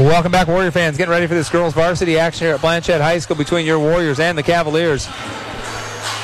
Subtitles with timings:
[0.00, 0.96] Welcome back, Warrior fans.
[0.96, 4.18] Getting ready for this girls' varsity action here at Blanchet High School between your Warriors
[4.18, 5.06] and the Cavaliers.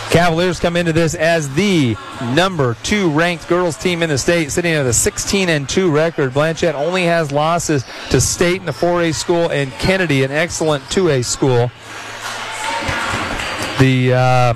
[0.09, 1.95] Cavaliers come into this as the
[2.33, 6.33] number two ranked girls team in the state, sitting at a 16 and 2 record.
[6.33, 11.71] Blanchet only has losses to Stayton the 4A school and Kennedy, an excellent 2A school.
[13.79, 14.55] The uh,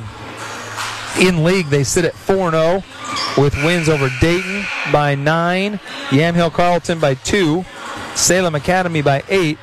[1.21, 2.83] in league they sit at 4 0
[3.37, 5.79] with wins over Dayton by nine,
[6.09, 7.67] Yamhill Carlton by two,
[8.21, 9.59] Salem Academy by eight,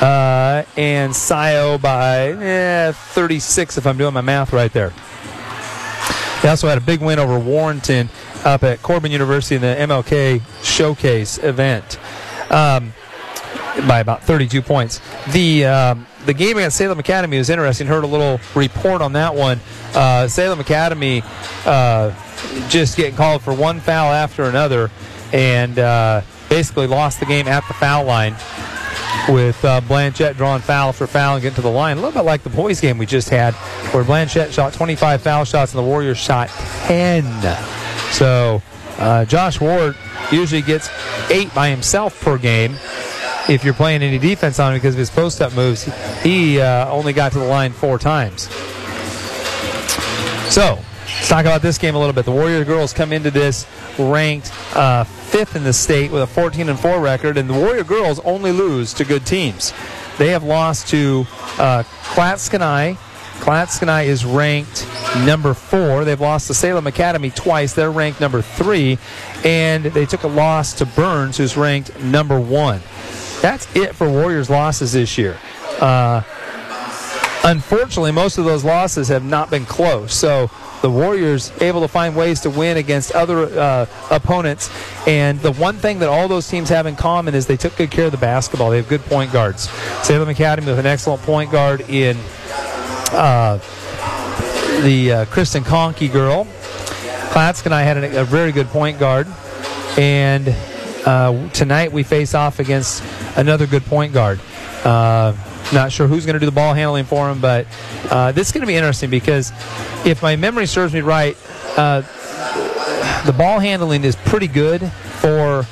[0.00, 4.92] uh, and Scio by eh, 36 if I'm doing my math right there.
[6.40, 8.08] They also had a big win over Warrenton
[8.44, 11.98] up at Corban University in the MLK Showcase event
[12.50, 12.94] um,
[13.86, 15.00] by about 32 points.
[15.32, 17.86] The um, the game against Salem Academy was interesting.
[17.86, 19.58] Heard a little report on that one.
[19.94, 21.22] Uh, Salem Academy
[21.66, 22.14] uh,
[22.68, 24.90] just getting called for one foul after another,
[25.32, 28.34] and uh, basically lost the game at the foul line
[29.28, 29.80] with uh,
[30.32, 31.96] drawing foul for foul and getting to the line.
[31.96, 33.54] A little bit like the boys' game we just had,
[33.94, 37.24] where Blanchet shot 25 foul shots and the Warriors shot 10.
[38.12, 38.60] So
[38.98, 39.96] uh, Josh Ward
[40.30, 40.90] usually gets
[41.30, 42.74] eight by himself per game.
[43.48, 45.84] If you're playing any defense on him because of his post-up moves,
[46.22, 48.42] he uh, only got to the line four times.
[50.52, 52.24] So let's talk about this game a little bit.
[52.24, 53.66] The Warrior girls come into this
[53.98, 57.84] ranked uh, fifth in the state with a 14 and 4 record, and the Warrior
[57.84, 59.72] girls only lose to good teams.
[60.18, 61.24] They have lost to
[61.58, 62.98] uh, Clatskanie.
[63.40, 64.86] Is ranked
[65.24, 66.04] number four.
[66.04, 67.72] They've lost to Salem Academy twice.
[67.72, 68.98] They're ranked number three,
[69.44, 72.82] and they took a loss to Burns, who's ranked number one.
[73.40, 75.38] That's it for Warriors losses this year.
[75.80, 76.20] Uh,
[77.42, 80.12] unfortunately, most of those losses have not been close.
[80.12, 80.50] So
[80.82, 84.70] the Warriors able to find ways to win against other uh, opponents.
[85.06, 87.90] And the one thing that all those teams have in common is they took good
[87.90, 88.70] care of the basketball.
[88.70, 89.68] They have good point guards.
[90.02, 92.16] Salem Academy with an excellent point guard in
[93.12, 93.58] uh,
[94.82, 96.46] the uh, Kristen Conkey girl.
[97.30, 99.28] Clatskanie had a, a, very good point guard.
[99.98, 100.48] And
[101.04, 103.02] uh, tonight we face off against
[103.36, 104.40] another good point guard.
[104.84, 105.34] Uh,
[105.72, 107.66] not sure who's going to do the ball handling for him, but
[108.10, 109.52] uh, this is going to be interesting because
[110.04, 111.36] if my memory serves me right,
[111.76, 112.02] uh,
[113.24, 115.66] the ball handling is pretty good for.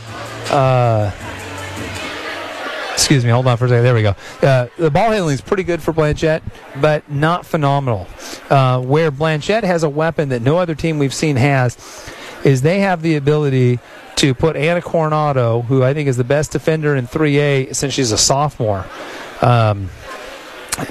[0.50, 1.10] Uh,
[2.92, 3.84] excuse me, hold on for a second.
[3.84, 4.14] There we go.
[4.42, 6.42] Uh, the ball handling is pretty good for Blanchet,
[6.80, 8.06] but not phenomenal.
[8.50, 11.76] Uh, where Blanchet has a weapon that no other team we've seen has,
[12.44, 13.78] is they have the ability
[14.16, 18.10] to put Anna Coronado, who I think is the best defender in 3A since she's
[18.10, 18.84] a sophomore.
[19.42, 19.90] Um,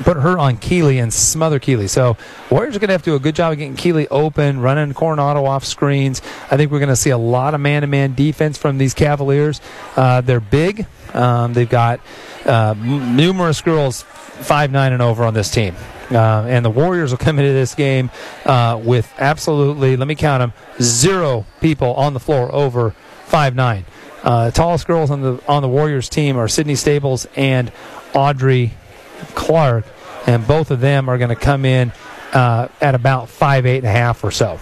[0.03, 1.87] put her on Keeley and smother Keeley.
[1.87, 2.17] So
[2.49, 4.93] Warriors are going to have to do a good job of getting Keeley open, running
[4.93, 6.21] Coronado off screens.
[6.51, 9.61] I think we're going to see a lot of man-to-man defense from these Cavaliers.
[9.95, 10.85] Uh, they're big.
[11.13, 12.01] Um, they've got
[12.45, 15.75] uh, m- numerous girls five nine and over on this team.
[16.11, 18.11] Uh, and the Warriors will come into this game
[18.45, 22.91] uh, with absolutely, let me count them, zero people on the floor over
[23.25, 23.85] five nine.
[24.23, 27.71] Uh, tallest girls on the on the Warriors team are Sydney Staples and
[28.13, 28.73] Audrey
[29.35, 29.85] Clark,
[30.25, 31.91] and both of them are going to come in
[32.33, 34.59] uh, at about five eight and a half or so.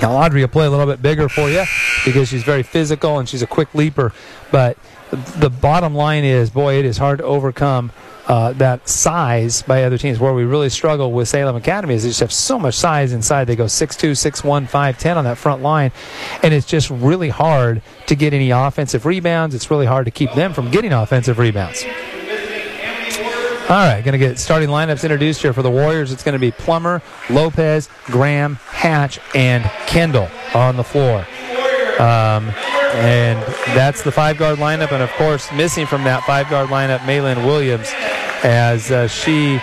[0.00, 1.64] Now Audrey will play a little bit bigger for you
[2.04, 4.12] because she's very physical and she's a quick leaper.
[4.50, 4.76] But
[5.10, 7.92] the bottom line is, boy, it is hard to overcome
[8.26, 10.18] uh, that size by other teams.
[10.18, 13.46] Where we really struggle with Salem Academy is they just have so much size inside.
[13.46, 15.92] They go 6'2", 6'1", 5'10", on that front line,
[16.42, 19.54] and it's just really hard to get any offensive rebounds.
[19.54, 21.84] It's really hard to keep them from getting offensive rebounds.
[23.68, 26.12] All right, going to get starting lineups introduced here for the Warriors.
[26.12, 31.26] It's going to be Plummer, Lopez, Graham, Hatch, and Kendall on the floor.
[31.98, 32.48] Um,
[32.94, 33.42] and
[33.74, 34.92] that's the five guard lineup.
[34.92, 37.90] And of course, missing from that five guard lineup, Maylin Williams,
[38.44, 39.56] as uh, she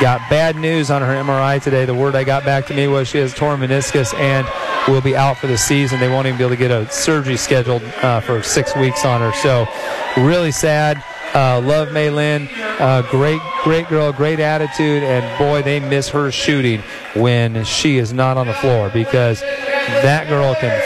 [0.00, 1.84] got bad news on her MRI today.
[1.84, 4.46] The word I got back to me was she has torn meniscus and
[4.88, 6.00] will be out for the season.
[6.00, 9.20] They won't even be able to get a surgery scheduled uh, for six weeks on
[9.20, 9.34] her.
[9.42, 9.68] So,
[10.16, 11.04] really sad.
[11.34, 12.48] Uh, love Maylin.
[12.80, 16.82] Uh, great, great girl, great attitude, and boy, they miss her shooting
[17.14, 20.80] when she is not on the floor because that girl can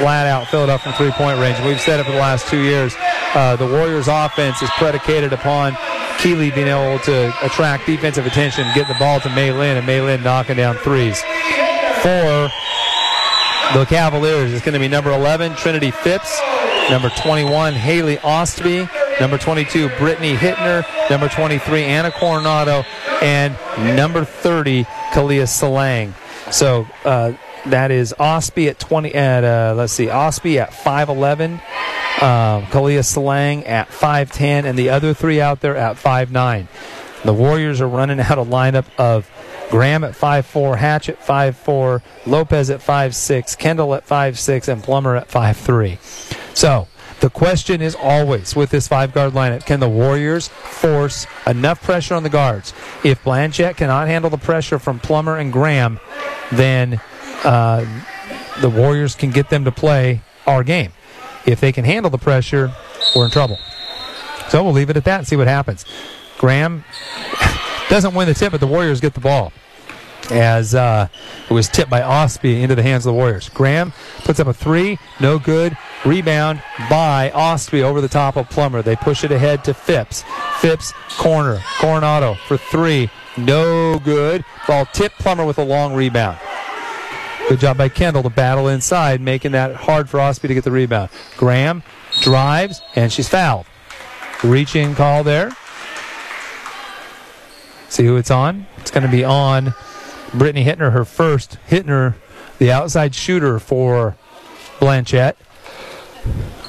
[0.00, 1.58] flat out fill it up from three point range.
[1.64, 2.94] We've said it for the last two years.
[3.34, 5.76] Uh, the Warriors' offense is predicated upon
[6.18, 10.56] Keeley being able to attract defensive attention, get the ball to Maylin, and Maylin knocking
[10.56, 11.20] down threes.
[12.02, 12.50] For
[13.74, 16.40] the Cavaliers, it's going to be number 11, Trinity Phipps,
[16.90, 18.88] number 21, Haley Ostby,
[19.20, 22.84] number 22, Brittany Hittner, number 23, Anna Coronado,
[23.22, 23.56] and
[23.96, 26.14] number 30, Kalia Salang.
[26.52, 27.34] So uh,
[27.66, 31.52] that is Ostby at 20 at uh, let's see, Ostby at 5'11,
[32.22, 36.66] um, Kalia Salang at 5'10, and the other three out there at 5'9.
[37.22, 39.30] The Warriors are running out a lineup of
[39.70, 45.28] Graham at 5'4, Hatch at 5'4, Lopez at 5'6, Kendall at 5'6, and Plummer at
[45.28, 45.98] 5'3.
[46.56, 46.88] So,
[47.20, 52.14] the question is always with this five guard lineup can the Warriors force enough pressure
[52.14, 52.72] on the guards?
[53.04, 56.00] If Blanchet cannot handle the pressure from Plummer and Graham,
[56.50, 57.00] then
[57.44, 57.84] uh,
[58.60, 60.92] the Warriors can get them to play our game.
[61.46, 62.72] If they can handle the pressure,
[63.14, 63.58] we're in trouble.
[64.48, 65.84] So we'll leave it at that and see what happens.
[66.38, 66.84] Graham
[67.88, 69.52] doesn't win the tip, but the Warriors get the ball
[70.30, 71.08] as uh,
[71.48, 73.48] it was tipped by Ostby into the hands of the Warriors.
[73.48, 75.76] Graham puts up a three, no good.
[76.04, 78.80] Rebound by Ostby over the top of Plummer.
[78.80, 80.24] They push it ahead to Phipps.
[80.60, 81.60] Phipps corner.
[81.78, 84.44] Coronado for three, no good.
[84.66, 86.38] Ball tip Plummer with a long rebound.
[87.48, 90.70] Good job by Kendall to battle inside, making that hard for Ostby to get the
[90.70, 91.10] rebound.
[91.36, 91.82] Graham
[92.20, 93.66] drives, and she's fouled.
[94.42, 95.50] Reaching call there.
[97.88, 98.66] See who it's on?
[98.78, 99.74] It's going to be on
[100.32, 101.58] Brittany Hittner, her first.
[101.68, 102.14] Hittner,
[102.58, 104.16] the outside shooter for
[104.78, 105.36] Blanchet.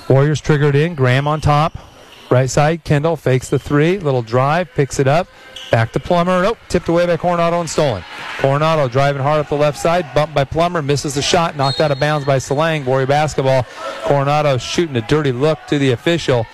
[0.09, 0.95] Warriors triggered in.
[0.95, 1.77] Graham on top.
[2.29, 2.83] Right side.
[2.83, 3.97] Kendall fakes the three.
[3.97, 4.69] Little drive.
[4.73, 5.27] Picks it up.
[5.71, 6.41] Back to Plummer.
[6.41, 6.57] Nope.
[6.69, 8.03] Tipped away by Coronado and stolen.
[8.37, 10.13] Coronado driving hard up the left side.
[10.13, 10.81] Bumped by Plummer.
[10.81, 11.55] Misses the shot.
[11.55, 12.85] Knocked out of bounds by Salang.
[12.85, 13.65] Warrior basketball.
[14.03, 16.45] Coronado shooting a dirty look to the official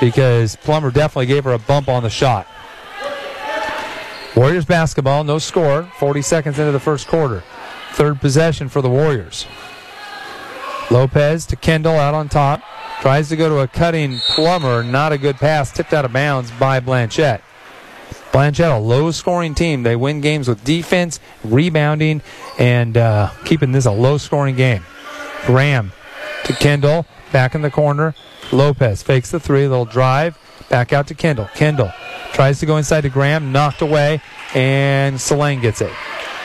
[0.00, 2.46] because Plummer definitely gave her a bump on the shot.
[4.34, 5.84] Warriors basketball, no score.
[5.98, 7.44] 40 seconds into the first quarter.
[7.92, 9.46] Third possession for the Warriors.
[10.90, 12.62] Lopez to Kendall out on top.
[13.00, 14.82] Tries to go to a cutting Plummer.
[14.82, 15.72] Not a good pass.
[15.72, 17.42] Tipped out of bounds by Blanchet.
[18.32, 19.82] Blanchet, a low scoring team.
[19.82, 22.22] They win games with defense, rebounding,
[22.58, 24.84] and uh, keeping this a low scoring game.
[25.46, 25.92] Graham
[26.44, 27.06] to Kendall.
[27.32, 28.14] Back in the corner.
[28.52, 29.66] Lopez fakes the three.
[29.66, 30.38] Little drive.
[30.68, 31.48] Back out to Kendall.
[31.54, 31.92] Kendall
[32.32, 34.22] Tries to go inside to Graham, knocked away,
[34.54, 35.92] and Salang gets it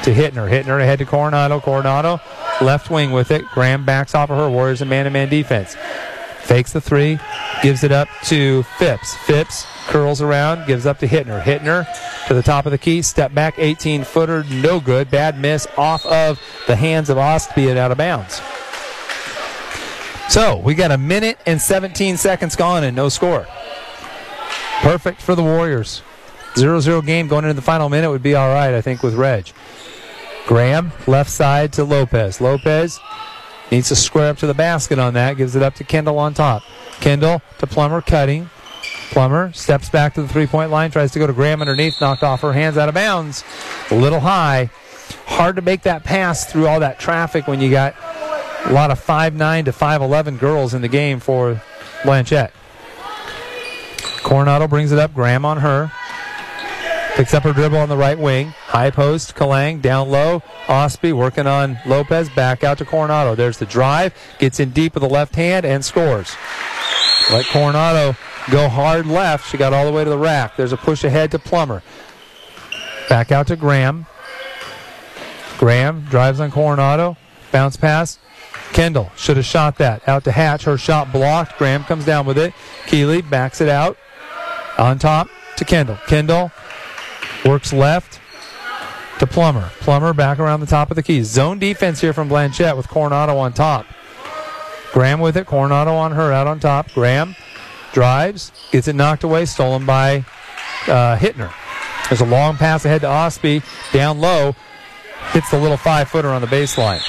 [0.04, 0.50] to Hittner.
[0.50, 1.60] Hittner ahead to Coronado.
[1.60, 2.22] Coronado
[2.62, 3.46] left wing with it.
[3.54, 4.50] Graham backs off of her.
[4.50, 5.76] Warriors in man-to-man defense.
[6.48, 7.20] Fakes the three,
[7.62, 9.16] gives it up to Phipps.
[9.26, 11.44] Phipps curls around, gives up to Hittner.
[11.44, 11.86] Hittner
[12.28, 15.12] to the top of the key, step back, 18 footer, no good.
[15.12, 18.42] Bad miss off of the hands of Ostby and out of bounds.
[20.30, 23.46] So we got a minute and 17 seconds gone and no score.
[24.80, 26.02] Perfect for the Warriors.
[26.56, 29.16] 0 0 game going into the final minute would be all right, I think, with
[29.16, 29.52] Reg.
[30.48, 32.40] Graham, left side to Lopez.
[32.40, 33.00] Lopez
[33.70, 36.34] needs to square up to the basket on that, gives it up to Kendall on
[36.34, 36.64] top.
[37.02, 38.50] Kendall to Plummer, cutting.
[39.12, 42.24] Plummer steps back to the three point line, tries to go to Graham underneath, knocked
[42.24, 43.44] off her hands out of bounds.
[43.92, 44.72] A little high.
[45.26, 47.96] Hard to make that pass through all that traffic when you got
[48.66, 51.62] a lot of 5'9 to 5'11 girls in the game for
[52.04, 52.52] Blanchet.
[54.24, 55.14] Coronado brings it up.
[55.14, 55.92] Graham on her.
[57.18, 58.50] Picks up her dribble on the right wing.
[58.50, 59.34] High post.
[59.34, 60.44] Kalang down low.
[60.68, 62.30] Ostby working on Lopez.
[62.30, 63.34] Back out to Coronado.
[63.34, 64.14] There's the drive.
[64.38, 66.36] Gets in deep with the left hand and scores.
[67.31, 68.16] Let Coronado
[68.52, 69.50] go hard left.
[69.50, 70.58] She got all the way to the rack.
[70.58, 71.81] There's a push ahead to Plummer.
[73.10, 74.06] Back out to Graham.
[75.58, 77.18] Graham drives on Coronado.
[77.52, 78.20] Bounce pass.
[78.74, 80.08] Kendall should have shot that.
[80.08, 80.66] Out to Hatch.
[80.66, 81.58] Her shot blocked.
[81.58, 82.54] Graham comes down with it.
[82.86, 83.98] Keeley backs it out.
[84.78, 85.98] On top to Kendall.
[86.06, 86.51] Kendall
[87.48, 88.20] works left
[89.20, 89.70] to Plummer.
[89.80, 91.27] Plummer back around the top of the keys.
[91.27, 93.86] Zone defense here from Blanchet with Coronado on top.
[94.92, 95.48] Graham with it.
[95.48, 96.92] Coronado on her out on top.
[96.94, 97.36] Graham
[97.94, 100.25] drives, gets it knocked away, stolen by
[100.88, 101.51] uh, Hittner.
[102.10, 104.56] There's a long pass ahead to Ostby, down low,
[105.32, 107.01] hits the little five footer on the baseline.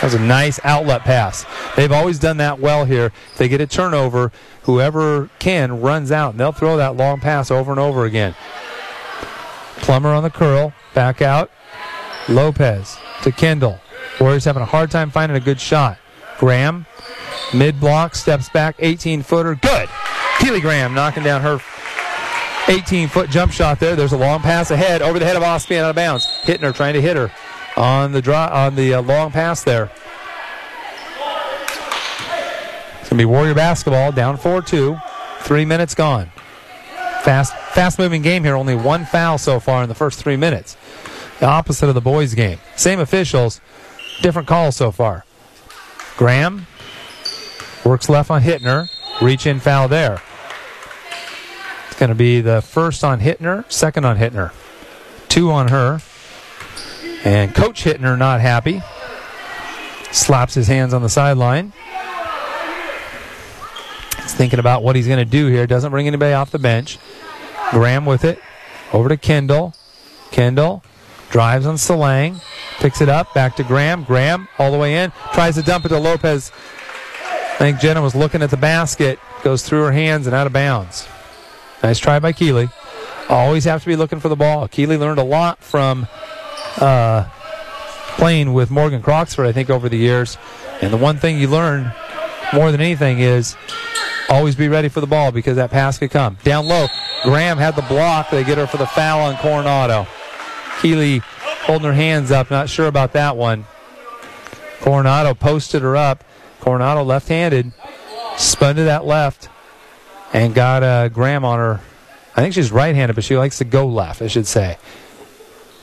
[0.00, 1.44] That was a nice outlet pass.
[1.76, 3.12] They've always done that well here.
[3.32, 7.50] If they get a turnover, whoever can runs out, and they'll throw that long pass
[7.50, 8.34] over and over again.
[9.80, 11.50] Plummer on the curl, back out.
[12.28, 13.80] Lopez to Kendall.
[14.20, 15.98] Warriors having a hard time finding a good shot.
[16.38, 16.86] Graham,
[17.54, 19.88] mid block, steps back, 18 footer, good.
[20.38, 21.60] Keely Graham knocking down her
[22.68, 23.96] 18 foot jump shot there.
[23.96, 26.26] There's a long pass ahead over the head of Ostby out of bounds.
[26.42, 27.30] Hitting her, trying to hit her
[27.76, 29.90] on the draw on the uh, long pass there.
[33.00, 35.02] It's gonna be Warrior basketball down 4-2.
[35.40, 36.30] Three minutes gone.
[37.22, 38.56] Fast, fast moving game here.
[38.56, 40.76] Only one foul so far in the first three minutes.
[41.38, 42.58] The opposite of the boys' game.
[42.76, 43.60] Same officials,
[44.22, 45.24] different calls so far.
[46.16, 46.66] Graham
[47.84, 48.88] works left on Hittner.
[49.20, 50.22] Reach in foul there.
[51.86, 54.52] It's going to be the first on Hittner, second on Hittner.
[55.28, 56.00] Two on her.
[57.24, 58.82] And Coach Hittner not happy.
[60.10, 61.72] Slaps his hands on the sideline.
[64.40, 65.66] Thinking about what he's going to do here.
[65.66, 66.98] Doesn't bring anybody off the bench.
[67.72, 68.40] Graham with it.
[68.90, 69.74] Over to Kendall.
[70.30, 70.82] Kendall
[71.28, 72.42] drives on Salang.
[72.78, 73.34] Picks it up.
[73.34, 74.02] Back to Graham.
[74.02, 75.12] Graham all the way in.
[75.34, 76.52] Tries to dump it to Lopez.
[77.22, 79.18] I think Jenna was looking at the basket.
[79.42, 81.06] Goes through her hands and out of bounds.
[81.82, 82.70] Nice try by Keeley.
[83.28, 84.68] Always have to be looking for the ball.
[84.68, 86.06] Keeley learned a lot from
[86.78, 87.28] uh,
[88.16, 90.38] playing with Morgan Croxford, I think, over the years.
[90.80, 91.92] And the one thing you learn
[92.54, 93.54] more than anything is
[94.30, 96.38] always be ready for the ball because that pass could come.
[96.44, 96.86] Down low,
[97.22, 98.30] Graham had the block.
[98.30, 100.06] They get her for the foul on Coronado.
[100.80, 103.66] Keeley holding her hands up, not sure about that one.
[104.80, 106.24] Coronado posted her up.
[106.60, 107.72] Coronado left handed,
[108.36, 109.48] spun to that left,
[110.32, 111.80] and got uh, Graham on her.
[112.36, 114.78] I think she's right handed, but she likes to go left, I should say.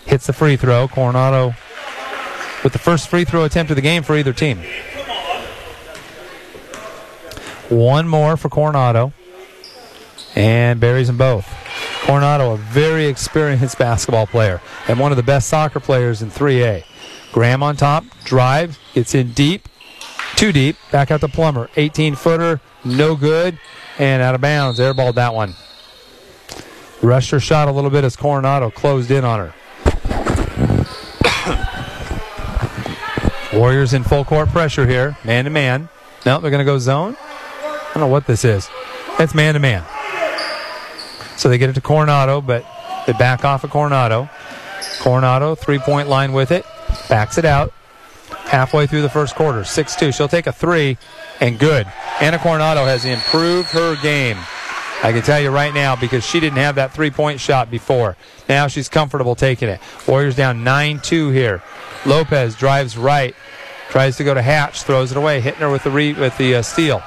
[0.05, 0.87] Hits the free throw.
[0.87, 1.53] Coronado
[2.63, 4.61] with the first free throw attempt of the game for either team.
[7.69, 9.13] One more for Coronado.
[10.35, 11.47] And buries them both.
[12.01, 16.83] Coronado, a very experienced basketball player and one of the best soccer players in 3A.
[17.31, 19.67] Graham on top, drives, gets in deep,
[20.35, 21.69] too deep, back out to Plummer.
[21.75, 23.59] 18 footer, no good,
[23.99, 24.79] and out of bounds.
[24.79, 25.55] Airballed that one.
[27.01, 29.53] Rushed her shot a little bit as Coronado closed in on her.
[33.57, 35.89] Warriors in full court pressure here, man to man.
[36.25, 37.17] No, they're going to go zone.
[37.89, 38.69] I don't know what this is.
[39.19, 39.83] It's man to man.
[41.37, 42.65] So they get it to Coronado, but
[43.05, 44.29] they back off of Coronado.
[44.99, 46.65] Coronado, three point line with it,
[47.09, 47.73] backs it out.
[48.29, 50.11] Halfway through the first quarter, 6 2.
[50.11, 50.97] She'll take a three,
[51.39, 51.85] and good.
[52.21, 54.37] Anna Coronado has improved her game.
[55.03, 58.17] I can tell you right now because she didn't have that three point shot before.
[58.49, 59.79] Now she's comfortable taking it.
[60.07, 61.61] Warriors down 9 2 here.
[62.05, 63.35] Lopez drives right,
[63.89, 66.55] tries to go to Hatch, throws it away, hitting her with the, re- with the
[66.55, 67.03] uh, steal.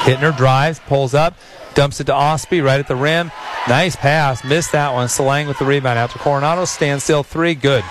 [0.00, 1.34] Hitting her, drives, pulls up,
[1.74, 3.30] dumps it to Ostby right at the rim.
[3.68, 5.08] Nice pass, missed that one.
[5.08, 7.84] Salang with the rebound after Coronado standstill three, good.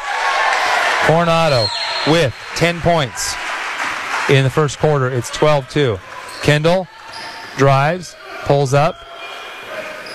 [1.06, 1.68] Coronado
[2.08, 3.36] with 10 points
[4.30, 5.10] in the first quarter.
[5.10, 6.00] It's 12 2.
[6.42, 6.88] Kendall
[7.58, 8.96] drives, pulls up,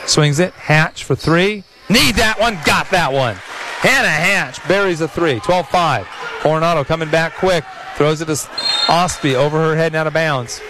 [0.07, 0.53] swings it.
[0.55, 1.65] Hatch for three.
[1.89, 3.37] Need that one, got that one.
[3.83, 5.41] Hannah Hatch buries a three.
[5.41, 6.07] 12 5.
[6.41, 7.65] Coronado coming back quick,
[7.97, 10.61] throws it to Ostby over her head and out of bounds.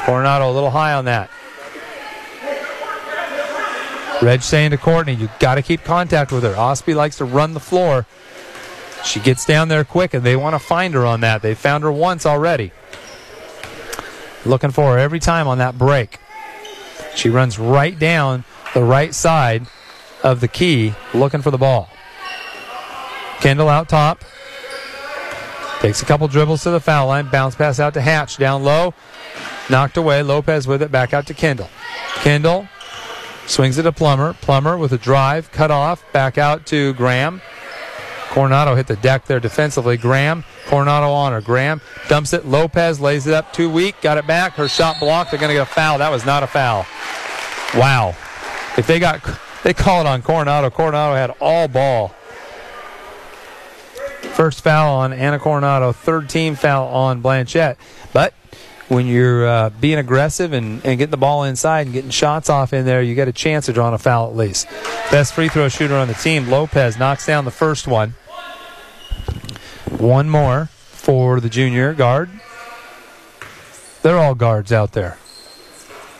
[0.00, 1.30] Coronado a little high on that.
[4.22, 6.52] Reg saying to Courtney, you got to keep contact with her.
[6.52, 8.06] Ostby likes to run the floor.
[9.04, 11.40] She gets down there quick, and they want to find her on that.
[11.40, 12.72] They found her once already.
[14.44, 16.18] Looking for her every time on that break.
[17.14, 19.66] She runs right down the right side
[20.22, 21.88] of the key, looking for the ball.
[23.40, 24.22] Kendall out top.
[25.80, 27.28] Takes a couple dribbles to the foul line.
[27.28, 28.36] Bounce pass out to Hatch.
[28.36, 28.92] Down low.
[29.70, 30.22] Knocked away.
[30.22, 30.90] Lopez with it.
[30.90, 31.70] Back out to Kendall.
[32.16, 32.68] Kendall
[33.46, 34.34] swings it to Plummer.
[34.34, 35.52] Plummer with a drive.
[35.52, 36.04] Cut off.
[36.12, 37.40] Back out to Graham.
[38.28, 39.96] Coronado hit the deck there defensively.
[39.96, 40.44] Graham.
[40.66, 41.40] Coronado on her.
[41.40, 42.46] Graham dumps it.
[42.46, 43.52] Lopez lays it up.
[43.52, 44.00] Too weak.
[44.00, 44.52] Got it back.
[44.54, 45.30] Her shot blocked.
[45.30, 45.98] They're going to get a foul.
[45.98, 46.86] That was not a foul.
[47.74, 48.16] Wow.
[48.76, 49.20] If they got,
[49.62, 50.70] they call it on Coronado.
[50.70, 52.14] Coronado had all ball.
[54.20, 57.76] First foul on Anna Coronado, third team foul on Blanchet.
[58.12, 58.32] But
[58.90, 62.72] when you're uh, being aggressive and, and getting the ball inside and getting shots off
[62.72, 64.66] in there, you get a chance of drawing a foul at least.
[65.12, 68.14] Best free throw shooter on the team, Lopez, knocks down the first one.
[69.96, 72.30] One more for the junior guard.
[74.02, 75.18] They're all guards out there.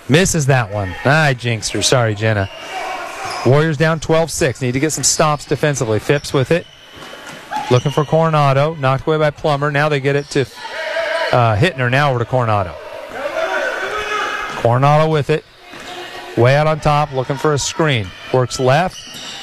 [0.09, 0.95] Misses that one.
[1.05, 1.83] I jinxed her.
[1.83, 2.49] Sorry, Jenna.
[3.45, 4.63] Warriors down 12 6.
[4.63, 5.99] Need to get some stops defensively.
[5.99, 6.67] Phipps with it.
[7.71, 8.75] Looking for Coronado.
[8.75, 9.73] Knocked away by Plummer.
[9.73, 10.45] Now they get it to
[11.33, 11.91] uh, Hittner.
[11.91, 12.75] Now over to Coronado.
[14.63, 15.45] Coronado with it.
[16.37, 17.13] Way out on top.
[17.13, 18.07] Looking for a screen.
[18.33, 18.97] Works left.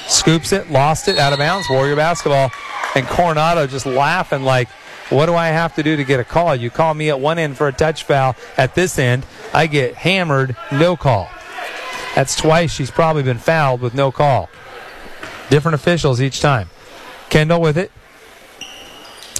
[0.08, 0.70] Scoops it.
[0.70, 1.18] Lost it.
[1.18, 1.68] Out of bounds.
[1.68, 2.50] Warrior basketball.
[2.94, 4.68] And Coronado just laughing like,
[5.10, 6.54] what do I have to do to get a call?
[6.54, 8.36] You call me at one end for a touch foul.
[8.56, 10.56] At this end, I get hammered.
[10.70, 11.28] No call.
[12.14, 14.50] That's twice she's probably been fouled with no call.
[15.50, 16.68] Different officials each time.
[17.30, 17.90] Kendall with it.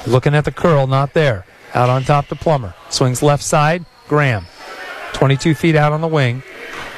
[0.07, 1.45] Looking at the curl, not there.
[1.75, 2.75] Out on top to Plummer.
[2.91, 3.85] Swings left side.
[4.09, 4.47] Graham.
[5.13, 6.43] 22 feet out on the wing.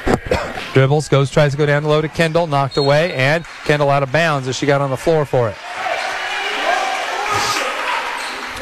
[0.73, 2.47] Dribbles, goes, tries to go down low to Kendall.
[2.47, 5.57] Knocked away, and Kendall out of bounds as she got on the floor for it.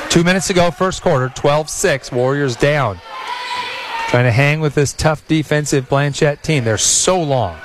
[0.09, 2.11] Two minutes to go, first quarter, 12 6.
[2.11, 2.99] Warriors down.
[4.07, 6.63] Trying to hang with this tough defensive Blanchet team.
[6.63, 7.59] They're so long.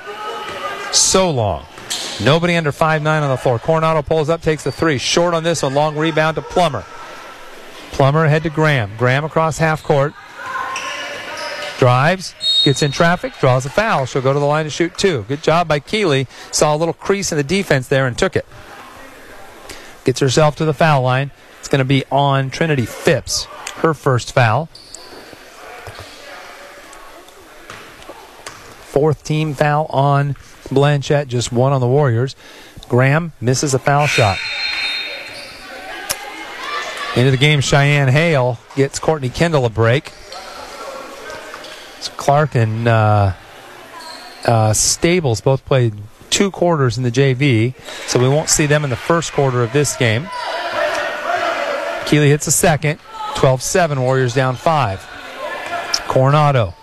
[0.91, 1.65] So long.
[2.23, 3.57] Nobody under 5'9 on the floor.
[3.57, 4.99] Coronado pulls up, takes the three.
[4.99, 5.73] Short on this one.
[5.73, 6.85] Long rebound to Plummer.
[7.95, 8.91] Plummer ahead to Graham.
[8.97, 10.13] Graham across half court.
[11.79, 12.35] Drives.
[12.65, 14.05] gets in traffic, draws a foul.
[14.05, 15.23] She'll go to the line to shoot two.
[15.29, 16.27] Good job by Keeley.
[16.51, 18.45] Saw a little crease in the defense there and took it.
[20.03, 21.31] Gets herself to the foul line.
[21.59, 23.45] It's going to be on Trinity Phipps,
[23.77, 24.65] her first foul.
[28.91, 30.35] Fourth team foul on
[30.69, 32.35] Blanchet, just one on the Warriors.
[32.89, 34.37] Graham misses a foul shot.
[37.15, 40.11] Into the game, Cheyenne Hale gets Courtney Kendall a break.
[42.17, 43.33] Clark and uh,
[44.45, 45.93] uh, Stables both played
[46.29, 47.73] two quarters in the JV,
[48.07, 50.27] so we won't see them in the first quarter of this game.
[52.05, 52.99] Keeley hits a second.
[53.35, 55.05] 12 7, Warriors down five.
[56.07, 56.73] Coronado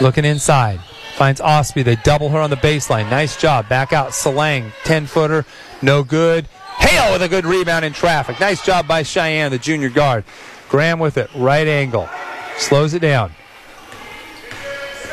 [0.00, 0.80] looking inside.
[1.14, 1.84] Finds Ostby.
[1.84, 3.08] They double her on the baseline.
[3.10, 3.68] Nice job.
[3.68, 4.10] Back out.
[4.10, 5.46] Salang, 10 footer.
[5.80, 6.46] No good.
[6.78, 8.38] Hale with a good rebound in traffic.
[8.40, 10.24] Nice job by Cheyenne, the junior guard.
[10.68, 11.30] Graham with it.
[11.34, 12.08] Right angle.
[12.58, 13.32] Slows it down.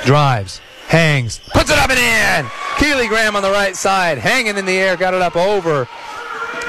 [0.05, 0.61] Drives.
[0.87, 1.39] Hangs.
[1.53, 1.99] Puts it up and
[2.45, 2.51] in.
[2.77, 4.17] Keely Graham on the right side.
[4.17, 4.97] Hanging in the air.
[4.97, 5.87] Got it up over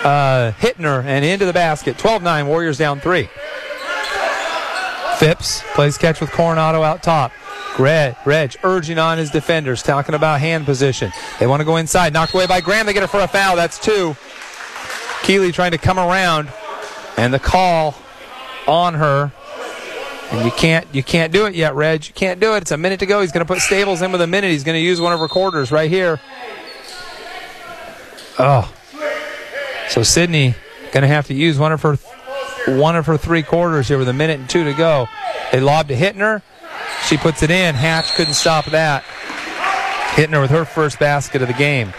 [0.05, 1.99] uh, Hittner and into the basket.
[1.99, 2.47] 12 9.
[2.47, 3.29] Warriors down three.
[5.19, 7.33] Phipps plays catch with Coronado out top.
[7.79, 11.13] Reg, Reg urging on his defenders, talking about hand position.
[11.41, 12.13] They want to go inside.
[12.13, 12.87] Knocked away by Graham.
[12.87, 13.57] They get it for a foul.
[13.57, 14.17] That's two.
[15.25, 16.53] Keeley trying to come around,
[17.17, 17.95] and the call
[18.69, 19.33] on her.
[20.31, 22.07] And you can't you can't do it yet, Reg.
[22.07, 22.59] You can't do it.
[22.59, 23.21] It's a minute to go.
[23.21, 24.51] He's going to put Stables in with a minute.
[24.51, 26.21] He's going to use one of her quarters right here.
[28.39, 28.73] Oh,
[29.89, 30.55] so Sydney
[30.93, 31.97] going to have to use one of her
[32.67, 35.09] one of her three quarters here with a minute and two to go.
[35.53, 36.43] They lobbed to Hittner.
[37.07, 37.75] She puts it in.
[37.75, 39.05] Hatch couldn't stop that.
[40.15, 41.93] Hittner with her first basket of the game.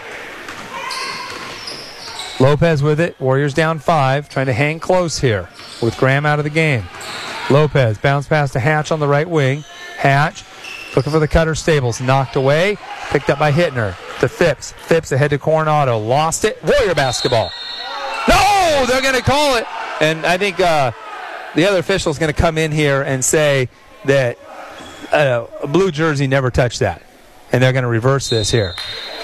[2.38, 3.18] Lopez with it.
[3.20, 5.48] Warriors down five, trying to hang close here
[5.80, 6.84] with Graham out of the game.
[7.50, 9.64] Lopez bounce pass to Hatch on the right wing.
[9.96, 10.44] Hatch
[10.94, 12.00] looking for the cutter Stables.
[12.00, 12.76] Knocked away.
[13.10, 13.94] Picked up by Hittner.
[14.20, 14.72] To Phipps.
[14.72, 15.98] Phipps ahead to Coronado.
[15.98, 16.62] Lost it.
[16.64, 17.50] Warrior basketball.
[18.28, 18.84] No!
[18.88, 19.66] They're going to call it.
[20.00, 20.92] And I think uh,
[21.54, 23.68] the other official is going to come in here and say
[24.04, 24.38] that
[25.12, 27.02] uh, blue jersey never touched that.
[27.52, 28.74] And they're going to reverse this here.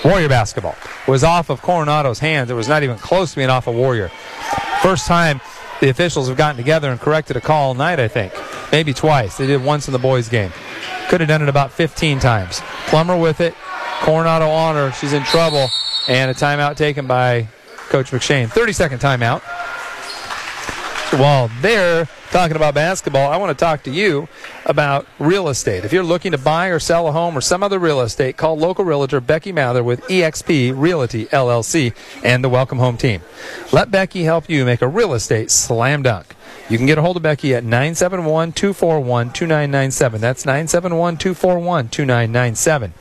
[0.05, 2.51] Warrior basketball was off of Coronado's hands.
[2.51, 4.09] It was not even close to being off of Warrior.
[4.83, 5.41] First time
[5.81, 8.33] the officials have gotten together and corrected a call all night, I think.
[8.73, 9.37] Maybe twice.
[9.37, 10.53] They did once in the boys' game.
[11.09, 12.61] Could have done it about 15 times.
[12.87, 13.55] Plummer with it.
[14.01, 14.93] Coronado on her.
[14.93, 15.69] She's in trouble.
[16.09, 17.49] And a timeout taken by
[17.89, 18.51] Coach McShane.
[18.51, 19.43] 30 second timeout.
[21.13, 24.29] While they're talking about basketball, I want to talk to you
[24.65, 25.85] about real estate.
[25.85, 28.57] If you're looking to buy or sell a home or some other real estate, call
[28.57, 31.95] local realtor Becky Mather with eXp Realty LLC
[32.25, 33.21] and the Welcome Home team.
[33.73, 36.35] Let Becky help you make a real estate slam dunk.
[36.71, 40.19] You can get a hold of Becky at 971 241 2997.
[40.19, 42.95] That's 971 241 2997.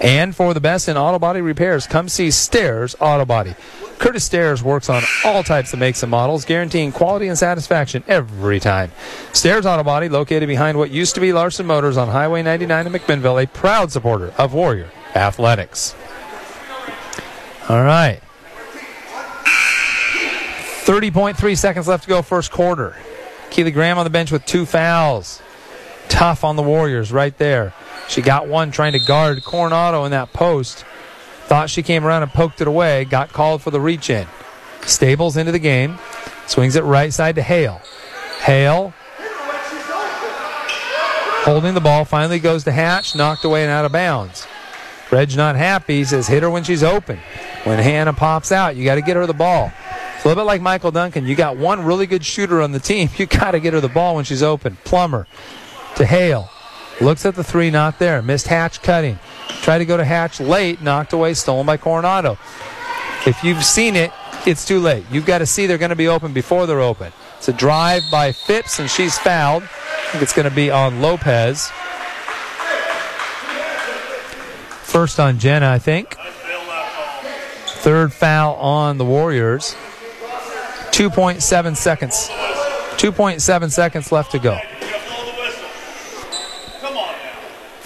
[0.00, 3.54] And for the best in auto body repairs, come see Stairs Auto Body.
[3.98, 8.58] Curtis Stairs works on all types of makes and models, guaranteeing quality and satisfaction every
[8.58, 8.90] time.
[9.34, 12.92] Stairs Auto Body, located behind what used to be Larson Motors on Highway 99 in
[12.94, 15.94] McMinnville, a proud supporter of Warrior Athletics.
[17.68, 18.22] All right.
[20.84, 22.96] 30.3 seconds left to go, first quarter.
[23.50, 25.42] Keely Graham on the bench with two fouls.
[26.10, 27.72] Tough on the Warriors right there.
[28.08, 30.84] She got one trying to guard Coronado in that post.
[31.46, 33.06] Thought she came around and poked it away.
[33.06, 34.26] Got called for the reach in.
[34.82, 35.98] Stables into the game.
[36.46, 37.80] Swings it right side to Hale.
[38.40, 38.92] Hale
[41.44, 42.04] holding the ball.
[42.04, 43.14] Finally goes to Hatch.
[43.14, 44.46] Knocked away and out of bounds.
[45.10, 45.98] Reg not happy.
[45.98, 47.18] He says hit her when she's open.
[47.64, 49.72] When Hannah pops out, you got to get her the ball.
[50.14, 51.26] It's a little bit like Michael Duncan.
[51.26, 53.08] You got one really good shooter on the team.
[53.16, 54.76] You got to get her the ball when she's open.
[54.84, 55.26] Plummer
[56.00, 56.50] to Hale.
[57.00, 58.22] Looks at the three, not there.
[58.22, 59.18] Missed Hatch cutting.
[59.62, 62.38] Tried to go to Hatch late, knocked away, stolen by Coronado.
[63.26, 64.10] If you've seen it,
[64.46, 65.04] it's too late.
[65.10, 67.12] You've got to see they're going to be open before they're open.
[67.36, 69.62] It's a drive by Phipps, and she's fouled.
[69.62, 71.70] I think it's going to be on Lopez.
[74.82, 76.16] First on Jenna, I think.
[77.66, 79.74] Third foul on the Warriors.
[80.92, 82.28] 2.7 seconds.
[82.96, 84.58] 2.7 seconds left to go.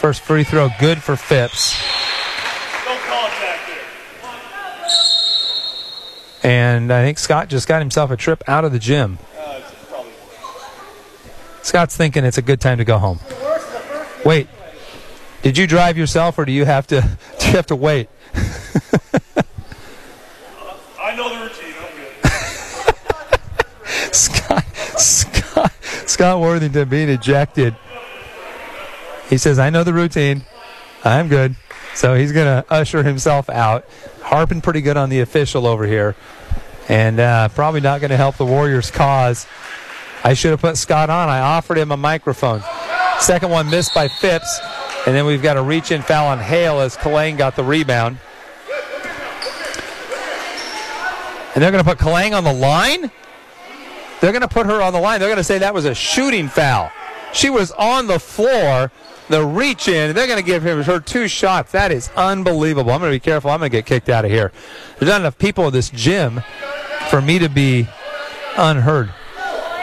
[0.04, 1.82] First free throw good for Phipps.
[6.42, 9.16] And I think Scott just got himself a trip out of the gym.
[9.34, 9.62] Uh,
[11.62, 13.18] Scott's thinking it's a good time to go home.
[14.26, 14.46] Wait,
[15.40, 17.00] did you drive yourself, or do you have to?
[17.40, 18.10] Do you have to wait?
[18.34, 18.40] Uh,
[21.00, 21.72] I know the routine.
[24.12, 24.64] Scott,
[24.98, 25.72] Scott,
[26.06, 27.74] Scott Worthington being ejected
[29.28, 30.42] He says, I know the routine.
[31.04, 31.56] I'm good.
[31.94, 33.86] So he's going to usher himself out.
[34.22, 36.16] Harping pretty good on the official over here.
[36.88, 39.46] And uh, probably not going to help the Warriors' cause.
[40.22, 41.28] I should have put Scott on.
[41.28, 42.62] I offered him a microphone.
[43.20, 44.60] Second one missed by Phipps.
[45.06, 48.18] And then we've got a reach in foul on Hale as Kalang got the rebound.
[51.54, 53.10] And they're going to put Kalang on the line?
[54.20, 55.20] They're going to put her on the line.
[55.20, 56.90] They're going to say that was a shooting foul.
[57.32, 58.90] She was on the floor,
[59.28, 60.14] the reach in.
[60.14, 61.72] They're going to give him her two shots.
[61.72, 62.90] That is unbelievable.
[62.92, 63.50] I'm going to be careful.
[63.50, 64.52] I'm going to get kicked out of here.
[64.98, 66.42] There's not enough people in this gym
[67.08, 67.88] for me to be
[68.56, 69.12] unheard.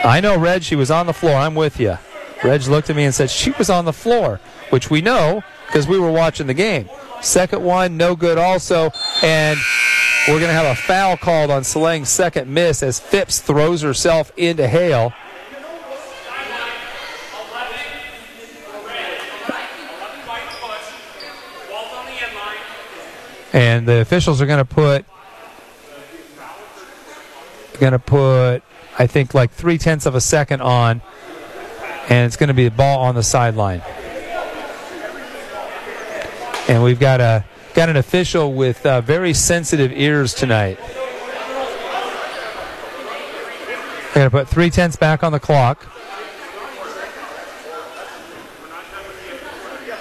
[0.04, 1.34] I know, Reg, she was on the floor.
[1.34, 1.98] I'm with you.
[2.42, 5.86] Reg looked at me and said she was on the floor, which we know because
[5.86, 6.88] we were watching the game.
[7.20, 8.90] Second one, no good also.
[9.22, 9.58] And
[10.26, 14.32] we're going to have a foul called on Salang's second miss as Phipps throws herself
[14.36, 15.12] into Hale.
[23.52, 25.04] And the officials are going to put
[27.78, 28.62] going to put
[28.98, 31.00] I think like three tenths of a second on,
[32.08, 33.82] and it's going to be a ball on the sideline.
[36.68, 40.78] And we've got a got an official with uh, very sensitive ears tonight.
[44.12, 45.86] They're going to put three tenths back on the clock.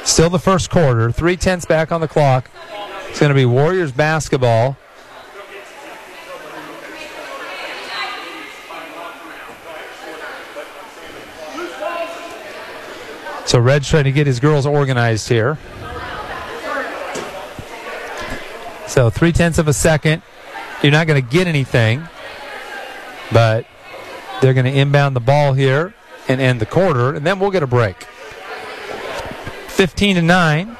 [0.04, 2.50] Still the first quarter, three tenths back on the clock.
[3.12, 4.78] It's going to be Warriors basketball.
[13.46, 15.58] So Red's trying to get his girls organized here.
[18.88, 20.22] So three tenths of a second.
[20.82, 22.08] You're not going to get anything,
[23.34, 23.66] but
[24.42, 25.94] they're going to inbound the ball here
[26.30, 28.06] and end the quarter, and then we'll get a break.
[29.68, 30.78] 15 to 9.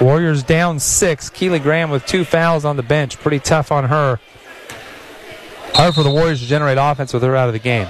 [0.00, 1.30] Warriors down six.
[1.30, 3.18] Keely Graham with two fouls on the bench.
[3.18, 4.20] Pretty tough on her.
[5.72, 7.88] Hard for the Warriors to generate offense with her out of the game.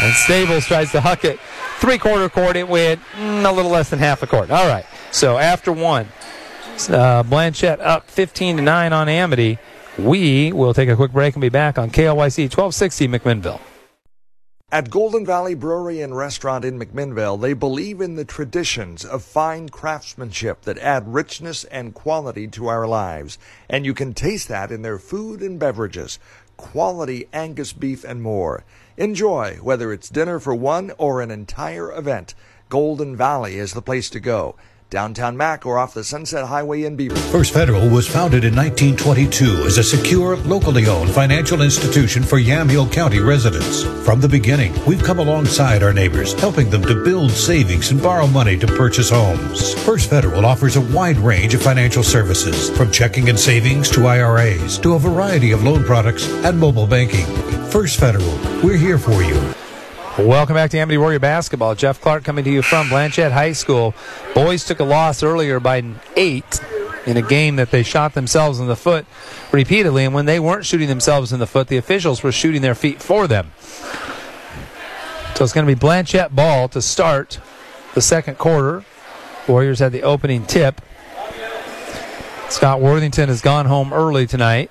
[0.00, 1.38] And Stables tries to huck it
[1.84, 4.50] three quarter court, it went mm, a little less than half a court.
[4.50, 4.86] All right.
[5.10, 6.08] So after one,
[6.88, 9.58] uh, Blanchet up 15 to 9 on Amity.
[9.98, 13.60] We will take a quick break and be back on KLYC 1260 McMinnville.
[14.74, 19.68] At Golden Valley Brewery and Restaurant in McMinnville, they believe in the traditions of fine
[19.68, 23.38] craftsmanship that add richness and quality to our lives.
[23.68, 26.18] And you can taste that in their food and beverages,
[26.56, 28.64] quality Angus beef and more.
[28.96, 32.34] Enjoy, whether it's dinner for one or an entire event.
[32.68, 34.56] Golden Valley is the place to go.
[34.94, 37.16] Downtown Mac or off the Sunset Highway in Beaver.
[37.16, 42.92] First Federal was founded in 1922 as a secure, locally owned financial institution for Yamhill
[42.92, 43.82] County residents.
[44.06, 48.28] From the beginning, we've come alongside our neighbors, helping them to build savings and borrow
[48.28, 49.74] money to purchase homes.
[49.84, 54.78] First Federal offers a wide range of financial services, from checking and savings to IRAs
[54.78, 57.26] to a variety of loan products and mobile banking.
[57.66, 59.54] First Federal, we're here for you.
[60.18, 61.74] Welcome back to Amity Warrior Basketball.
[61.74, 63.96] Jeff Clark coming to you from Blanchet High School.
[64.32, 65.82] Boys took a loss earlier by
[66.14, 66.60] eight
[67.04, 69.06] in a game that they shot themselves in the foot
[69.50, 70.04] repeatedly.
[70.04, 73.02] And when they weren't shooting themselves in the foot, the officials were shooting their feet
[73.02, 73.50] for them.
[75.34, 77.40] So it's going to be Blanchet ball to start
[77.94, 78.84] the second quarter.
[79.48, 80.80] Warriors had the opening tip.
[82.50, 84.70] Scott Worthington has gone home early tonight,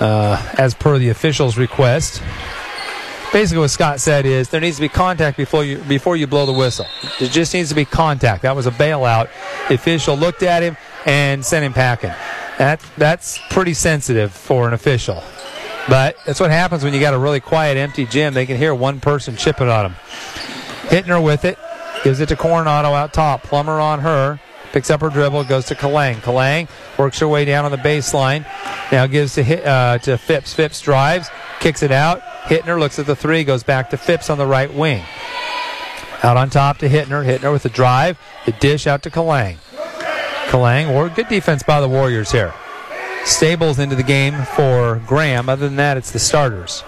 [0.00, 2.22] uh, as per the officials' request
[3.34, 6.46] basically what Scott said is there needs to be contact before you before you blow
[6.46, 6.86] the whistle.
[7.18, 8.42] There just needs to be contact.
[8.42, 9.28] That was a bailout.
[9.68, 12.12] The official looked at him and sent him packing.
[12.58, 15.20] That that's pretty sensitive for an official.
[15.88, 18.34] But that's what happens when you got a really quiet, empty gym.
[18.34, 19.94] They can hear one person chipping on them.
[20.84, 21.58] Hittner with it,
[22.04, 23.42] gives it to Coronado out top.
[23.42, 24.38] Plummer on her,
[24.72, 26.22] picks up her dribble, goes to Kalang.
[26.22, 28.46] Kalang works her way down on the baseline.
[28.92, 30.54] Now gives to uh, to Phipps.
[30.54, 32.22] Phipps drives, kicks it out.
[32.44, 35.02] Hittner looks at the three, goes back to Phipps on the right wing.
[36.22, 37.24] Out on top to Hittner.
[37.24, 39.58] Hittner with the drive, the dish out to Kalang.
[40.48, 42.54] Kalang, or good defense by the Warriors here.
[43.24, 45.48] Stables into the game for Graham.
[45.48, 46.82] Other than that, it's the starters.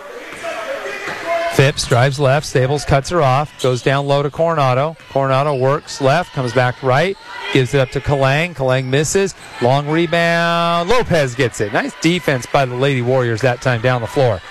[1.54, 2.44] Phipps drives left.
[2.44, 3.62] Stables cuts her off.
[3.62, 4.94] Goes down low to Coronado.
[5.08, 6.34] Coronado works left.
[6.34, 7.16] Comes back right.
[7.54, 8.54] Gives it up to Kalang.
[8.54, 9.34] Kalang misses.
[9.62, 10.90] Long rebound.
[10.90, 11.72] Lopez gets it.
[11.72, 14.42] Nice defense by the Lady Warriors that time down the floor.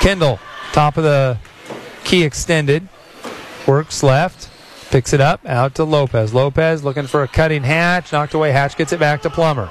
[0.00, 0.38] Kendall,
[0.72, 1.38] top of the
[2.04, 2.88] key extended.
[3.66, 4.50] Works left.
[4.90, 5.44] Picks it up.
[5.44, 6.32] Out to Lopez.
[6.32, 8.12] Lopez looking for a cutting Hatch.
[8.12, 8.52] Knocked away.
[8.52, 9.70] Hatch gets it back to Plummer.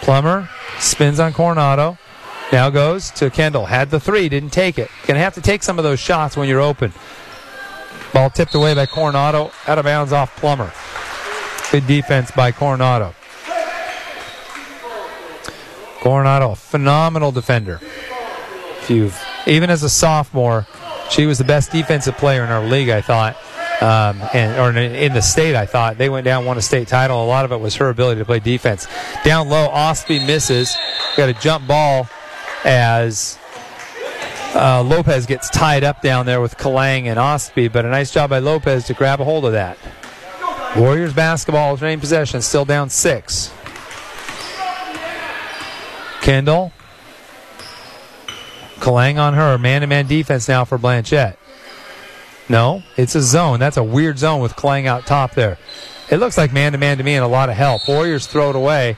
[0.00, 1.98] Plummer spins on Coronado.
[2.52, 3.66] Now goes to Kendall.
[3.66, 4.90] Had the three, didn't take it.
[5.06, 6.92] Gonna have to take some of those shots when you're open.
[8.12, 10.70] Ball tipped away by Coronado, out of bounds off Plummer.
[11.70, 13.14] Good defense by Coronado.
[16.02, 17.78] Coronado, phenomenal defender.
[18.88, 20.66] If even as a sophomore,
[21.10, 23.36] she was the best defensive player in our league, I thought.
[23.80, 27.22] Um, and or in the state, I thought they went down, won a state title.
[27.22, 28.88] A lot of it was her ability to play defense.
[29.24, 30.76] Down low, Ostby misses.
[31.16, 32.08] Got a jump ball
[32.64, 33.38] as
[34.56, 38.30] uh, Lopez gets tied up down there with Kalang and Ostby, but a nice job
[38.30, 39.78] by Lopez to grab a hold of that.
[40.76, 43.52] Warriors basketball, train possession, still down six.
[46.22, 46.72] Kendall.
[48.76, 49.58] Kalang on her.
[49.58, 51.38] Man to man defense now for Blanchet.
[52.48, 53.60] No, it's a zone.
[53.60, 55.58] That's a weird zone with Kalang out top there.
[56.10, 57.86] It looks like man to man to me and a lot of help.
[57.88, 58.96] Warriors throw it away.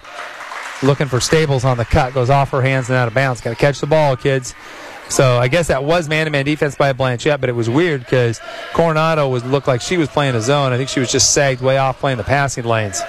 [0.83, 2.15] Looking for Stables on the cut.
[2.15, 3.41] Goes off her hands and out of bounds.
[3.41, 4.55] Got to catch the ball, kids.
[5.09, 8.41] So I guess that was man-to-man defense by Blanchet, but it was weird because
[8.73, 10.73] Coronado was looked like she was playing a zone.
[10.73, 13.03] I think she was just sagged way off playing the passing lanes.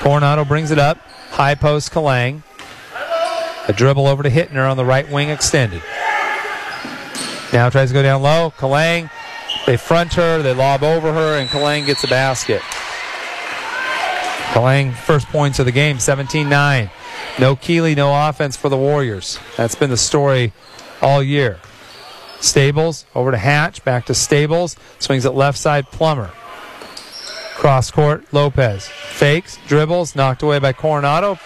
[0.00, 0.98] Coronado brings it up,
[1.30, 2.42] high post Kalang.
[3.66, 5.82] A dribble over to Hittner on the right wing extended.
[7.52, 8.52] Now tries to go down low.
[8.58, 9.10] Kalang,
[9.66, 12.60] they front her, they lob over her, and Kalang gets a basket.
[14.52, 16.90] Kalang, first points of the game, 17 9.
[17.38, 19.38] No Keeley, no offense for the Warriors.
[19.56, 20.52] That's been the story
[21.00, 21.58] all year.
[22.40, 26.30] Stables over to Hatch, back to Stables, swings it left side Plummer.
[27.54, 28.88] Cross court, Lopez.
[28.88, 31.38] Fakes, dribbles, knocked away by Coronado,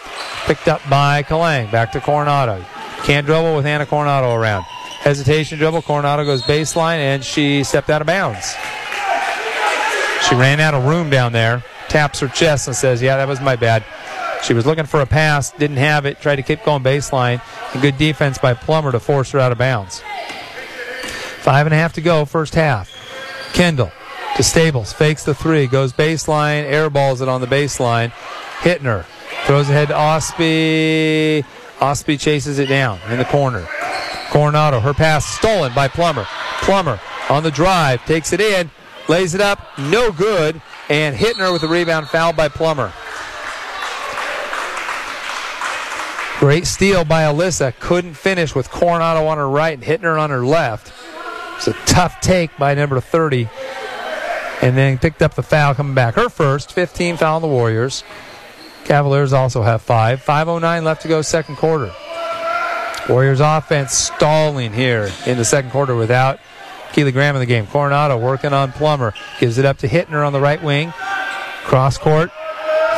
[0.46, 1.70] picked up by Kalang.
[1.70, 2.64] Back to Coronado.
[3.04, 4.64] Can't dribble with Anna Coronado around.
[4.64, 8.56] Hesitation dribble, Coronado goes baseline, and she stepped out of bounds.
[10.28, 13.40] She ran out of room down there, taps her chest, and says, Yeah, that was
[13.40, 13.84] my bad.
[14.42, 17.40] She was looking for a pass, didn't have it, tried to keep going baseline.
[17.72, 20.02] And good defense by Plummer to force her out of bounds.
[21.40, 22.90] Five and a half to go, first half.
[23.52, 23.92] Kendall
[24.38, 28.12] to Stables, fakes the three, goes baseline, airballs it on the baseline.
[28.61, 29.05] Hittner
[29.46, 31.44] throws ahead to Ostby.
[31.81, 33.66] Ostby chases it down in the corner.
[34.31, 36.24] Coronado, her pass stolen by Plummer.
[36.61, 38.70] Plummer on the drive, takes it in,
[39.09, 42.92] lays it up, no good, and Hittner with the rebound fouled by Plummer.
[46.38, 47.77] Great steal by Alyssa.
[47.81, 50.92] Couldn't finish with Coronado on her right and Hittner on her left.
[51.57, 53.48] It's a tough take by number 30.
[54.60, 56.14] And then picked up the foul coming back.
[56.14, 58.02] Her first, 15 foul on the Warriors.
[58.84, 60.24] Cavaliers also have five.
[60.24, 61.92] 5.09 left to go, second quarter.
[63.08, 66.40] Warriors offense stalling here in the second quarter without
[66.92, 67.66] Keely Graham in the game.
[67.66, 69.14] Coronado working on Plummer.
[69.40, 70.92] Gives it up to Hittner on the right wing.
[71.64, 72.30] Cross court.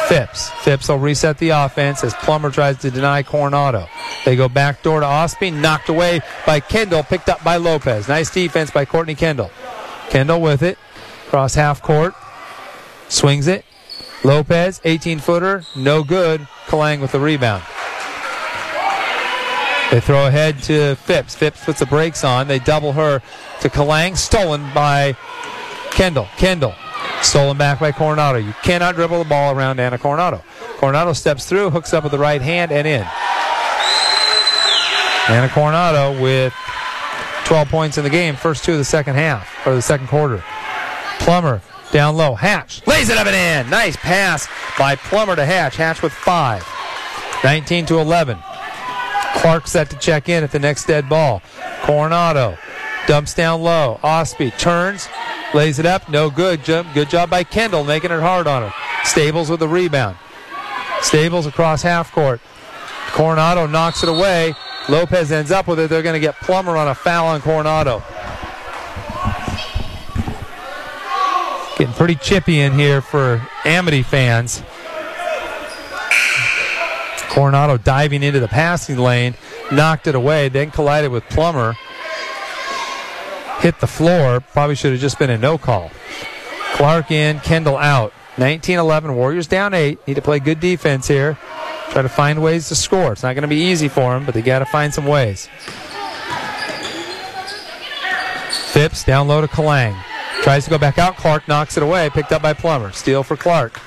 [0.06, 0.50] Phipps.
[0.64, 3.86] Phipps will reset the offense as Plummer tries to deny Coronado.
[4.24, 8.08] They go back door to Ostby, knocked away by Kendall, picked up by Lopez.
[8.08, 9.52] Nice defense by Courtney Kendall.
[10.08, 10.78] Kendall with it,
[11.30, 12.14] cross half court,
[13.08, 13.64] swings it.
[14.22, 16.46] Lopez, 18 footer, no good.
[16.66, 17.62] Kalang with the rebound.
[19.90, 21.34] They throw ahead to Phipps.
[21.34, 22.46] Phipps puts the brakes on.
[22.46, 23.22] They double her
[23.60, 25.16] to Kalang, stolen by
[25.90, 26.28] Kendall.
[26.36, 26.74] Kendall
[27.22, 28.38] Stolen back by Coronado.
[28.38, 30.42] You cannot dribble the ball around Anna Coronado.
[30.78, 33.06] Coronado steps through, hooks up with the right hand, and in.
[35.28, 36.54] Anna Coronado with
[37.44, 40.42] 12 points in the game, first two of the second half, or the second quarter.
[41.20, 42.34] Plummer down low.
[42.34, 43.70] Hatch lays it up and in.
[43.70, 45.76] Nice pass by Plummer to Hatch.
[45.76, 46.66] Hatch with five.
[47.44, 48.38] 19 to 11.
[49.36, 51.40] Clark set to check in at the next dead ball.
[51.82, 52.58] Coronado
[53.06, 53.98] dumps down low.
[54.02, 55.08] Ostby turns,
[55.54, 56.64] lays it up, no good.
[56.64, 58.74] Good job by Kendall making it hard on her.
[59.04, 60.16] Stables with the rebound.
[61.00, 62.40] Stables across half court.
[63.08, 64.54] Coronado knocks it away.
[64.88, 65.88] Lopez ends up with it.
[65.88, 68.02] They're going to get Plummer on a foul on Coronado.
[71.80, 74.62] Getting pretty chippy in here for Amity fans.
[77.30, 79.34] Coronado diving into the passing lane,
[79.72, 81.72] knocked it away, then collided with Plummer.
[83.60, 84.40] Hit the floor.
[84.40, 85.90] Probably should have just been a no call.
[86.74, 88.12] Clark in, Kendall out.
[88.36, 90.06] 19 11, Warriors down eight.
[90.06, 91.38] Need to play good defense here.
[91.92, 93.14] Try to find ways to score.
[93.14, 95.48] It's not going to be easy for them, but they got to find some ways.
[98.74, 99.98] Phipps down low to Kalang.
[100.42, 101.16] Tries to go back out.
[101.16, 102.10] Clark knocks it away.
[102.10, 102.92] Picked up by Plummer.
[102.92, 103.80] Steal for Clark.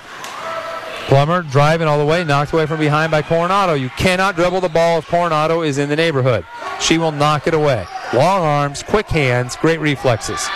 [1.07, 3.73] Plummer driving all the way, knocked away from behind by Coronado.
[3.73, 6.45] You cannot dribble the ball if Coronado is in the neighborhood.
[6.79, 7.85] She will knock it away.
[8.13, 10.47] Long arms, quick hands, great reflexes.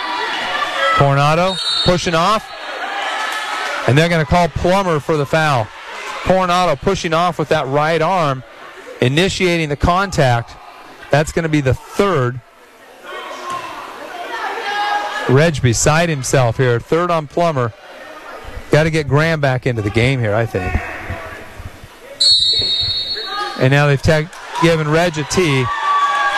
[0.94, 2.50] Coronado pushing off,
[3.86, 5.68] and they're going to call Plummer for the foul.
[6.22, 8.42] Coronado pushing off with that right arm,
[9.02, 10.56] initiating the contact.
[11.10, 12.40] That's going to be the third.
[15.28, 16.80] Reg beside himself here.
[16.80, 17.72] Third on Plummer.
[18.70, 20.74] Got to get Graham back into the game here, I think.
[23.60, 24.28] And now they've tag-
[24.62, 25.64] given Reg a T.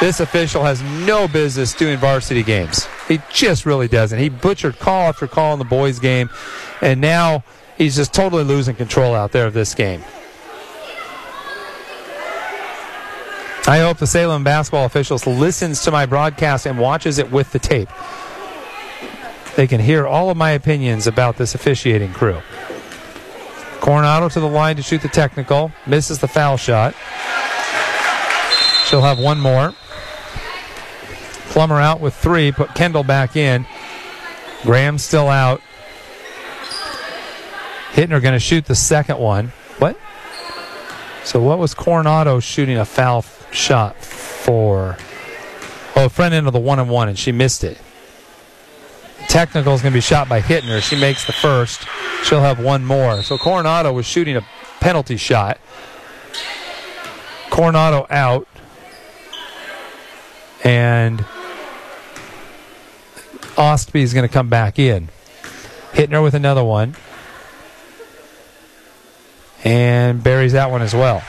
[0.01, 2.87] This official has no business doing varsity games.
[3.07, 4.19] He just really doesn't.
[4.19, 6.31] He butchered call after call in the boys' game,
[6.81, 7.45] and now
[7.77, 10.03] he's just totally losing control out there of this game.
[13.67, 17.59] I hope the Salem basketball officials listens to my broadcast and watches it with the
[17.59, 17.91] tape.
[19.57, 22.41] They can hear all of my opinions about this officiating crew.
[23.81, 26.95] Coronado to the line to shoot the technical, misses the foul shot.
[28.87, 29.73] She'll have one more.
[31.51, 33.67] Plummer out with three, put Kendall back in.
[34.63, 35.61] Graham still out.
[37.93, 39.49] Hittner going to shoot the second one.
[39.79, 39.99] What?
[41.25, 44.97] So what was Coronado shooting a foul shot for?
[45.97, 47.79] Oh, front end of the one and one, and she missed it.
[49.31, 50.83] Technical is going to be shot by Hittner.
[50.83, 51.87] She makes the first.
[52.25, 53.23] She'll have one more.
[53.23, 54.45] So Coronado was shooting a
[54.81, 55.59] penalty shot.
[57.49, 58.49] Coronado out.
[60.65, 61.21] And
[63.55, 65.11] Ostby is going to come back in.
[65.93, 66.97] Hittner with another one.
[69.63, 71.23] And buries that one as well.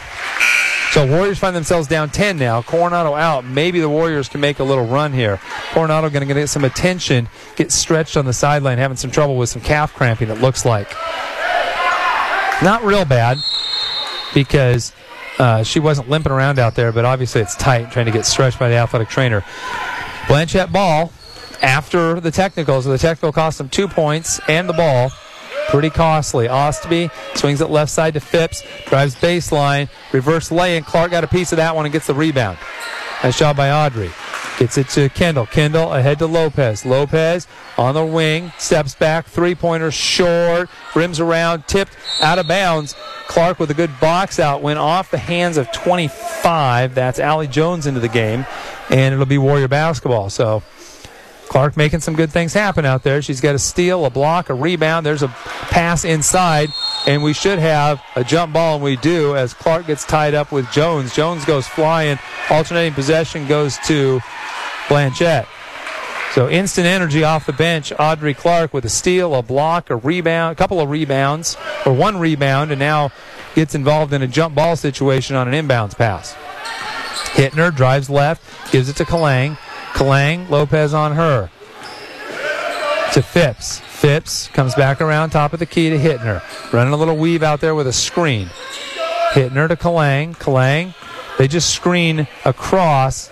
[0.92, 2.62] So Warriors find themselves down 10 now.
[2.62, 3.46] Coronado out.
[3.46, 5.40] Maybe the Warriors can make a little run here.
[5.72, 9.48] Coronado going to get some attention, get stretched on the sideline, having some trouble with
[9.48, 10.92] some calf cramping, it looks like.
[12.62, 13.38] Not real bad
[14.34, 14.92] because
[15.40, 18.60] uh, she wasn't limping around out there, but obviously it's tight trying to get stretched
[18.60, 19.46] by the athletic trainer.
[20.28, 21.14] Blanchet ball
[21.62, 25.10] after the technical, so the technical cost them two points and the ball.
[25.72, 26.50] Pretty costly.
[26.50, 31.28] Ostby swings it left side to Phipps, drives baseline, reverse lay, and Clark got a
[31.28, 32.58] piece of that one and gets the rebound.
[33.24, 34.12] Nice job by Audrey.
[34.60, 35.46] Gets it to Kendall.
[35.46, 36.86] Kendall ahead to Lopez.
[36.86, 42.94] Lopez on the wing, steps back, three pointer short, rims around, tipped out of bounds.
[43.30, 46.94] Clark with a good box out went off the hands of 25.
[46.94, 48.46] That's Allie Jones into the game,
[48.90, 50.30] and it'll be Warrior basketball.
[50.30, 50.64] So
[51.52, 53.22] Clark making some good things happen out there.
[53.22, 55.06] She's got a steal, a block, a rebound.
[55.06, 56.70] There's a pass inside,
[57.06, 60.54] and we should have a jump ball, and we do as Clark gets tied up
[60.54, 61.14] with Jones.
[61.14, 62.18] Jones goes flying.
[62.50, 64.22] Alternating possession goes to
[64.88, 65.46] Blanchet.
[66.36, 67.92] So instant energy off the bench.
[68.00, 72.18] Audrey Clark with a steal, a block, a rebound, a couple of rebounds, or one
[72.18, 73.12] rebound, and now
[73.56, 76.34] gets involved in a jump ball situation on an inbounds pass.
[77.34, 79.58] Hittner drives left, gives it to Kalang.
[80.02, 81.52] Kalang, Lopez on her.
[83.14, 83.82] To Phipps.
[83.82, 86.42] Phipps comes back around top of the key to Hittner.
[86.74, 88.48] Running a little weave out there with a screen.
[89.34, 90.34] Hittner to Kalang.
[90.34, 90.96] Kalang,
[91.38, 93.30] they just screen across.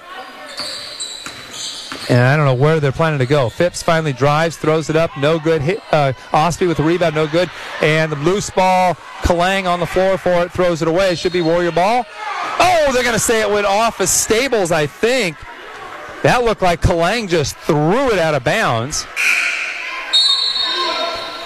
[2.07, 3.49] And I don't know where they're planning to go.
[3.49, 5.63] Phipps finally drives, throws it up, no good.
[5.63, 7.49] Hit uh, Ostby with the rebound, no good.
[7.81, 11.15] And the loose ball, Kalang on the floor for it, throws it away.
[11.15, 12.05] Should be Warrior ball.
[12.59, 15.35] Oh, they're going to say it went off of Stables, I think.
[16.23, 19.07] That looked like Kalang just threw it out of bounds.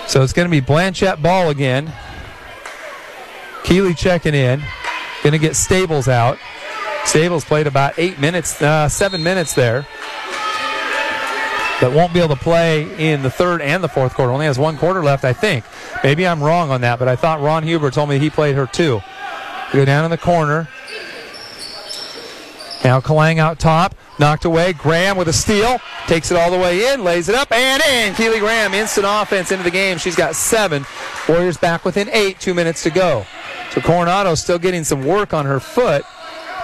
[0.07, 1.93] So it's going to be Blanchet ball again.
[3.63, 4.61] Keeley checking in.
[5.23, 6.37] Going to get Stables out.
[7.05, 9.87] Stables played about eight minutes, uh, seven minutes there.
[11.81, 14.31] But won't be able to play in the third and the fourth quarter.
[14.31, 15.65] Only has one quarter left, I think.
[16.03, 18.67] Maybe I'm wrong on that, but I thought Ron Huber told me he played her
[18.67, 19.01] too.
[19.71, 20.67] Go down in the corner.
[22.83, 24.73] Now Kalang out top, knocked away.
[24.73, 28.15] Graham with a steal, takes it all the way in, lays it up and in.
[28.15, 29.97] Keely Graham, instant offense into the game.
[29.97, 30.85] She's got seven.
[31.27, 33.25] Warriors back within eight, two minutes to go.
[33.71, 36.05] So Coronado still getting some work on her foot.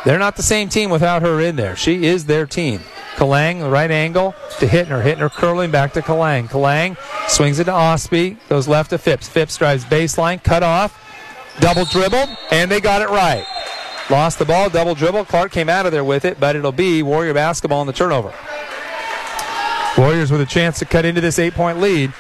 [0.05, 1.75] They're not the same team without her in there.
[1.75, 2.81] She is their team.
[3.15, 5.03] Kalang, the right angle to Hittner.
[5.03, 6.47] Hittner curling back to Kalang.
[6.47, 6.95] Kalang
[7.27, 9.27] swings it to Ostby, goes left to Phipps.
[9.27, 10.97] Phipps drives baseline, cut off,
[11.59, 13.45] double dribble, and they got it right.
[14.09, 15.25] Lost the ball, double dribble.
[15.25, 18.33] Clark came out of there with it, but it'll be Warrior basketball on the turnover.
[19.97, 22.13] Warriors with a chance to cut into this eight point lead.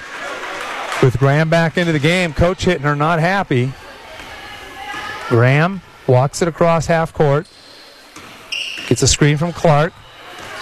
[1.01, 3.71] With Graham back into the game, Coach Hittner not happy.
[5.29, 7.47] Graham walks it across half court,
[8.87, 9.93] gets a screen from Clark,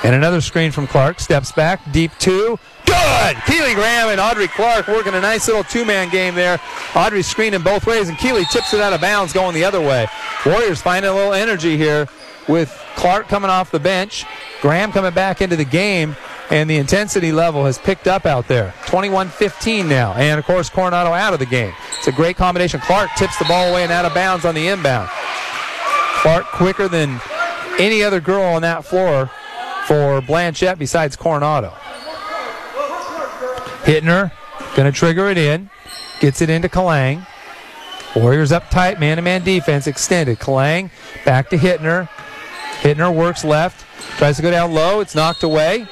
[0.04, 1.20] and another screen from Clark.
[1.20, 2.60] Steps back, deep two.
[2.86, 3.38] Good!
[3.46, 6.60] Keely Graham and Audrey Clark working a nice little two man game there.
[6.96, 10.08] Audrey screening both ways, and Keely tips it out of bounds going the other way.
[10.46, 12.08] Warriors finding a little energy here
[12.48, 14.26] with Clark coming off the bench,
[14.62, 16.16] Graham coming back into the game,
[16.50, 18.74] and the intensity level has picked up out there.
[18.86, 20.14] 21 15 now.
[20.14, 21.74] And of course, Coronado out of the game.
[21.98, 22.80] It's a great combination.
[22.80, 25.10] Clark tips the ball away and out of bounds on the inbound.
[26.22, 27.20] Clark quicker than
[27.80, 29.30] any other girl on that floor
[29.88, 31.70] for Blanchet besides Coronado.
[33.84, 34.32] Hittner
[34.76, 35.70] going to trigger it in.
[36.20, 37.26] Gets it into Kalang.
[38.16, 40.40] Warriors up tight, man to man defense extended.
[40.40, 40.90] Kalang
[41.24, 42.10] back to Hittner.
[42.82, 43.86] Hittner works left,
[44.18, 45.00] tries to go down low.
[45.00, 45.88] It's knocked away.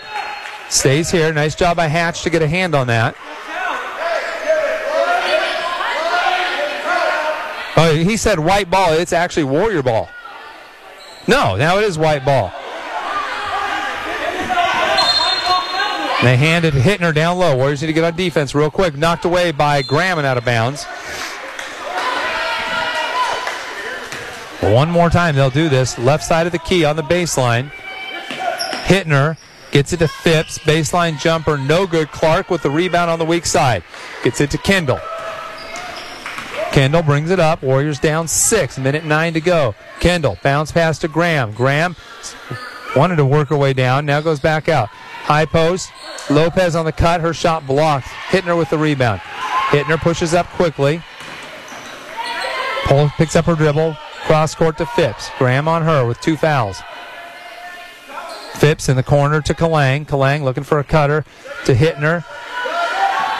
[0.70, 1.32] Stays here.
[1.32, 3.16] Nice job by Hatch to get a hand on that.
[7.78, 8.94] Oh, he said white ball.
[8.94, 10.10] It's actually Warrior ball.
[11.28, 12.54] No, now it is white ball.
[16.26, 17.56] They handed Hittner down low.
[17.56, 18.98] Warriors need to get on defense real quick.
[18.98, 20.84] Knocked away by Graham and out of bounds.
[24.74, 26.00] One more time, they'll do this.
[26.00, 27.70] Left side of the key on the baseline.
[28.88, 29.38] Hittner
[29.70, 30.58] gets it to Phipps.
[30.58, 32.10] Baseline jumper, no good.
[32.12, 33.84] Clark with the rebound on the weak side.
[34.24, 35.00] Gets it to Kendall.
[36.72, 37.62] Kendall brings it up.
[37.62, 38.80] Warriors down six.
[38.80, 39.76] Minute nine to go.
[40.00, 41.52] Kendall bounce pass to Graham.
[41.52, 41.96] Graham
[42.96, 44.08] wanted to work her way down.
[44.08, 44.90] Now goes back out.
[45.26, 45.92] High post.
[46.30, 47.20] Lopez on the cut.
[47.20, 48.06] Her shot blocked.
[48.30, 49.22] Hittner with the rebound.
[49.70, 51.02] Hittner pushes up quickly.
[52.86, 53.98] Pull, picks up her dribble.
[54.28, 55.32] Cross court to Phipps.
[55.40, 56.80] Graham on her with two fouls.
[58.54, 60.06] Phipps in the corner to Kalang.
[60.06, 61.26] Kalang looking for a cutter
[61.66, 62.24] to Hittner.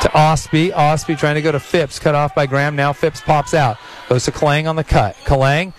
[0.02, 0.72] To Ostby.
[0.72, 2.00] Ostby trying to go to Phipps.
[2.00, 2.76] Cut off by Graham.
[2.76, 3.78] Now Phipps pops out.
[4.10, 5.16] Goes to Kalang on the cut.
[5.26, 5.74] Kalang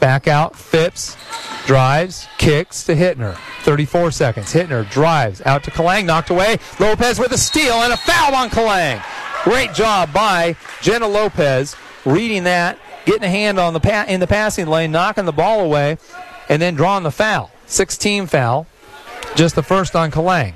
[0.00, 0.56] back out.
[0.56, 1.16] Phipps
[1.66, 3.36] drives, kicks to Hittner.
[3.62, 4.52] 34 seconds.
[4.52, 6.06] Hittner drives out to Kalang.
[6.06, 6.58] Knocked away.
[6.78, 9.02] Lopez with a steal and a foul on Kalang.
[9.44, 14.26] Great job by Jenna Lopez reading that getting a hand on the pa- in the
[14.26, 15.98] passing lane, knocking the ball away,
[16.48, 17.50] and then drawing the foul.
[17.66, 18.66] 16 foul,
[19.36, 20.54] just the first on Kalang.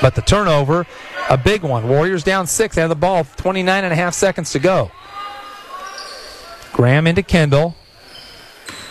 [0.00, 0.86] But the turnover,
[1.30, 1.88] a big one.
[1.88, 4.90] Warriors down six, have the ball, 29 and a half seconds to go.
[6.72, 7.74] Graham into Kendall.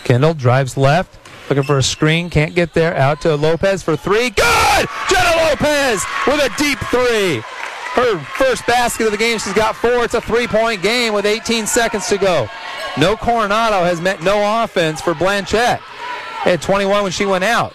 [0.06, 2.96] Kendall drives left, looking for a screen, can't get there.
[2.96, 4.30] Out to Lopez for three.
[4.30, 4.88] Good!
[5.10, 7.44] Jenna Lopez with a deep three
[7.96, 9.40] her first basket of the game.
[9.40, 10.04] She's got four.
[10.04, 12.48] It's a three point game with 18 seconds to go.
[12.98, 15.80] No Coronado has met no offense for Blanchet.
[16.46, 17.74] At 21 when she went out.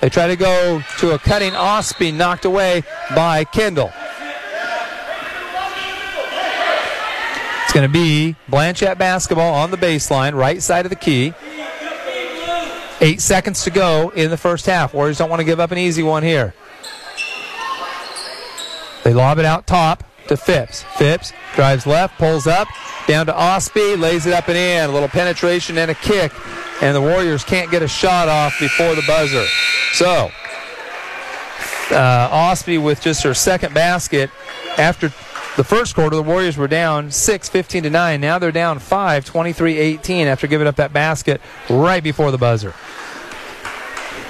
[0.00, 3.92] They try to go to a cutting Ostby, knocked away by Kendall.
[7.64, 11.34] It's going to be Blanchet basketball on the baseline, right side of the key.
[13.00, 14.92] Eight seconds to go in the first half.
[14.92, 16.52] Warriors don't want to give up an easy one here.
[19.04, 20.82] They lob it out top to Phipps.
[20.96, 22.68] Phipps drives left, pulls up,
[23.06, 24.90] down to Ostby, lays it up and in.
[24.90, 26.32] A little penetration and a kick,
[26.82, 29.46] and the Warriors can't get a shot off before the buzzer.
[29.92, 30.30] So,
[31.90, 34.30] uh, Ostby with just her second basket
[34.76, 35.08] after
[35.58, 38.20] the first quarter, the Warriors were down 6, 15 to 9.
[38.20, 42.72] Now they're down 5, 23 18 after giving up that basket right before the buzzer.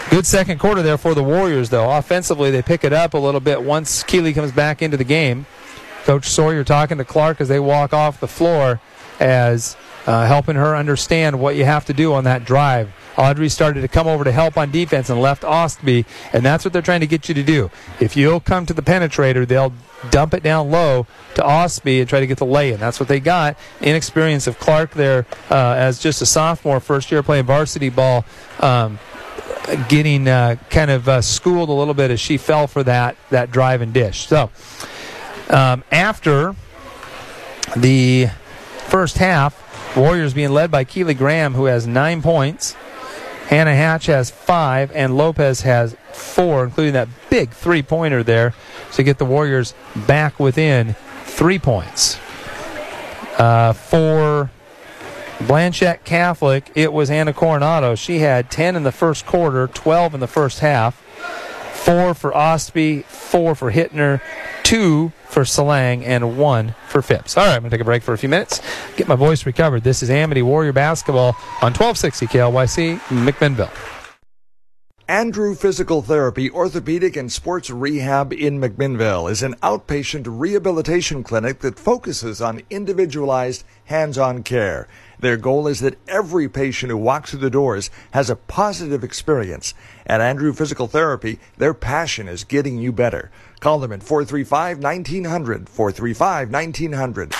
[0.08, 1.90] Good second quarter there for the Warriors, though.
[1.90, 5.44] Offensively, they pick it up a little bit once Keeley comes back into the game.
[6.04, 8.80] Coach Sawyer talking to Clark as they walk off the floor
[9.20, 9.76] as
[10.06, 12.90] uh, helping her understand what you have to do on that drive.
[13.18, 16.72] Audrey started to come over to help on defense and left Ostby, and that's what
[16.72, 17.70] they're trying to get you to do.
[18.00, 19.72] If you'll come to the penetrator, they'll
[20.10, 22.78] dump it down low to Ostby and try to get the lay in.
[22.78, 23.58] That's what they got.
[23.80, 28.24] Inexperience of Clark there uh, as just a sophomore, first year playing varsity ball.
[28.60, 28.98] Um,
[29.88, 33.50] getting uh, kind of uh, schooled a little bit as she fell for that that
[33.50, 34.26] drive and dish.
[34.26, 34.50] So
[35.50, 36.54] um, after
[37.76, 38.28] the
[38.86, 42.76] first half, Warriors being led by Keely Graham, who has nine points.
[43.48, 48.52] Hannah Hatch has five, and Lopez has four, including that big three pointer there
[48.92, 49.72] to get the Warriors
[50.06, 50.94] back within
[51.24, 52.18] three points.
[53.38, 54.50] Uh, for
[55.46, 57.94] Blanchet Catholic, it was Anna Coronado.
[57.94, 61.02] She had 10 in the first quarter, 12 in the first half,
[61.78, 64.20] four for Ostby, four for Hittner,
[64.62, 67.36] two for Salang, and one for Phipps.
[67.36, 68.60] All right, I'm going to take a break for a few minutes,
[68.96, 69.84] get my voice recovered.
[69.84, 73.70] This is Amity Warrior Basketball on 1260 KLYC, McMinnville.
[75.10, 81.78] Andrew Physical Therapy, Orthopedic and Sports Rehab in McMinnville is an outpatient rehabilitation clinic that
[81.78, 84.86] focuses on individualized hands-on care.
[85.20, 89.74] Their goal is that every patient who walks through the doors has a positive experience.
[90.06, 93.30] At Andrew Physical Therapy, their passion is getting you better.
[93.60, 95.68] Call them at 435 1900.
[95.68, 97.34] 435 1900.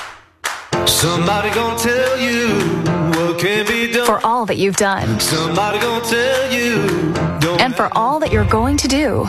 [0.87, 2.49] Somebody gonna tell you
[3.11, 4.07] what can be done.
[4.07, 5.20] For all that you've done.
[5.20, 6.83] Somebody gonna tell you.
[7.61, 9.29] And for all that you're going to do.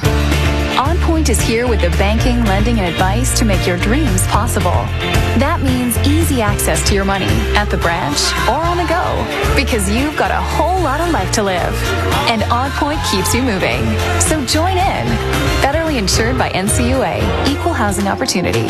[0.77, 4.71] OnPoint is here with the banking, lending, and advice to make your dreams possible.
[5.39, 9.89] That means easy access to your money at the branch or on the go because
[9.89, 11.73] you've got a whole lot of life to live.
[12.29, 13.83] And OnPoint keeps you moving.
[14.21, 15.07] So join in.
[15.61, 18.67] Federally insured by NCUA, Equal Housing Opportunity.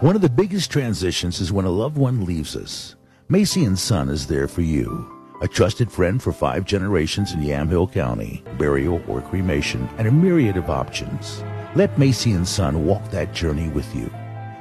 [0.00, 2.96] One of the biggest transitions is when a loved one leaves us.
[3.28, 5.19] Macy and Son is there for you.
[5.42, 10.58] A trusted friend for five generations in Yamhill County, burial or cremation, and a myriad
[10.58, 11.42] of options.
[11.74, 14.12] Let Macy and Son walk that journey with you.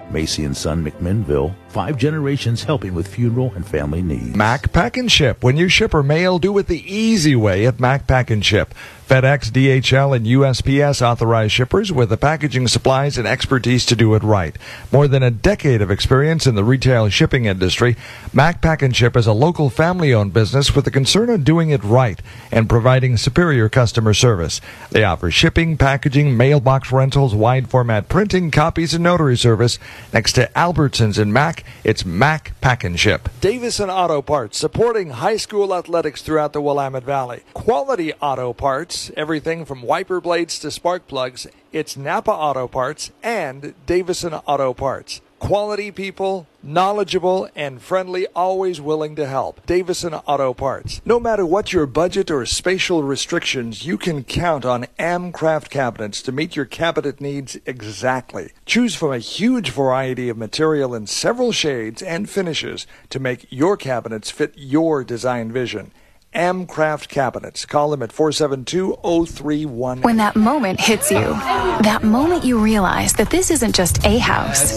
[0.09, 4.37] Macy and Son McMinnville, five generations helping with funeral and family needs.
[4.37, 5.43] Mac Pack and Ship.
[5.43, 8.73] When you ship or mail, do it the easy way at Mac Pack and Ship.
[9.09, 14.21] FedEx, DHL, and USPS authorized shippers with the packaging supplies and expertise to do it
[14.21, 14.55] right.
[14.91, 17.97] More than a decade of experience in the retail shipping industry,
[18.33, 21.83] Mac Pack and Ship is a local family-owned business with a concern of doing it
[21.83, 24.61] right and providing superior customer service.
[24.91, 29.79] They offer shipping, packaging, mailbox rentals, wide format printing, copies, and notary service.
[30.13, 33.27] Next to Albertsons and Mac, it's Mac Pack and Ship.
[33.41, 37.41] Davison Auto Parts, supporting high school athletics throughout the Willamette Valley.
[37.55, 41.47] Quality auto parts everything from wiper blades to spark plugs.
[41.71, 45.21] It's Napa Auto Parts and Davison Auto Parts.
[45.39, 49.65] Quality people, knowledgeable and friendly, always willing to help.
[49.65, 51.01] Davison Auto Parts.
[51.05, 56.33] No matter what your budget or spatial restrictions, you can count on Amcraft cabinets to
[56.33, 58.51] meet your cabinet needs exactly.
[58.65, 63.77] Choose from a huge variety of material in several shades and finishes to make your
[63.77, 65.91] cabinets fit your design vision.
[66.33, 67.65] Amcraft Cabinets.
[67.65, 70.03] Call them at 472-0318.
[70.03, 74.71] When that moment hits you, that moment you realize that this isn't just a house,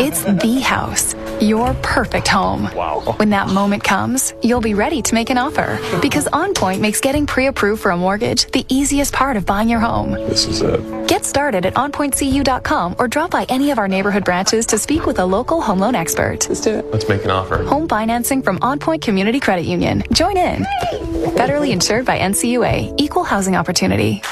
[0.00, 2.64] it's the house, your perfect home.
[2.74, 3.14] Wow.
[3.16, 7.26] When that moment comes, you'll be ready to make an offer because OnPoint makes getting
[7.26, 10.10] pre-approved for a mortgage the easiest part of buying your home.
[10.10, 11.08] This is it.
[11.08, 15.20] Get started at onpointcu.com or drop by any of our neighborhood branches to speak with
[15.20, 16.48] a local home loan expert.
[16.48, 16.90] Let's do it.
[16.90, 17.62] Let's make an offer.
[17.64, 20.02] Home financing from OnPoint Community Credit Union.
[20.12, 20.66] Join in.
[20.88, 24.22] Federally insured by NCUA, Equal Housing Opportunity.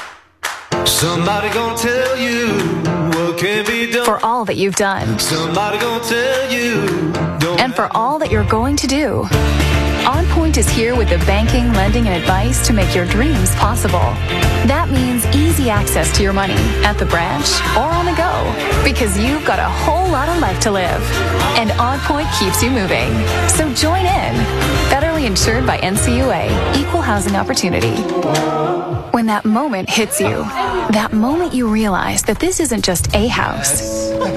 [0.86, 2.54] Somebody gonna tell you
[3.10, 4.04] what can be done.
[4.06, 6.86] For all that you've done Somebody gonna tell you.
[7.38, 9.24] Don't and for all that you're going to do.
[10.06, 14.14] OnPoint is here with the banking, lending, and advice to make your dreams possible.
[14.70, 16.54] That means easy access to your money
[16.84, 18.32] at the branch or on the go
[18.84, 21.02] because you've got a whole lot of life to live.
[21.58, 23.12] And OnPoint keeps you moving.
[23.48, 24.86] So join in.
[25.16, 27.96] Federally insured by NCUA, Equal Housing Opportunity.
[29.12, 30.44] When that moment hits you,
[30.92, 33.80] that moment you realize that this isn't just a house,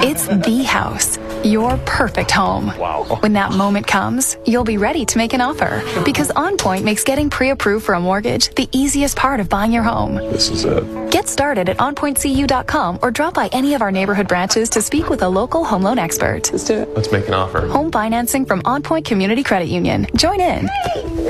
[0.02, 2.68] it's the house, your perfect home.
[2.78, 3.18] Wow.
[3.20, 7.30] When that moment comes, you'll be ready to make an offer because OnPoint makes getting
[7.30, 10.16] pre approved for a mortgage the easiest part of buying your home.
[10.16, 11.12] This is it.
[11.12, 15.24] Get started at onpointcu.com or drop by any of our neighborhood branches to speak with
[15.24, 16.50] a local home loan expert.
[16.54, 16.90] Let's do it.
[16.96, 17.68] Let's make an offer.
[17.68, 20.08] Home financing from OnPoint Community Credit Union.
[20.16, 20.69] Join in.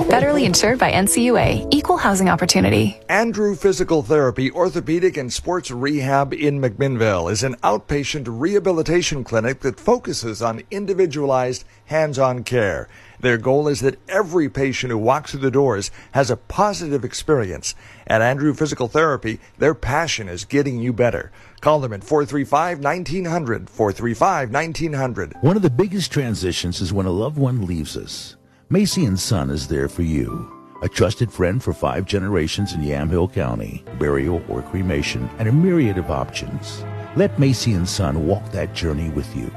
[0.10, 3.00] Federally insured by NCUA, Equal Housing Opportunity.
[3.10, 9.80] Andrew Physical Therapy, Orthopedic and Sports Rehab in McMinnville is an outpatient rehabilitation clinic that
[9.80, 12.88] focuses on individualized hands-on care.
[13.20, 17.76] Their goal is that every patient who walks through the doors has a positive experience.
[18.08, 21.32] At Andrew Physical Therapy, their passion is getting you better.
[21.62, 25.44] Call them at 435-1900, 435-1900.
[25.44, 28.36] One of the biggest transitions is when a loved one leaves us.
[28.72, 30.48] Macy and Son is there for you.
[30.84, 35.98] A trusted friend for five generations in Yamhill County, burial or cremation, and a myriad
[35.98, 36.84] of options.
[37.16, 39.52] Let Macy and Son walk that journey with you.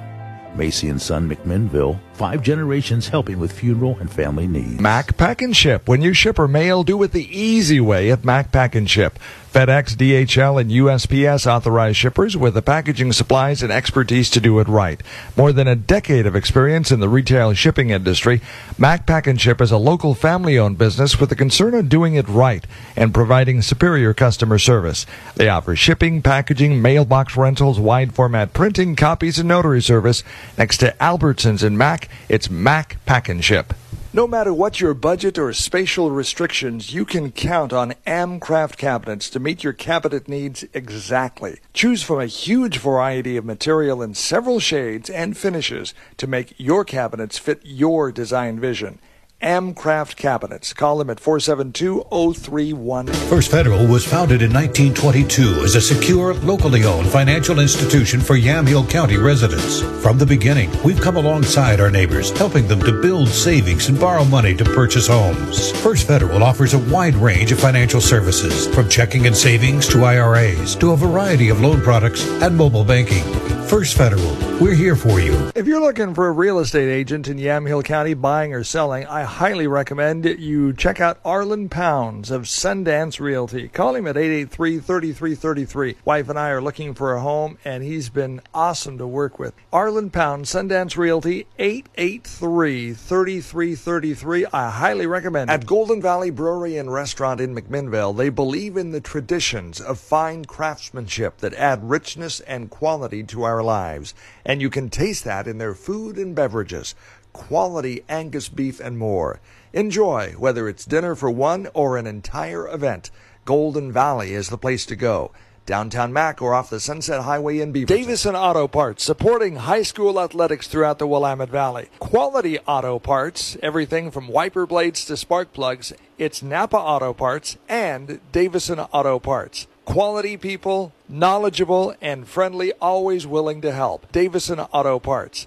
[0.56, 4.80] Macy and Son McMinnville, five generations helping with funeral and family needs.
[4.80, 5.86] Mac Pack and Ship.
[5.86, 9.18] When you ship or mail, do it the easy way at Mac Pack and Ship.
[9.52, 14.66] FedEx, DHL, and USPS authorized shippers with the packaging supplies and expertise to do it
[14.66, 15.02] right.
[15.36, 18.40] More than a decade of experience in the retail shipping industry,
[18.78, 22.26] Mac Pack and Ship is a local family-owned business with a concern of doing it
[22.30, 25.04] right and providing superior customer service.
[25.34, 30.24] They offer shipping, packaging, mailbox rentals, wide format printing, copies, and notary service.
[30.56, 33.74] Next to Albertsons and Mac, it's Mac Pack and Ship.
[34.14, 39.40] No matter what your budget or spatial restrictions, you can count on Amcraft cabinets to
[39.40, 41.60] meet your cabinet needs exactly.
[41.72, 46.84] Choose from a huge variety of material in several shades and finishes to make your
[46.84, 48.98] cabinets fit your design vision.
[49.42, 50.72] Amcraft Cabinets.
[50.72, 53.12] Call them at 472 0318.
[53.28, 58.88] First Federal was founded in 1922 as a secure, locally owned financial institution for Yamhill
[58.88, 59.80] County residents.
[60.02, 64.24] From the beginning, we've come alongside our neighbors, helping them to build savings and borrow
[64.24, 65.72] money to purchase homes.
[65.82, 70.76] First Federal offers a wide range of financial services, from checking and savings to IRAs
[70.76, 73.24] to a variety of loan products and mobile banking.
[73.72, 75.50] First Federal, we're here for you.
[75.54, 79.24] If you're looking for a real estate agent in Yamhill County buying or selling, I
[79.32, 83.66] highly recommend you check out Arlen Pounds of Sundance Realty.
[83.66, 85.96] Call him at 883 3333.
[86.04, 89.54] Wife and I are looking for a home, and he's been awesome to work with.
[89.72, 94.46] Arlen Pounds, Sundance Realty, 883 3333.
[94.52, 95.50] I highly recommend.
[95.50, 100.44] At Golden Valley Brewery and Restaurant in McMinnville, they believe in the traditions of fine
[100.44, 104.14] craftsmanship that add richness and quality to our lives.
[104.44, 106.94] And you can taste that in their food and beverages
[107.32, 109.40] quality Angus beef, and more.
[109.72, 113.10] Enjoy, whether it's dinner for one or an entire event.
[113.44, 115.32] Golden Valley is the place to go.
[115.64, 117.86] Downtown Mac or off the Sunset Highway in Beaverton.
[117.86, 121.88] Davison Auto Parts, supporting high school athletics throughout the Willamette Valley.
[122.00, 125.92] Quality auto parts, everything from wiper blades to spark plugs.
[126.18, 129.68] It's Napa Auto Parts and Davison Auto Parts.
[129.84, 134.10] Quality people, knowledgeable and friendly, always willing to help.
[134.10, 135.46] Davison Auto Parts.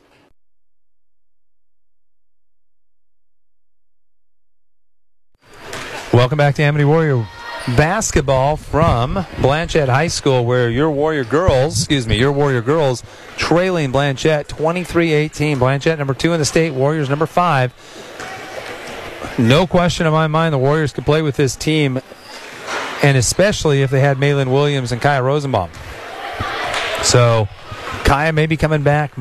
[6.16, 7.28] Welcome back to Amity Warrior
[7.76, 13.04] basketball from Blanchet High School, where your Warrior girls, excuse me, your Warrior girls
[13.36, 15.60] trailing Blanchet 23-18.
[15.60, 17.74] Blanchet number two in the state, Warriors number five.
[19.38, 22.00] No question in my mind, the Warriors could play with this team,
[23.04, 25.70] and especially if they had Malin Williams and Kaya Rosenbaum.
[27.04, 27.50] So,
[28.06, 29.18] Kaya may be coming back.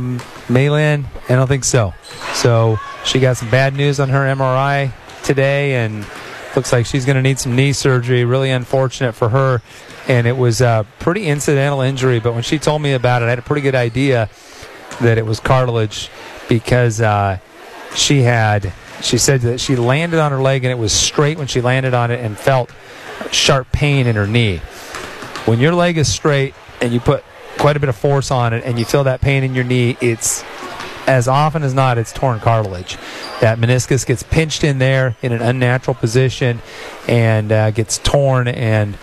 [0.49, 1.92] Malin, I don't think so.
[2.34, 4.92] So, she got some bad news on her MRI
[5.24, 6.07] today, and
[6.57, 8.24] looks like she's going to need some knee surgery.
[8.24, 9.62] Really unfortunate for her.
[10.09, 13.30] And it was a pretty incidental injury, but when she told me about it, I
[13.30, 14.28] had a pretty good idea
[15.00, 16.11] that it was cartilage
[16.48, 17.38] because uh,
[17.94, 21.46] she had, she said that she landed on her leg and it was straight when
[21.46, 22.70] she landed on it and felt
[23.32, 24.59] sharp pain in her knee.
[25.46, 27.24] When your leg is straight and you put
[27.59, 29.96] quite a bit of force on it and you feel that pain in your knee,
[30.00, 30.44] it's
[31.07, 32.96] as often as not, it's torn cartilage.
[33.40, 36.61] That meniscus gets pinched in there in an unnatural position
[37.09, 38.48] and uh, gets torn.
[38.48, 38.96] And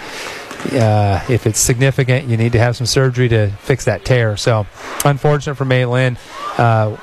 [0.73, 4.37] uh, if it's significant, you need to have some surgery to fix that tear.
[4.37, 4.65] So,
[5.05, 6.17] unfortunate for Malin.
[6.57, 6.97] Uh,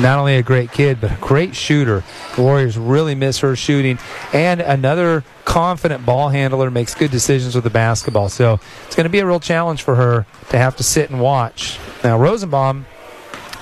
[0.00, 2.02] not only a great kid, but a great shooter.
[2.36, 3.98] The Warriors really miss her shooting.
[4.32, 8.28] And another confident ball handler makes good decisions with the basketball.
[8.28, 11.20] So it's going to be a real challenge for her to have to sit and
[11.20, 11.78] watch.
[12.02, 12.86] Now, Rosenbaum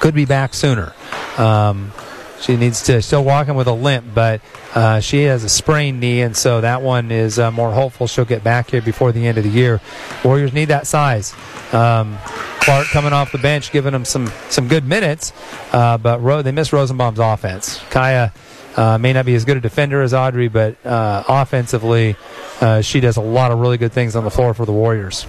[0.01, 0.93] could be back sooner.
[1.39, 1.93] Um,
[2.41, 4.41] she needs to still walking with a limp, but
[4.75, 8.25] uh, she has a sprained knee, and so that one is uh, more hopeful she'll
[8.25, 9.81] get back here before the end of the year.
[10.25, 11.35] Warriors need that size.
[11.73, 12.19] Um,
[12.61, 15.33] Clark coming off the bench, giving them some some good minutes,
[15.73, 17.79] uh, but Ro- they miss Rosenbaum's offense.
[17.91, 18.33] Kaya
[18.77, 22.17] uh, may not be as good a defender as Audrey, but uh, offensively,
[22.61, 25.27] uh, she does a lot of really good things on the floor for the Warriors.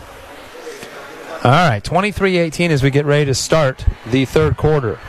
[1.43, 4.99] All right, 23 18 as we get ready to start the third quarter.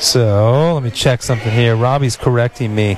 [0.00, 1.76] So let me check something here.
[1.76, 2.96] Robbie's correcting me.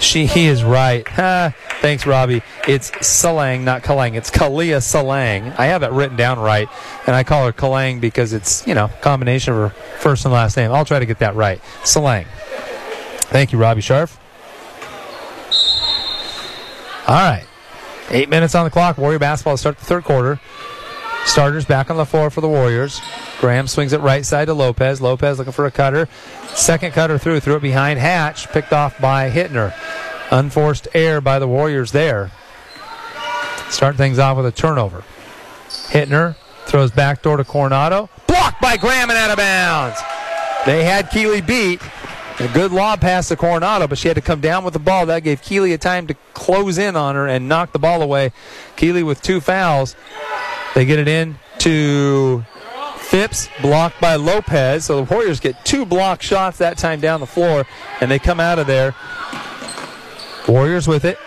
[0.00, 1.06] She he is right.
[1.80, 2.42] Thanks, Robbie.
[2.66, 4.14] It's Salang, not Kalang.
[4.14, 5.58] It's Kalia Salang.
[5.58, 6.68] I have it written down right,
[7.06, 10.56] and I call her Kalang because it's you know combination of her first and last
[10.56, 10.72] name.
[10.72, 11.60] I'll try to get that right.
[11.82, 12.26] Salang.
[13.28, 14.18] Thank you, Robbie Sharf.
[17.06, 17.47] All right.
[18.10, 18.96] Eight minutes on the clock.
[18.98, 20.40] Warrior basketball to start the third quarter.
[21.24, 23.00] Starters back on the floor for the Warriors.
[23.40, 25.00] Graham swings it right side to Lopez.
[25.00, 26.08] Lopez looking for a cutter.
[26.54, 27.40] Second cutter through.
[27.40, 28.48] Threw it behind Hatch.
[28.48, 29.74] Picked off by Hittner.
[30.30, 32.30] Unforced air by the Warriors there.
[33.68, 35.04] Start things off with a turnover.
[35.68, 38.08] Hittner throws back door to Coronado.
[38.26, 40.00] Blocked by Graham and out of bounds.
[40.64, 41.80] They had Keeley beat.
[42.40, 45.06] A good lob pass to Coronado, but she had to come down with the ball.
[45.06, 48.32] That gave Keeley a time to close in on her and knock the ball away.
[48.76, 49.96] Keeley with two fouls.
[50.76, 52.44] They get it in to
[52.98, 54.84] Phipps, blocked by Lopez.
[54.84, 57.66] So the Warriors get two block shots that time down the floor,
[58.00, 58.94] and they come out of there.
[60.46, 61.18] Warriors with it.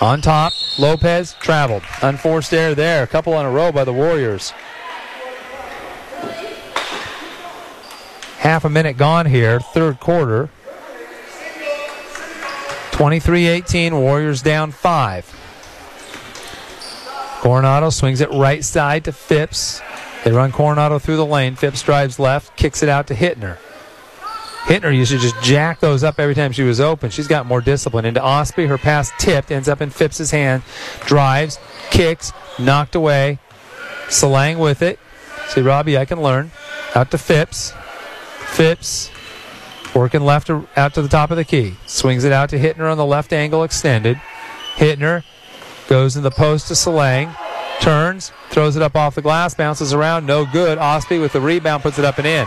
[0.00, 1.82] On top, Lopez traveled.
[2.02, 3.02] Unforced error there.
[3.02, 4.52] A couple in a row by the Warriors.
[8.40, 10.48] Half a minute gone here, third quarter.
[12.92, 15.26] 23 18, Warriors down five.
[17.42, 19.82] Coronado swings it right side to Phipps.
[20.24, 21.54] They run Coronado through the lane.
[21.54, 23.58] Phipps drives left, kicks it out to Hittner.
[24.62, 27.10] Hittner used to just jack those up every time she was open.
[27.10, 28.06] She's got more discipline.
[28.06, 30.62] Into Ostby, her pass tipped, ends up in Phipps's hand.
[31.00, 31.58] Drives,
[31.90, 33.38] kicks, knocked away.
[34.08, 34.98] Salang with it.
[35.48, 36.52] See, Robbie, I can learn.
[36.94, 37.74] Out to Phipps.
[38.52, 39.10] Phipps
[39.94, 41.76] working left to, out to the top of the key.
[41.86, 44.20] Swings it out to Hittner on the left angle extended.
[44.76, 45.24] Hittner
[45.88, 47.34] goes in the post to Salang.
[47.80, 50.78] Turns, throws it up off the glass, bounces around, no good.
[50.78, 52.46] Ostby with the rebound puts it up and in.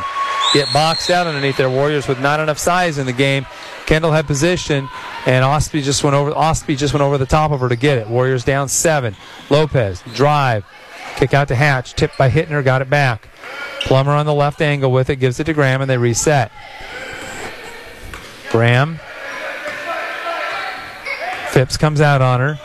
[0.54, 3.48] Get boxed out underneath their Warriors with not enough size in the game.
[3.88, 4.88] Kendall had position,
[5.26, 6.32] and Ostby just went over.
[6.32, 8.08] Ostby just went over the top of her to get it.
[8.08, 9.16] Warriors down seven.
[9.50, 10.64] Lopez drive,
[11.16, 13.28] kick out to Hatch, tipped by Hittner, got it back.
[13.82, 16.52] Plummer on the left angle with it, gives it to Graham, and they reset.
[18.50, 19.00] Graham.
[21.50, 22.60] Phipps comes out on her,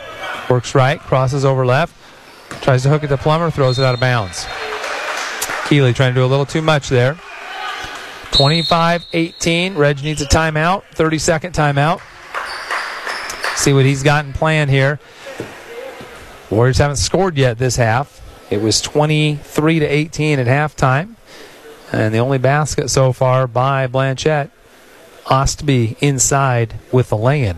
[0.49, 1.95] works right, crosses over left,
[2.63, 4.47] tries to hook it to Plummer, throws it out of bounds.
[5.67, 7.19] Keeley trying to do a little too much there.
[8.31, 9.75] 25 18.
[9.75, 12.01] Reg needs a timeout, 30 second timeout.
[13.55, 14.99] See what he's got in plan here.
[16.49, 18.21] Warriors haven't scored yet this half.
[18.49, 21.15] It was 23 to 18 at halftime.
[21.91, 24.51] And the only basket so far by Blanchet.
[25.25, 27.57] Ostby inside with the lay-in.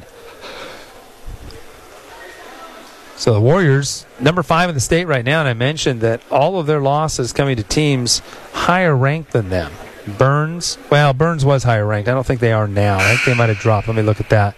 [3.15, 6.59] So the Warriors, number five in the state right now, and I mentioned that all
[6.59, 8.21] of their losses coming to teams
[8.51, 9.71] higher ranked than them.
[10.17, 12.09] Burns, well, Burns was higher ranked.
[12.09, 12.97] I don't think they are now.
[12.97, 13.87] I think they might have dropped.
[13.87, 14.55] Let me look at that.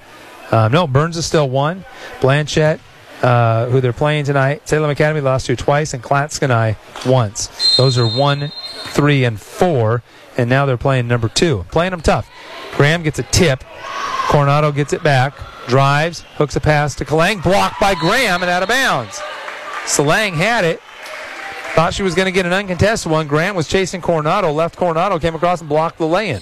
[0.49, 1.83] Uh, no, Burns is still one.
[2.21, 2.79] Blanchet,
[3.23, 7.77] uh, who they're playing tonight, Salem Academy lost to twice, and Clatskanie once.
[7.77, 8.51] Those are one,
[8.87, 10.03] three, and four,
[10.37, 11.65] and now they're playing number two.
[11.71, 12.29] Playing them tough.
[12.75, 13.63] Graham gets a tip.
[14.27, 15.33] Coronado gets it back.
[15.67, 19.21] Drives, hooks a pass to Kalang, blocked by Graham and out of bounds.
[19.85, 20.81] Salang had it.
[21.75, 23.27] Thought she was going to get an uncontested one.
[23.27, 24.51] Graham was chasing Coronado.
[24.51, 26.41] Left Coronado, came across and blocked the lay in.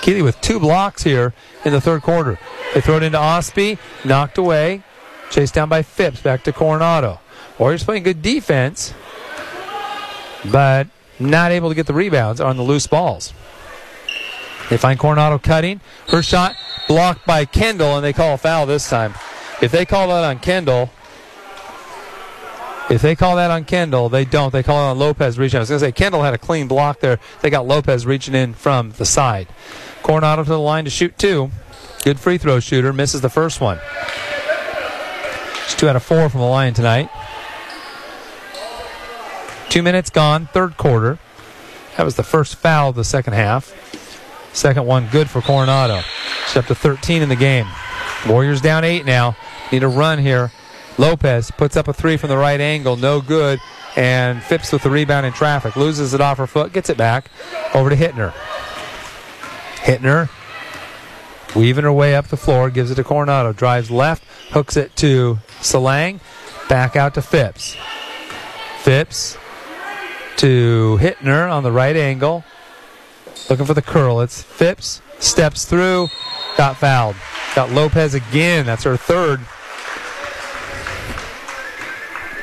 [0.00, 1.34] Keeley with two blocks here
[1.64, 2.38] in the third quarter.
[2.74, 4.82] They throw it into Ostby, knocked away,
[5.32, 7.18] chased down by Phipps, back to Coronado.
[7.58, 8.94] Warriors playing good defense,
[10.50, 10.86] but
[11.18, 13.32] not able to get the rebounds on the loose balls.
[14.70, 15.80] They find Coronado cutting.
[16.08, 16.54] Her shot
[16.86, 19.14] blocked by Kendall, and they call a foul this time.
[19.60, 20.90] If they call that on Kendall,
[22.90, 24.52] if they call that on Kendall, they don't.
[24.52, 25.58] They call it on Lopez reaching.
[25.58, 27.20] I was going to say Kendall had a clean block there.
[27.40, 29.48] They got Lopez reaching in from the side.
[30.02, 31.50] Coronado to the line to shoot two.
[32.04, 32.92] Good free throw shooter.
[32.92, 33.78] Misses the first one.
[35.82, 37.10] Two out of four from the line tonight.
[39.68, 41.18] Two minutes gone, third quarter.
[41.96, 43.74] That was the first foul of the second half.
[44.54, 46.02] Second one good for Coronado.
[46.46, 47.66] She's up to 13 in the game.
[48.28, 49.36] Warriors down eight now.
[49.72, 50.52] Need a run here.
[50.98, 53.58] Lopez puts up a three from the right angle, no good.
[53.96, 55.74] And Phipps with the rebound in traffic.
[55.74, 57.28] Loses it off her foot, gets it back.
[57.74, 58.32] Over to Hittner.
[59.78, 60.30] Hittner
[61.56, 63.52] weaving her way up the floor, gives it to Coronado.
[63.52, 64.22] Drives left,
[64.52, 66.20] hooks it to Salang.
[66.68, 67.76] Back out to Phipps.
[68.80, 69.36] Phipps
[70.36, 72.44] to Hittner on the right angle.
[73.48, 74.20] Looking for the curl.
[74.20, 75.00] It's Phipps.
[75.18, 76.08] Steps through.
[76.56, 77.16] Got fouled.
[77.54, 78.66] Got Lopez again.
[78.66, 79.40] That's her third.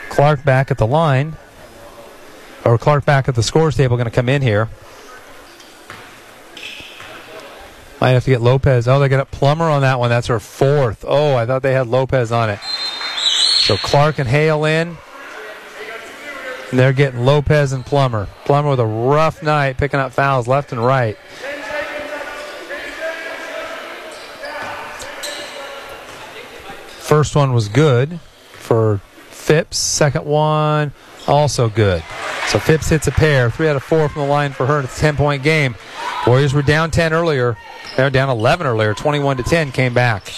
[0.09, 1.38] Clark back at the line.
[2.65, 4.70] Or Clark back at the scores table going to come in here.
[7.99, 8.88] Might have to get Lopez.
[8.88, 10.09] Oh, they got a Plummer on that one.
[10.09, 11.03] That's her fourth.
[11.07, 12.59] Oh, I thought they had Lopez on it.
[13.70, 14.97] So Clark and Hale in.
[16.72, 18.28] And they're getting Lopez and Plummer.
[18.45, 21.15] Plummer with a rough night, picking up fouls left and right.
[26.97, 28.20] First one was good
[28.53, 29.78] for Phipps.
[29.78, 30.91] Second one,
[31.28, 32.01] also good.
[32.47, 33.51] So Phipps hits a pair.
[33.51, 34.80] Three out of four from the line for her.
[34.80, 35.76] It's a 10 point game.
[36.26, 37.55] Warriors were down 10 earlier.
[37.95, 38.95] They were down 11 earlier.
[38.95, 40.34] 21 to 10 came back.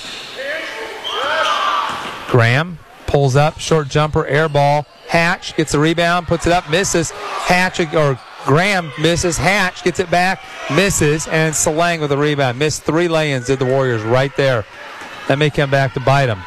[2.28, 2.78] Graham
[3.12, 4.86] pulls up, short jumper, air ball.
[5.08, 7.12] Hatch gets the rebound, puts it up, misses.
[7.12, 9.38] Hatch or Graham misses.
[9.38, 10.42] Hatch gets it back,
[10.74, 12.58] misses, and Salang with the rebound.
[12.58, 13.48] Missed three lay-ins.
[13.48, 14.66] Did the Warriors right there?
[15.28, 16.42] That may come back to bite them.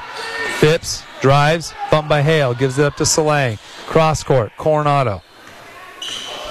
[0.59, 3.59] Phipps drives, bumped by Hale, gives it up to Salang.
[3.87, 5.23] Cross court, Coronado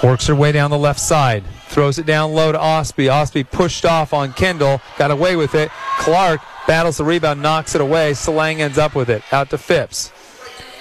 [0.02, 3.10] works her way down the left side, throws it down low to Ostby.
[3.10, 5.70] Ostby pushed off on Kendall, got away with it.
[5.98, 8.12] Clark battles the rebound, knocks it away.
[8.12, 9.22] Salang ends up with it.
[9.32, 10.12] Out to Phipps.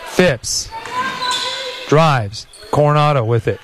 [0.05, 0.69] Phipps
[1.87, 2.47] drives.
[2.71, 3.59] Coronado with it.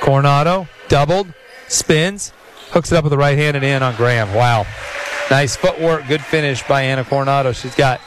[0.00, 1.32] Coronado doubled,
[1.68, 2.32] spins,
[2.70, 4.34] hooks it up with the right hand and in on Graham.
[4.34, 4.66] Wow.
[5.30, 7.52] Nice footwork, good finish by Anna Coronado.
[7.52, 8.00] She's got,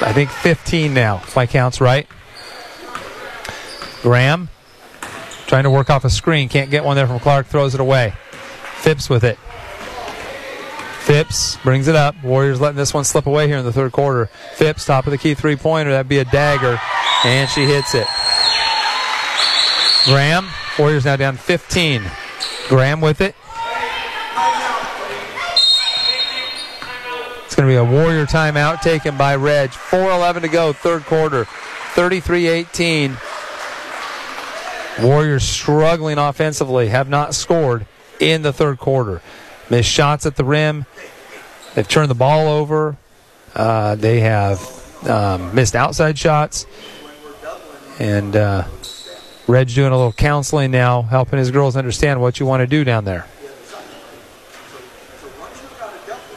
[0.00, 2.06] I think, 15 now, if my count's right.
[4.02, 4.48] Graham
[5.46, 8.14] trying to work off a screen, can't get one there from Clark, throws it away.
[8.80, 9.38] Phipps with it.
[11.12, 12.14] Phipps brings it up.
[12.24, 14.30] Warriors letting this one slip away here in the third quarter.
[14.54, 15.90] Phipps, top of the key three pointer.
[15.90, 16.80] That'd be a dagger.
[17.22, 18.06] And she hits it.
[20.06, 20.48] Graham,
[20.78, 22.02] Warriors now down 15.
[22.68, 23.34] Graham with it.
[27.44, 29.68] It's going to be a Warrior timeout taken by Reg.
[29.68, 31.44] 4.11 to go, third quarter.
[31.44, 33.18] 33 18.
[35.02, 37.84] Warriors struggling offensively, have not scored
[38.18, 39.20] in the third quarter.
[39.70, 40.86] Missed shots at the rim.
[41.74, 42.96] They've turned the ball over.
[43.54, 44.60] Uh, they have
[45.08, 46.66] um, missed outside shots.
[47.98, 48.64] And uh,
[49.46, 53.04] doing a little counseling now, helping his girls understand what you want to do down
[53.04, 53.26] there.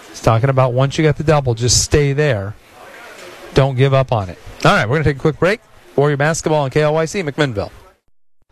[0.09, 2.55] He's talking about once you get the double, just stay there.
[3.53, 4.37] Don't give up on it.
[4.65, 5.61] All right, we're going to take a quick break.
[5.95, 7.71] Warrior basketball on KLYC McMinnville.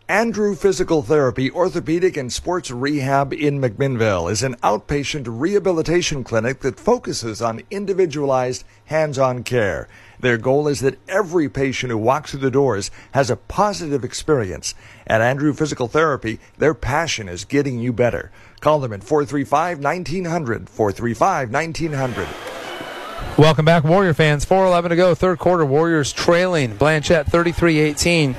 [0.08, 6.78] Andrew Physical Therapy, Orthopedic and Sports Rehab in McMinnville is an outpatient rehabilitation clinic that
[6.78, 9.88] focuses on individualized hands-on care.
[10.20, 14.74] Their goal is that every patient who walks through the doors has a positive experience.
[15.06, 18.30] At Andrew Physical Therapy, their passion is getting you better.
[18.60, 23.38] Call them at 435-1900, 435-1900.
[23.38, 24.44] Welcome back, Warrior fans.
[24.44, 25.64] 4.11 to go, third quarter.
[25.64, 28.36] Warriors trailing Blanchet 33 18.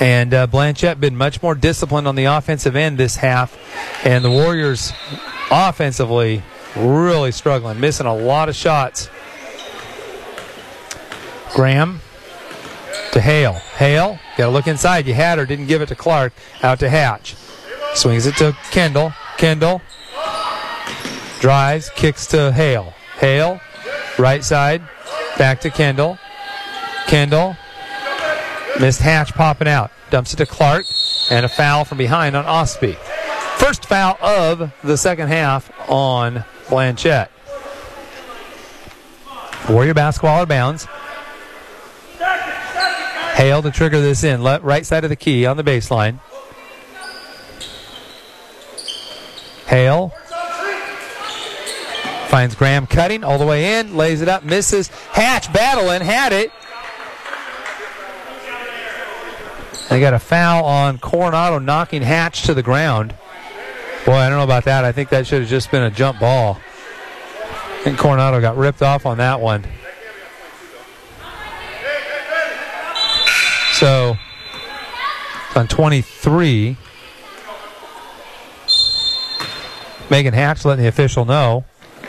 [0.00, 3.56] And uh, Blanchet been much more disciplined on the offensive end this half.
[4.04, 4.92] And the Warriors
[5.50, 6.42] offensively
[6.76, 9.08] really struggling, missing a lot of shots.
[11.54, 12.00] Graham
[13.12, 13.52] to Hale.
[13.52, 15.06] Hale, got to look inside.
[15.06, 16.32] You had her, didn't give it to Clark.
[16.62, 17.36] Out to Hatch.
[17.94, 19.12] Swings it to Kendall.
[19.36, 19.80] Kendall
[21.40, 22.94] drives, kicks to Hale.
[23.18, 23.60] Hale,
[24.18, 24.82] right side,
[25.36, 26.18] back to Kendall.
[27.06, 27.56] Kendall
[28.80, 29.90] Missed Hatch popping out.
[30.10, 30.84] Dumps it to Clark.
[31.30, 32.96] And a foul from behind on Ostby.
[33.56, 37.30] First foul of the second half on Blanchet.
[39.68, 40.86] Warrior basketball out of bounds.
[43.34, 44.42] Hale to trigger this in.
[44.42, 46.20] Right side of the key on the baseline.
[49.66, 50.12] Hale
[52.28, 54.88] finds Graham cutting all the way in, lays it up, misses.
[54.88, 56.50] Hatch battling, had it.
[59.88, 63.14] They got a foul on Coronado knocking Hatch to the ground.
[64.04, 64.84] Boy, I don't know about that.
[64.84, 66.58] I think that should have just been a jump ball.
[67.44, 69.64] I think Coronado got ripped off on that one.
[73.74, 74.16] So,
[75.54, 76.76] on 23,
[80.10, 81.64] Megan Hatch letting the official know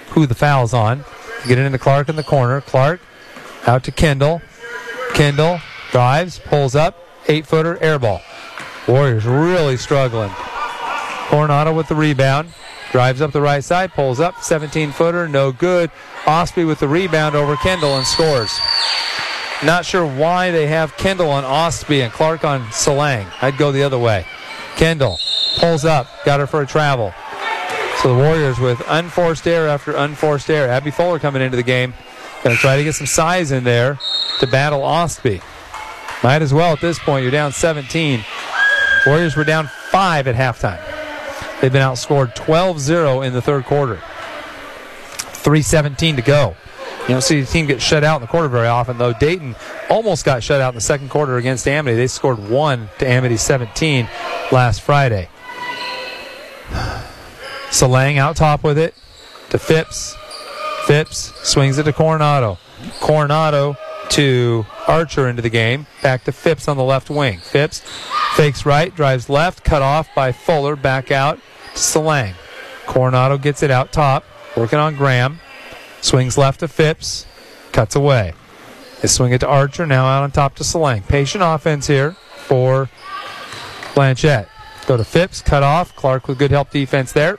[0.09, 1.03] who the foul's on.
[1.47, 2.61] Get it into Clark in the corner.
[2.61, 3.01] Clark
[3.67, 4.41] out to Kendall.
[5.13, 5.59] Kendall
[5.91, 6.97] drives, pulls up,
[7.27, 8.21] eight footer, air ball.
[8.87, 10.31] Warriors really struggling.
[11.29, 12.49] Coronado with the rebound.
[12.91, 15.91] Drives up the right side, pulls up, 17 footer, no good.
[16.23, 18.57] Ostby with the rebound over Kendall and scores.
[19.63, 23.27] Not sure why they have Kendall on Ostby and Clark on Salang.
[23.41, 24.25] I'd go the other way.
[24.75, 25.17] Kendall
[25.57, 27.13] pulls up, got her for a travel.
[28.01, 30.69] So the Warriors with unforced air after unforced air.
[30.69, 31.93] Abby Fuller coming into the game.
[32.43, 33.97] Going to try to get some size in there
[34.39, 35.41] to battle Ostby.
[36.25, 37.21] Might as well at this point.
[37.21, 38.25] You're down 17.
[39.05, 40.81] Warriors were down five at halftime.
[41.61, 43.97] They've been outscored 12 0 in the third quarter.
[45.17, 46.55] 3.17 to go.
[47.01, 49.13] You don't see the team get shut out in the quarter very often, though.
[49.13, 49.55] Dayton
[49.87, 51.95] almost got shut out in the second quarter against Amity.
[51.95, 54.09] They scored one to Amity 17
[54.51, 55.29] last Friday.
[57.69, 58.95] Salang out top with it
[59.51, 60.15] to Phipps.
[60.87, 62.57] Phipps swings it to Coronado.
[62.99, 63.77] Coronado
[64.15, 65.87] to Archer into the game.
[66.01, 67.39] Back to Phipps on the left wing.
[67.39, 67.81] Phipps
[68.35, 70.77] fakes right, drives left, cut off by Fuller.
[70.77, 71.37] Back out
[71.73, 72.33] to Salang.
[72.85, 74.23] Coronado gets it out top,
[74.55, 75.39] working on Graham.
[75.99, 77.25] Swings left to Phipps,
[77.73, 78.33] cuts away.
[79.01, 81.05] They swing it to Archer, now out on top to Salang.
[81.05, 82.89] Patient offense here for
[83.95, 84.47] Blanchet.
[84.87, 85.93] Go to Phipps, cut off.
[85.97, 87.37] Clark with good help defense there.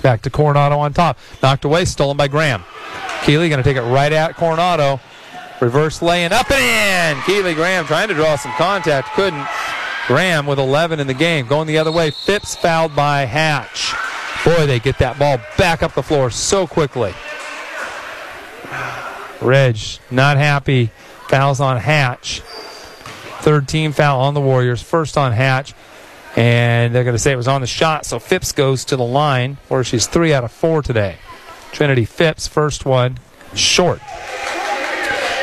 [0.00, 1.18] Back to Coronado on top.
[1.42, 2.64] Knocked away, stolen by Graham.
[3.24, 5.00] Keeley going to take it right at Coronado.
[5.60, 7.22] Reverse laying up and in.
[7.24, 9.46] Keeley Graham trying to draw some contact, couldn't.
[10.06, 11.46] Graham with 11 in the game.
[11.46, 12.10] Going the other way.
[12.10, 13.94] Phipps fouled by Hatch.
[14.44, 17.14] Boy, they get that ball back up the floor so quickly.
[19.40, 19.78] Reg
[20.10, 20.90] not happy.
[21.28, 22.40] Fouls on Hatch.
[23.40, 24.82] Third team foul on the Warriors.
[24.82, 25.74] First on Hatch.
[26.36, 28.06] And they're going to say it was on the shot.
[28.06, 31.18] So Phipps goes to the line where she's three out of four today.
[31.72, 33.18] Trinity Phipps, first one,
[33.54, 34.00] short.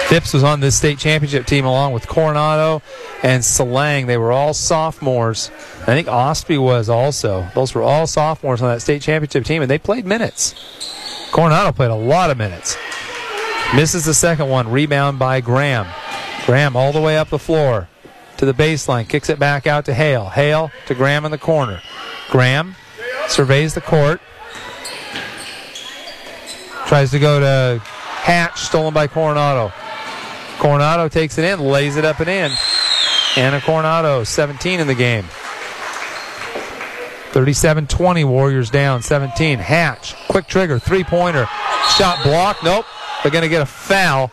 [0.07, 2.81] Phipps was on this state championship team along with Coronado
[3.23, 4.07] and Salang.
[4.07, 5.51] They were all sophomores.
[5.81, 7.45] I think Ostby was also.
[7.53, 10.55] Those were all sophomores on that state championship team, and they played minutes.
[11.33, 12.77] Coronado played a lot of minutes.
[13.75, 14.71] Misses the second one.
[14.71, 15.87] Rebound by Graham.
[16.45, 17.89] Graham all the way up the floor
[18.37, 19.09] to the baseline.
[19.09, 20.29] Kicks it back out to Hale.
[20.29, 21.81] Hale to Graham in the corner.
[22.29, 22.77] Graham
[23.27, 24.21] surveys the court.
[26.85, 29.73] Tries to go to Hatch, stolen by Coronado.
[30.59, 32.51] Coronado takes it in, lays it up and in.
[33.35, 35.25] Anna Coronado, 17 in the game.
[37.31, 39.59] 37 20, Warriors down, 17.
[39.59, 41.47] Hatch, quick trigger, three pointer.
[41.97, 42.63] Shot blocked.
[42.63, 42.85] Nope.
[43.21, 44.31] They're going to get a foul.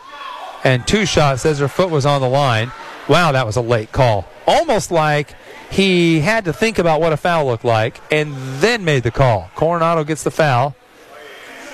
[0.63, 2.71] And two shots says her foot was on the line.
[3.07, 4.27] Wow, that was a late call.
[4.47, 5.35] Almost like
[5.69, 9.51] he had to think about what a foul looked like and then made the call.
[9.55, 10.75] Coronado gets the foul.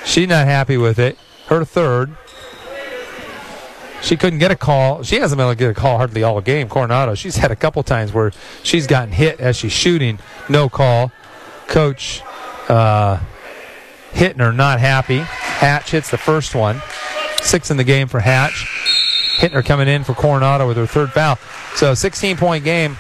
[0.04, 1.18] She's not happy with it.
[1.48, 2.18] Her third.
[4.02, 5.04] She couldn't get a call.
[5.04, 6.68] She hasn't been able to get a call hardly all game.
[6.68, 7.16] Coronado.
[7.16, 8.32] She's had a couple times where
[8.64, 10.20] she's gotten hit as she's shooting.
[10.50, 11.12] No call.
[11.68, 12.22] Coach
[12.68, 13.20] uh,
[14.12, 15.20] Hittner not happy.
[15.20, 16.82] Hatch hits the first one.
[17.42, 18.68] Six in the game for Hatch.
[19.38, 21.38] Hittner coming in for Coronado with her third foul.
[21.76, 22.98] So 16 point game.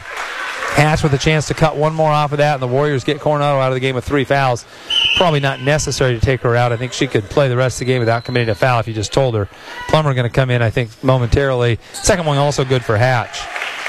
[0.73, 3.19] Hatch with a chance to cut one more off of that, and the Warriors get
[3.19, 4.65] Coronado out of the game with three fouls.
[5.17, 6.71] Probably not necessary to take her out.
[6.71, 8.87] I think she could play the rest of the game without committing a foul if
[8.87, 9.49] you just told her.
[9.87, 11.79] Plummer going to come in, I think, momentarily.
[11.93, 13.39] Second one also good for Hatch.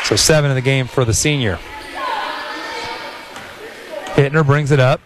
[0.04, 1.58] So seven in the game for the senior.
[4.14, 5.00] Hittner brings it up.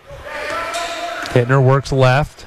[1.29, 2.47] Hittner works left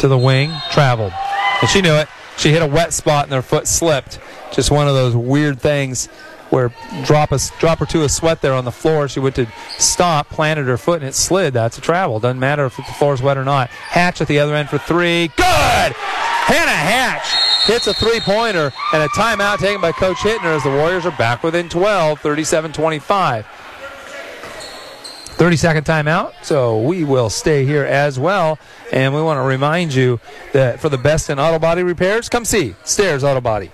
[0.00, 1.12] to the wing, traveled.
[1.60, 2.08] And she knew it.
[2.38, 4.18] She hit a wet spot and her foot slipped.
[4.52, 6.08] Just one of those weird things
[6.52, 6.72] where
[7.04, 9.08] drop a drop or two of sweat there on the floor.
[9.08, 9.46] She went to
[9.78, 11.54] stop, planted her foot, and it slid.
[11.54, 12.20] That's a travel.
[12.20, 13.70] Doesn't matter if the floor's wet or not.
[13.70, 15.28] Hatch at the other end for three.
[15.28, 15.92] Good!
[15.94, 17.26] Hannah Hatch
[17.64, 21.16] hits a three pointer and a timeout taken by Coach Hittner as the Warriors are
[21.16, 23.46] back within 12, 37 25.
[23.46, 26.34] 30 second timeout.
[26.42, 28.58] So we will stay here as well.
[28.92, 30.20] And we want to remind you
[30.52, 33.70] that for the best in auto body repairs, come see Stairs Auto Body.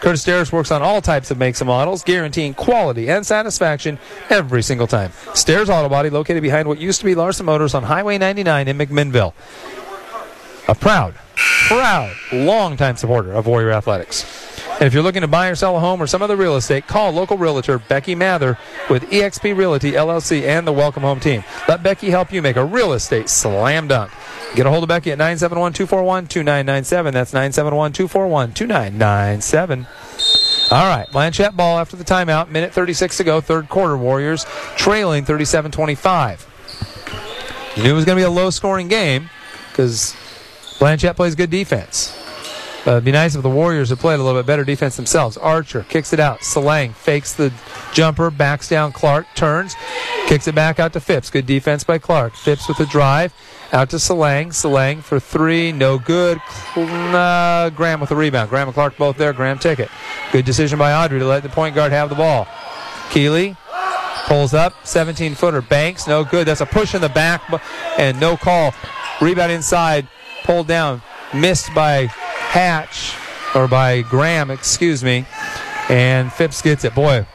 [0.00, 3.98] Curtis Stairs works on all types of makes and models, guaranteeing quality and satisfaction
[4.30, 5.12] every single time.
[5.34, 8.78] Stairs Auto Body, located behind what used to be Larson Motors on Highway 99 in
[8.78, 9.34] McMinnville.
[10.68, 11.14] A proud,
[11.66, 14.48] proud, longtime supporter of Warrior Athletics.
[14.74, 16.86] And if you're looking to buy or sell a home or some other real estate,
[16.86, 18.56] call local realtor Becky Mather
[18.88, 21.42] with eXp Realty LLC and the Welcome Home team.
[21.66, 24.12] Let Becky help you make a real estate slam dunk.
[24.54, 27.14] Get a hold of Becky at 971 241 2997.
[27.14, 29.86] That's 971 241 2997.
[30.70, 32.50] All right, Blanchet ball after the timeout.
[32.50, 33.96] Minute 36 to go, third quarter.
[33.96, 34.44] Warriors
[34.76, 37.74] trailing 37 25.
[37.76, 39.30] You knew it was going to be a low scoring game
[39.70, 40.16] because
[40.78, 42.14] Blanchet plays good defense.
[42.86, 45.36] Uh, it'd be nice if the Warriors had played a little bit better defense themselves.
[45.36, 46.40] Archer kicks it out.
[46.40, 47.52] Salang fakes the
[47.92, 49.74] jumper, backs down Clark, turns,
[50.26, 51.30] kicks it back out to Phipps.
[51.30, 52.34] Good defense by Clark.
[52.34, 53.34] Phipps with the drive.
[53.72, 54.48] Out to Salang.
[54.48, 55.72] Salang for three.
[55.72, 56.40] No good.
[56.74, 58.50] Uh, Graham with the rebound.
[58.50, 59.32] Graham and Clark both there.
[59.32, 59.90] Graham take it.
[60.32, 62.48] Good decision by Audrey to let the point guard have the ball.
[63.10, 63.56] Keeley
[64.26, 64.74] pulls up.
[64.86, 65.60] 17 footer.
[65.60, 66.06] Banks.
[66.06, 66.46] No good.
[66.46, 67.42] That's a push in the back
[67.98, 68.74] and no call.
[69.20, 70.08] Rebound inside.
[70.44, 71.02] Pulled down.
[71.34, 73.14] Missed by Hatch
[73.54, 75.26] or by Graham, excuse me.
[75.88, 76.94] And Phipps gets it.
[76.94, 77.26] Boy,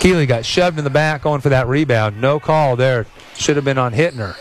[0.00, 2.20] Keeley got shoved in the back going for that rebound.
[2.20, 3.06] No call there.
[3.36, 4.36] Should have been on Hittner.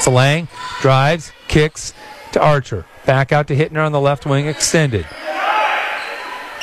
[0.00, 0.48] Salang
[0.80, 1.92] drives, kicks
[2.32, 2.84] to Archer.
[3.04, 5.06] Back out to Hittner on the left wing, extended.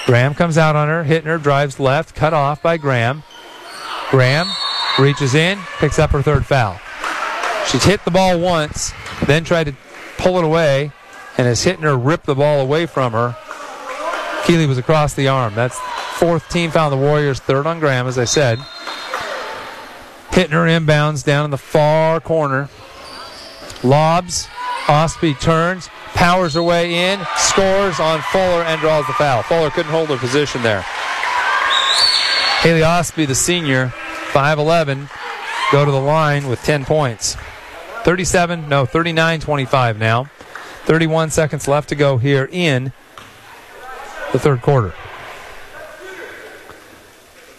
[0.05, 1.03] Graham comes out on her.
[1.03, 3.23] Hittner drives left, cut off by Graham.
[4.11, 4.47] Graham
[4.99, 6.79] reaches in, picks up her third foul.
[7.67, 8.91] She's hit the ball once,
[9.25, 9.75] then tried to
[10.17, 10.91] pull it away,
[11.37, 13.35] and as Hittner ripped the ball away from her,
[14.45, 15.55] Keeley was across the arm.
[15.55, 15.79] That's
[16.17, 18.59] fourth team foul the Warriors, third on Graham, as I said.
[20.31, 22.69] Hittner inbounds down in the far corner.
[23.83, 24.47] Lobs.
[24.85, 29.41] Ostby turns, powers her way in, scores on Fuller, and draws the foul.
[29.43, 30.81] Fuller couldn't hold her position there.
[32.59, 33.93] Haley Ostby, the senior,
[34.31, 35.09] 5'11,
[35.71, 37.37] go to the line with 10 points.
[38.03, 40.25] 37, no, 39 25 now.
[40.83, 42.91] 31 seconds left to go here in
[44.33, 44.93] the third quarter.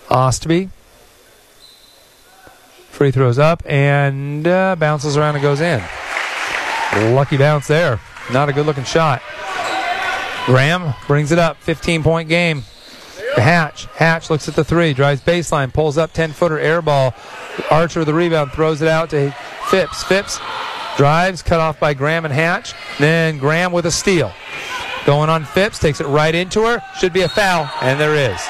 [0.08, 0.68] Ostby.
[2.90, 5.82] Free throws up and uh, bounces around and goes in.
[6.94, 8.00] Lucky bounce there.
[8.32, 9.22] Not a good looking shot.
[10.46, 11.56] Graham brings it up.
[11.58, 12.62] 15 point game.
[13.36, 13.86] Hatch.
[13.96, 17.14] Hatch looks at the three, drives baseline, pulls up 10 footer air ball.
[17.70, 19.34] Archer the rebound, throws it out to
[19.68, 20.04] Phipps.
[20.04, 20.38] Phipps
[20.96, 22.74] drives, cut off by Graham and Hatch.
[22.98, 24.32] Then Graham with a steal.
[25.04, 26.82] Going on Phipps, takes it right into her.
[26.98, 28.40] Should be a foul, and there is.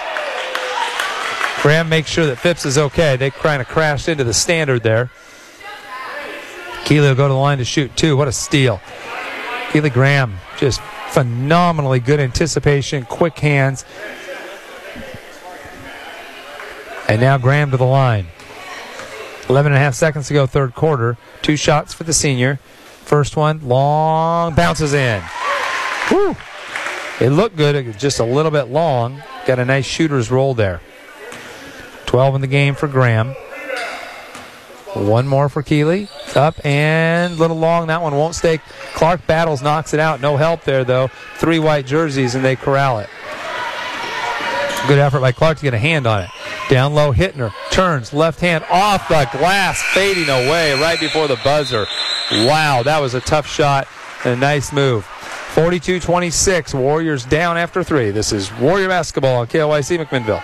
[1.63, 3.17] Graham makes sure that Phipps is okay.
[3.17, 5.11] They kind of crashed into the standard there.
[6.85, 8.17] Keeley will go to the line to shoot two.
[8.17, 8.81] What a steal.
[9.73, 10.81] Keely Graham, just
[11.11, 13.85] phenomenally good anticipation, quick hands.
[17.09, 18.27] And now Graham to the line.
[19.49, 21.19] 11 and a half seconds to go, third quarter.
[21.43, 22.57] Two shots for the senior.
[23.03, 25.23] First one, long, bounces in.
[26.09, 26.37] Whew.
[27.21, 29.23] It looked good, it just a little bit long.
[29.47, 30.81] Got a nice shooter's roll there.
[32.07, 33.35] 12 in the game for Graham.
[34.95, 36.09] One more for Keeley.
[36.37, 37.89] Up and a little long.
[37.89, 38.61] That one won't stay.
[38.95, 40.21] Clark battles, knocks it out.
[40.21, 41.09] No help there, though.
[41.37, 43.09] Three white jerseys, and they corral it.
[44.87, 46.31] Good effort by Clark to get a hand on it.
[46.69, 51.87] Down low, Hittner turns left hand off the glass, fading away right before the buzzer.
[52.31, 53.89] Wow, that was a tough shot
[54.25, 55.05] and a nice move.
[55.05, 58.11] 42 26, Warriors down after three.
[58.11, 60.43] This is Warrior Basketball on KLYC McMinnville.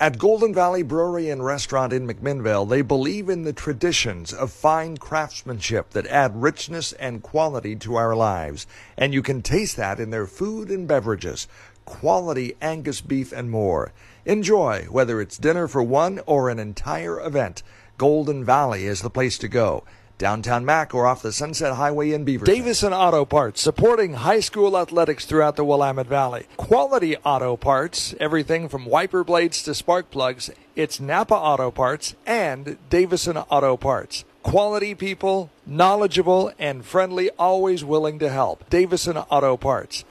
[0.00, 4.96] At Golden Valley Brewery and Restaurant in McMinnville, they believe in the traditions of fine
[4.96, 8.66] craftsmanship that add richness and quality to our lives.
[8.98, 11.46] And you can taste that in their food and beverages,
[11.84, 13.92] quality Angus beef and more.
[14.26, 17.62] Enjoy, whether it's dinner for one or an entire event.
[17.96, 19.84] Golden Valley is the place to go
[20.18, 22.44] downtown Mac or off the Sunset Highway in Beaver.
[22.44, 26.46] Davison Auto Parts, supporting high school athletics throughout the Willamette Valley.
[26.56, 30.50] Quality auto parts, everything from wiper blades to spark plugs.
[30.76, 34.24] It's Napa Auto Parts and Davison Auto Parts.
[34.42, 38.68] Quality people, knowledgeable and friendly, always willing to help.
[38.68, 40.04] Davison Auto Parts.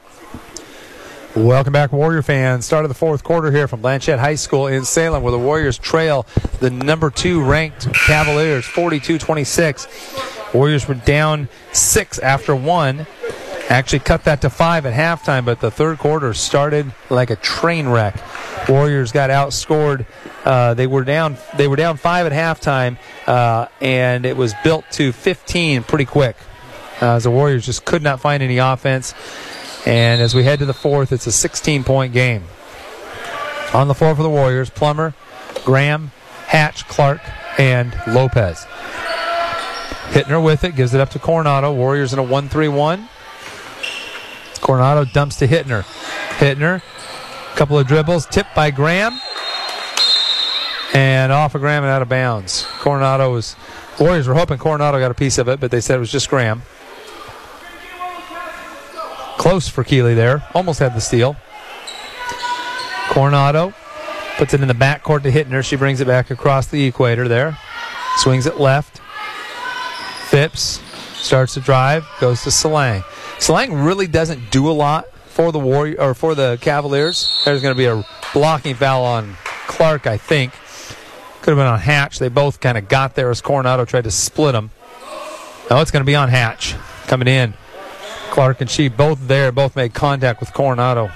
[1.35, 2.63] Welcome back, Warrior fans.
[2.63, 5.79] Start of the fourth quarter here from Blanchet High School in Salem, where the Warriors
[5.79, 6.27] trail
[6.59, 9.87] the number two ranked Cavaliers 42 26.
[10.53, 13.07] Warriors were down six after one.
[13.67, 17.87] Actually, cut that to five at halftime, but the third quarter started like a train
[17.87, 18.15] wreck.
[18.69, 20.05] Warriors got outscored.
[20.45, 21.37] Uh, they were down.
[21.57, 26.35] They were down five at halftime, uh, and it was built to 15 pretty quick.
[27.01, 29.15] Uh, as the Warriors just could not find any offense.
[29.85, 32.43] And as we head to the fourth, it's a 16 point game.
[33.73, 35.13] On the floor for the Warriors, Plummer,
[35.65, 36.11] Graham,
[36.47, 37.21] Hatch, Clark,
[37.57, 38.65] and Lopez.
[40.09, 41.73] Hittner with it, gives it up to Coronado.
[41.73, 43.09] Warriors in a 1 3 1.
[44.61, 45.83] Coronado dumps to Hittner.
[46.37, 46.81] Hittner,
[47.55, 49.19] couple of dribbles, tipped by Graham.
[50.93, 52.65] And off of Graham and out of bounds.
[52.79, 53.55] Coronado was.
[53.99, 56.29] Warriors were hoping Coronado got a piece of it, but they said it was just
[56.29, 56.63] Graham.
[59.37, 60.43] Close for Keeley there.
[60.53, 61.35] Almost had the steal.
[63.09, 63.73] Coronado
[64.37, 65.63] puts it in the backcourt to Hittner.
[65.63, 67.57] She brings it back across the equator there.
[68.17, 68.99] Swings it left.
[70.29, 70.81] Phipps
[71.15, 73.01] starts to drive, goes to Salang.
[73.37, 77.41] Salang really doesn't do a lot for the Warrior or for the Cavaliers.
[77.45, 79.35] There's going to be a blocking foul on
[79.67, 80.53] Clark, I think.
[81.41, 82.19] Could have been on Hatch.
[82.19, 84.71] They both kind of got there as Coronado tried to split them.
[85.69, 86.75] Now it's going to be on Hatch
[87.07, 87.53] coming in.
[88.33, 91.11] Clark and she both there, both made contact with Coronado.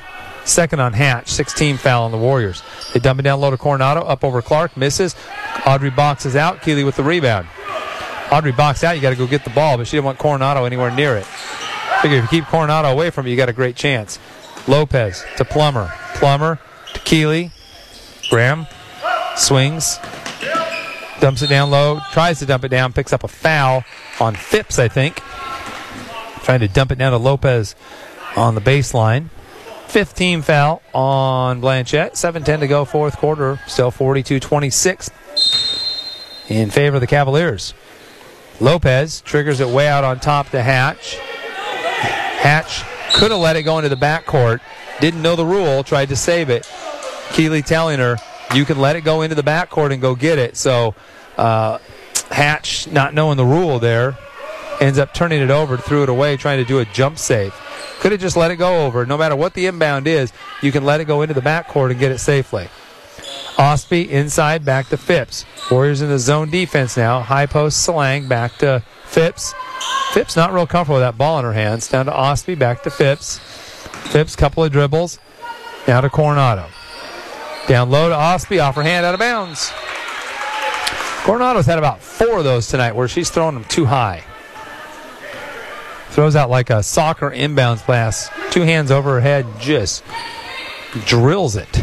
[0.46, 2.62] Second on Hatch, 16 foul on the Warriors.
[2.94, 5.16] They dump it down low to Coronado, up over Clark, misses.
[5.66, 7.48] Audrey boxes out, Keeley with the rebound.
[8.32, 10.66] Audrey boxed out, you got to go get the ball, but she didn't want Coronado
[10.66, 11.26] anywhere near it.
[12.04, 14.20] Figure if you keep Coronado away from you, you got a great chance.
[14.68, 15.92] Lopez to Plummer.
[16.14, 16.60] Plummer
[16.94, 17.50] to Keeley.
[18.30, 18.68] Graham
[19.36, 19.98] swings,
[21.20, 23.84] dumps it down low, tries to dump it down, picks up a foul
[24.20, 25.20] on Phipps, I think.
[26.44, 27.76] Trying to dump it down to Lopez
[28.36, 29.30] on the baseline.
[29.88, 32.14] 15 foul on Blanchet.
[32.14, 33.60] 7-10 to go, fourth quarter.
[33.68, 35.10] Still 42-26
[36.50, 37.74] in favor of the Cavaliers.
[38.60, 41.16] Lopez triggers it way out on top to Hatch.
[41.16, 42.84] Hatch
[43.14, 44.60] could have let it go into the backcourt.
[45.00, 45.84] Didn't know the rule.
[45.84, 46.70] Tried to save it.
[47.32, 48.18] Keeley telling her,
[48.56, 50.58] you can let it go into the backcourt and go get it.
[50.58, 50.96] So
[51.38, 51.80] uh,
[52.32, 54.18] Hatch, not knowing the rule there,
[54.80, 57.54] ends up turning it over, threw it away, trying to do a jump save.
[58.00, 59.06] Could have just let it go over.
[59.06, 60.32] No matter what the inbound is,
[60.62, 62.70] you can let it go into the backcourt and get it safely.
[63.58, 65.46] Ostby inside, back to Phipps.
[65.72, 67.22] Warriors in the zone defense now.
[67.22, 69.54] High post Salang, back to Phipps.
[70.14, 71.90] Phipps not real comfortable with that ball in her hands.
[71.90, 73.40] Down to Ostby, back to Phipps.
[74.12, 75.20] Phipps, couple of dribbles.
[75.88, 76.68] Now to Coronado.
[77.68, 79.72] Down low to Ostby, off her hand, out of bounds.
[81.24, 84.24] Coronado's had about four of those tonight where she's throwing them too high.
[86.10, 88.30] Throws out like a soccer inbounds pass.
[88.50, 90.04] Two hands over her head, just
[91.06, 91.76] drills it.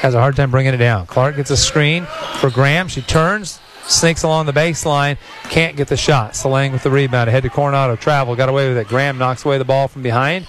[0.00, 1.06] Has a hard time bringing it down.
[1.06, 2.06] Clark gets a screen
[2.38, 2.88] for Graham.
[2.88, 5.18] She turns, Sneaks along the baseline.
[5.44, 6.32] Can't get the shot.
[6.32, 7.28] Salang with the rebound.
[7.28, 7.96] Ahead to Coronado.
[7.96, 8.34] Travel.
[8.34, 8.88] Got away with it.
[8.88, 10.46] Graham knocks away the ball from behind.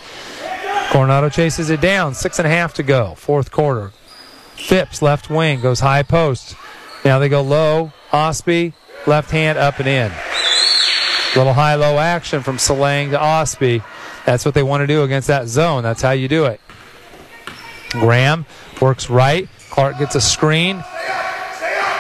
[0.90, 2.14] Coronado chases it down.
[2.14, 3.16] Six and a half to go.
[3.16, 3.92] Fourth quarter.
[4.56, 6.56] Phipps, left wing, goes high post.
[7.04, 7.92] Now they go low.
[8.12, 8.74] Ostby,
[9.06, 10.12] left hand up and in.
[11.36, 13.84] Little high low action from Salang to Ostby.
[14.26, 15.84] That's what they want to do against that zone.
[15.84, 16.62] That's how you do it.
[17.90, 18.46] Graham
[18.82, 19.50] works right.
[19.70, 20.84] Clark gets a screen.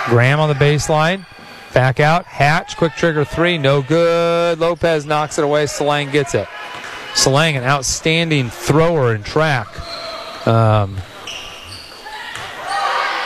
[0.05, 1.25] Graham on the baseline.
[1.73, 2.25] Back out.
[2.25, 3.57] Hatch, quick trigger three.
[3.57, 4.59] No good.
[4.59, 5.65] Lopez knocks it away.
[5.65, 6.47] Salang gets it.
[7.13, 9.67] Salang, an outstanding thrower in track.
[10.47, 10.97] Um,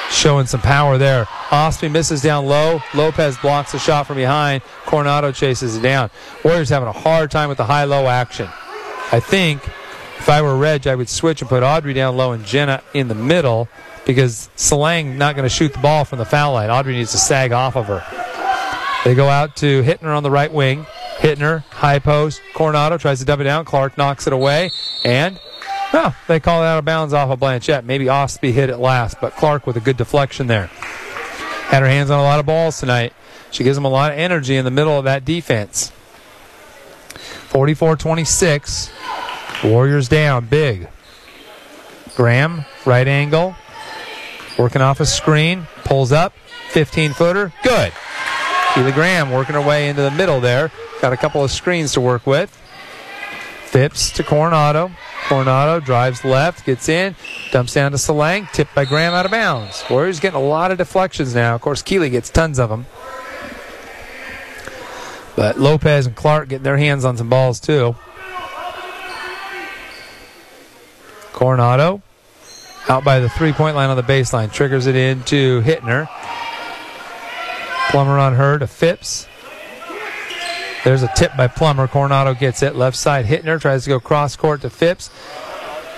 [0.10, 1.28] showing some power there.
[1.50, 2.80] Ostby misses down low.
[2.94, 4.62] Lopez blocks the shot from behind.
[4.86, 6.12] Coronado chases it down.
[6.44, 8.48] Warriors having a hard time with the high low action.
[9.12, 9.68] I think
[10.20, 13.08] if I were Reg, I would switch and put Audrey down low and Jenna in
[13.08, 13.68] the middle
[14.06, 16.70] because Salang not going to shoot the ball from the foul line.
[16.70, 18.04] Audrey needs to sag off of her.
[19.04, 20.86] They go out to Hittner on the right wing.
[21.18, 22.42] Hittner, high post.
[22.54, 23.66] Coronado tries to dump it down.
[23.66, 24.72] Clark knocks it away.
[25.04, 25.40] And,
[25.92, 27.86] well, they call it out of bounds off of Blanchet.
[27.86, 30.70] Maybe Ostby hit it last, but Clark with a good deflection there.
[31.70, 33.14] Had her hands on a lot of balls tonight.
[33.52, 35.92] She gives them a lot of energy in the middle of that defense.
[37.50, 38.92] 44 26.
[39.64, 40.88] Warriors down big.
[42.16, 43.56] Graham, right angle.
[44.58, 45.68] Working off a screen.
[45.84, 46.34] Pulls up.
[46.70, 47.54] 15 footer.
[47.64, 47.94] Good.
[48.74, 50.72] Keely Graham working her way into the middle there.
[51.02, 52.50] Got a couple of screens to work with.
[53.66, 54.92] Phipps to Coronado.
[55.30, 57.16] Coronado drives left, gets in,
[57.52, 59.84] dumps down to Salang, tipped by Graham out of bounds.
[59.88, 61.54] Warriors getting a lot of deflections now.
[61.54, 62.88] Of course, Keeley gets tons of them.
[65.36, 67.96] But Lopez and Clark getting their hands on some balls too.
[71.32, 72.02] Coronado
[72.88, 76.10] out by the three point line on the baseline, triggers it into Hittner.
[77.92, 79.28] Plummer on her to Phipps.
[80.84, 81.88] There's a tip by Plummer.
[81.88, 82.76] Coronado gets it.
[82.76, 85.10] Left side Hittner tries to go cross court to Phipps.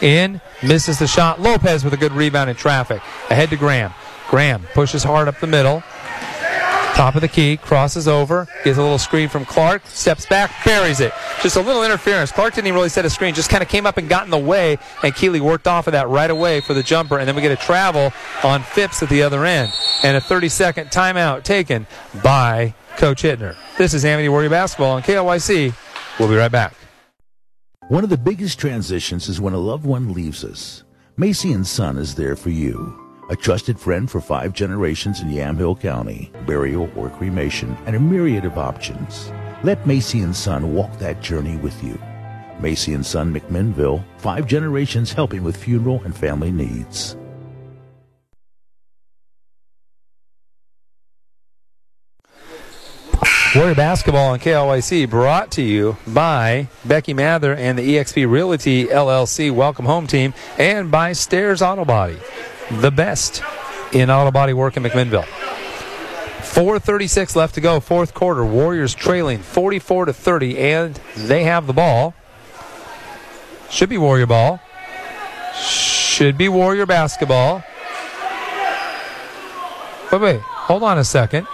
[0.01, 1.39] In, misses the shot.
[1.39, 3.01] Lopez with a good rebound in traffic.
[3.29, 3.93] Ahead to Graham.
[4.29, 5.83] Graham pushes hard up the middle.
[7.01, 10.99] Top of the key, crosses over, gets a little screen from Clark, steps back, buries
[10.99, 11.11] it.
[11.41, 12.31] Just a little interference.
[12.31, 14.29] Clark didn't even really set a screen, just kind of came up and got in
[14.29, 17.35] the way, and Keeley worked off of that right away for the jumper, and then
[17.35, 18.13] we get a travel
[18.43, 19.73] on Phipps at the other end.
[20.03, 21.87] And a 30 second timeout taken
[22.23, 23.55] by Coach Hittner.
[23.79, 25.73] This is Amity Warrior Basketball on KLYC.
[26.19, 26.75] We'll be right back.
[27.87, 30.83] One of the biggest transitions is when a loved one leaves us.
[31.17, 33.00] Macy and Son is there for you.
[33.31, 38.43] A trusted friend for five generations in Yamhill County, burial or cremation, and a myriad
[38.43, 39.31] of options.
[39.63, 41.97] Let Macy and Son walk that journey with you.
[42.59, 47.15] Macy and Son McMinnville, five generations helping with funeral and family needs.
[53.55, 59.51] Warrior Basketball on KLYC brought to you by Becky Mather and the eXp Realty LLC
[59.51, 62.17] Welcome Home Team and by Stairs Auto Body,
[62.79, 63.43] the best
[63.91, 65.25] in auto body work in McMinnville.
[66.51, 68.45] 436 left to go, fourth quarter.
[68.45, 72.13] Warriors trailing 44 to 30, and they have the ball.
[73.69, 74.59] Should be Warrior ball.
[75.55, 77.63] Should be Warrior basketball.
[80.11, 80.41] Wait, wait.
[80.41, 81.47] Hold on a second.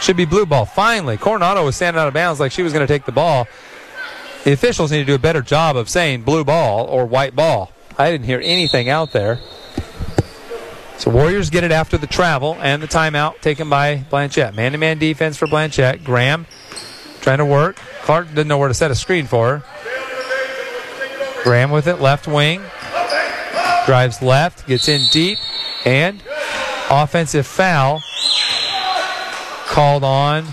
[0.00, 0.66] Should be blue ball.
[0.66, 3.46] Finally, Coronado was standing out of bounds like she was going to take the ball.
[4.44, 7.72] The officials need to do a better job of saying blue ball or white ball.
[7.96, 9.38] I didn't hear anything out there.
[11.02, 14.54] So Warriors get it after the travel and the timeout taken by Blanchet.
[14.54, 16.04] Man-to-man defense for Blanchet.
[16.04, 16.46] Graham
[17.20, 17.74] trying to work.
[18.02, 21.42] Clark didn't know where to set a screen for her.
[21.42, 22.62] Graham with it, left wing.
[23.84, 25.40] Drives left, gets in deep,
[25.84, 26.22] and
[26.88, 28.00] offensive foul
[29.66, 30.46] called on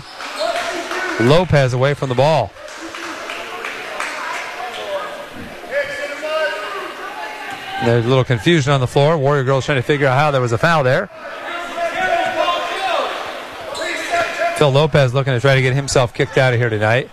[1.20, 2.50] Lopez away from the ball.
[7.84, 9.16] There's a little confusion on the floor.
[9.16, 11.08] Warrior girls trying to figure out how there was a foul there.
[14.56, 17.10] Phil Lopez looking to try to get himself kicked out of here tonight.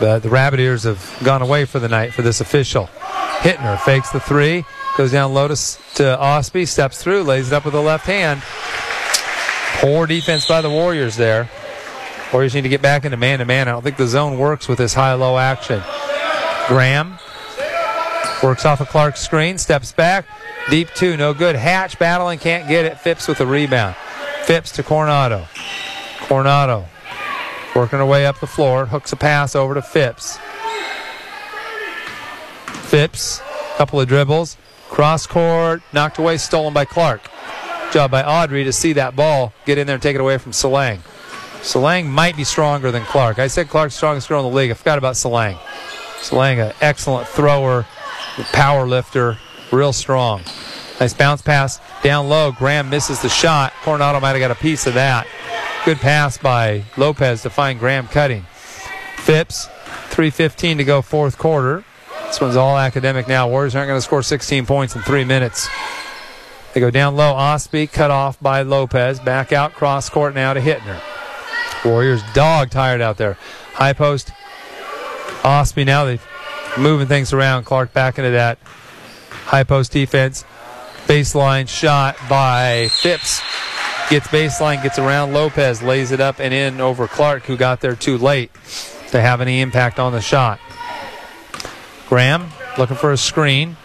[0.00, 2.88] But the Rabbit Ears have gone away for the night for this official.
[3.42, 4.64] Hittner fakes the three,
[4.96, 8.42] goes down low to, to Ostby, steps through, lays it up with the left hand.
[9.80, 11.48] Poor defense by the Warriors there.
[12.32, 13.68] Warriors need to get back into man to man.
[13.68, 15.82] I don't think the zone works with this high low action.
[16.66, 17.18] Graham
[18.42, 20.26] works off a Clark screen, steps back.
[20.70, 21.56] Deep two, no good.
[21.56, 22.98] Hatch battling, can't get it.
[22.98, 23.96] Phipps with the rebound.
[24.44, 25.46] Phipps to Coronado.
[26.20, 26.86] Coronado
[27.74, 30.38] working her way up the floor, hooks a pass over to Phipps.
[32.88, 33.40] Phipps,
[33.76, 34.56] couple of dribbles,
[34.88, 37.22] cross court, knocked away, stolen by Clark.
[37.92, 40.52] Job by Audrey to see that ball get in there and take it away from
[40.52, 40.98] Salang.
[41.62, 43.38] Salang might be stronger than Clark.
[43.38, 44.70] I said Clark's strongest girl in the league.
[44.70, 45.56] I forgot about Salang.
[46.20, 47.86] Salang, an excellent thrower,
[48.52, 49.38] power lifter,
[49.72, 50.42] real strong.
[51.00, 52.52] Nice bounce pass down low.
[52.52, 53.72] Graham misses the shot.
[53.82, 55.26] Coronado might have got a piece of that.
[55.84, 58.42] Good pass by Lopez to find Graham cutting.
[59.16, 59.66] Phipps,
[60.10, 61.84] 3.15 to go, fourth quarter.
[62.26, 63.48] This one's all academic now.
[63.48, 65.68] Warriors aren't going to score 16 points in three minutes.
[66.74, 67.34] They go down low.
[67.34, 69.18] Ostby cut off by Lopez.
[69.20, 71.00] Back out cross court now to Hittner.
[71.84, 73.38] Warriors dog tired out there.
[73.72, 74.30] High post.
[75.42, 76.20] Ostby now they
[76.78, 77.64] moving things around.
[77.64, 78.58] Clark back into that
[79.30, 80.44] high post defense.
[81.06, 83.40] Baseline shot by Phipps.
[84.10, 87.94] Gets baseline, gets around Lopez, lays it up and in over Clark, who got there
[87.94, 88.50] too late
[89.10, 90.58] to have any impact on the shot.
[92.08, 93.76] Graham looking for a screen.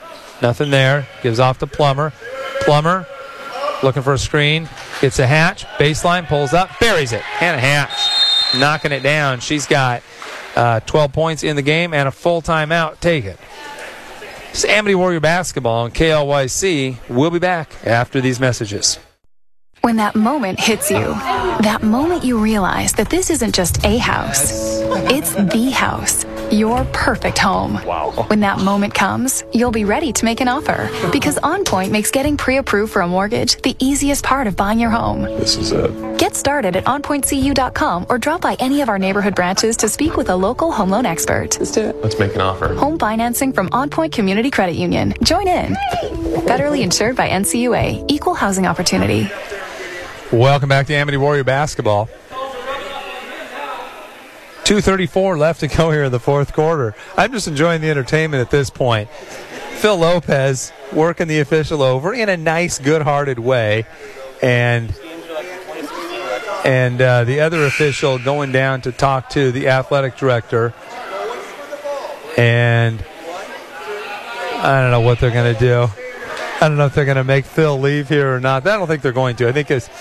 [0.41, 1.07] Nothing there.
[1.21, 2.11] Gives off to Plummer.
[2.61, 3.05] Plummer
[3.83, 4.67] looking for a screen.
[4.99, 5.65] Gets a hatch.
[5.77, 6.71] Baseline pulls up.
[6.79, 7.21] Buries it.
[7.21, 9.39] Hannah Hatch knocking it down.
[9.39, 10.01] She's got
[10.55, 12.99] uh, 12 points in the game and a full timeout.
[12.99, 13.39] Take it.
[14.51, 16.97] It's Amity Warrior Basketball on KLYC.
[17.09, 18.99] We'll be back after these messages.
[19.81, 24.51] When that moment hits you, that moment you realize that this isn't just a house,
[25.11, 27.73] it's the house, your perfect home.
[27.85, 28.11] Wow.
[28.27, 32.37] When that moment comes, you'll be ready to make an offer because OnPoint makes getting
[32.37, 35.23] pre approved for a mortgage the easiest part of buying your home.
[35.23, 36.17] This is it.
[36.17, 40.29] Get started at onpointcu.com or drop by any of our neighborhood branches to speak with
[40.29, 41.57] a local home loan expert.
[41.59, 41.95] Let's do it.
[42.03, 42.73] Let's make an offer.
[42.75, 45.13] Home financing from OnPoint Community Credit Union.
[45.23, 45.73] Join in.
[46.45, 48.05] Federally insured by NCUA.
[48.09, 49.29] Equal housing opportunity.
[50.31, 52.09] Welcome back to Amity Warrior Basketball.
[54.65, 56.95] 2.34 left to go here in the fourth quarter.
[57.15, 59.09] I'm just enjoying the entertainment at this point.
[59.09, 63.85] Phil Lopez working the official over in a nice, good hearted way.
[64.41, 64.91] And
[66.65, 70.73] and uh, the other official going down to talk to the athletic director.
[72.35, 73.05] And
[74.57, 75.87] I don't know what they're going to do.
[76.59, 78.65] I don't know if they're going to make Phil leave here or not.
[78.65, 79.47] I don't think they're going to.
[79.47, 79.91] I think it's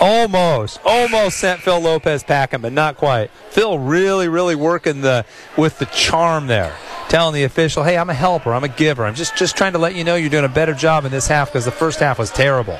[0.00, 3.30] almost, almost sent Phil Lopez packing, but not quite.
[3.50, 5.24] Phil really, really working the
[5.56, 6.74] with the charm there,
[7.08, 8.52] telling the official, "Hey, I'm a helper.
[8.54, 9.04] I'm a giver.
[9.04, 11.26] I'm just just trying to let you know you're doing a better job in this
[11.28, 12.78] half because the first half was terrible."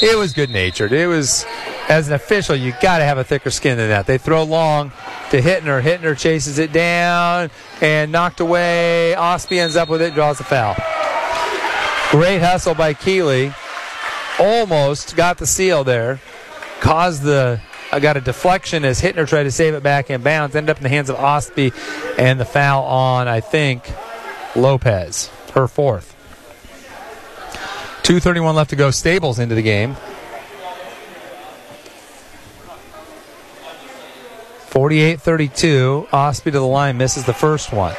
[0.00, 0.92] It was good natured.
[0.92, 1.44] It was,
[1.88, 4.06] as an official, you got to have a thicker skin than that.
[4.06, 4.92] They throw long
[5.30, 5.82] to Hittner.
[5.82, 9.16] Hittner chases it down and knocked away.
[9.18, 10.76] Ostby ends up with it, draws the foul.
[12.12, 13.52] Great hustle by Keeley.
[14.38, 16.20] Almost got the seal there.
[16.80, 17.60] Caused the
[17.90, 20.54] I got a deflection as Hittner tried to save it back in bounds.
[20.54, 21.72] Ended up in the hands of Ostby
[22.18, 23.90] and the foul on, I think,
[24.54, 25.30] Lopez.
[25.54, 26.14] Her fourth.
[28.02, 28.90] 2.31 left to go.
[28.90, 29.96] Stables into the game.
[34.68, 36.08] 48 32.
[36.12, 37.94] Ostby to the line misses the first one.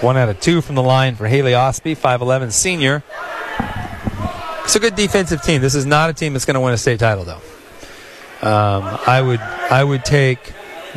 [0.00, 3.02] One out of two from the line for Haley Ostby, 5'11 senior.
[4.64, 5.60] It's a good defensive team.
[5.60, 7.40] This is not a team that's going to win a state title, though.
[8.42, 10.52] Um, I would I would take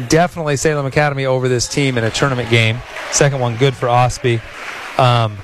[0.09, 2.79] definitely Salem Academy over this team in a tournament game.
[3.11, 4.41] Second one good for Ostby,
[4.99, 5.37] um,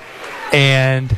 [0.52, 1.10] and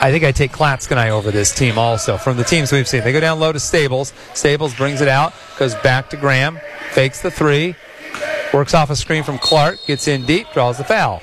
[0.00, 2.18] I think I take Clatskanie over this team also.
[2.18, 4.12] From the teams we've seen, they go down low to Stables.
[4.34, 7.74] Stables brings it out, goes back to Graham, fakes the three,
[8.52, 11.22] works off a screen from Clark, gets in deep, draws the foul.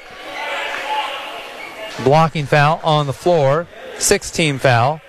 [2.03, 3.67] Blocking foul on the floor,
[3.99, 5.01] six team foul.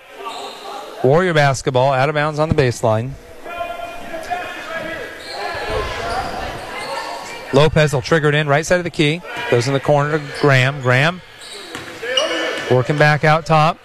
[1.03, 3.11] Warrior basketball out of bounds on the baseline.
[7.53, 9.23] Lopez will trigger it in right side of the key.
[9.51, 10.81] Goes in the corner to Graham.
[10.81, 11.21] Graham
[12.71, 13.79] working back out top.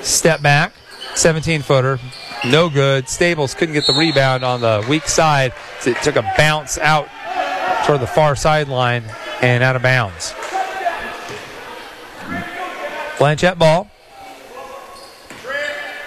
[0.00, 0.72] Step back.
[1.14, 1.98] 17 footer.
[2.46, 3.08] No good.
[3.08, 5.52] Stables couldn't get the rebound on the weak side.
[5.80, 7.08] So it took a bounce out
[7.84, 9.04] toward the far sideline
[9.42, 10.34] and out of bounds.
[13.18, 13.91] Blanchet ball.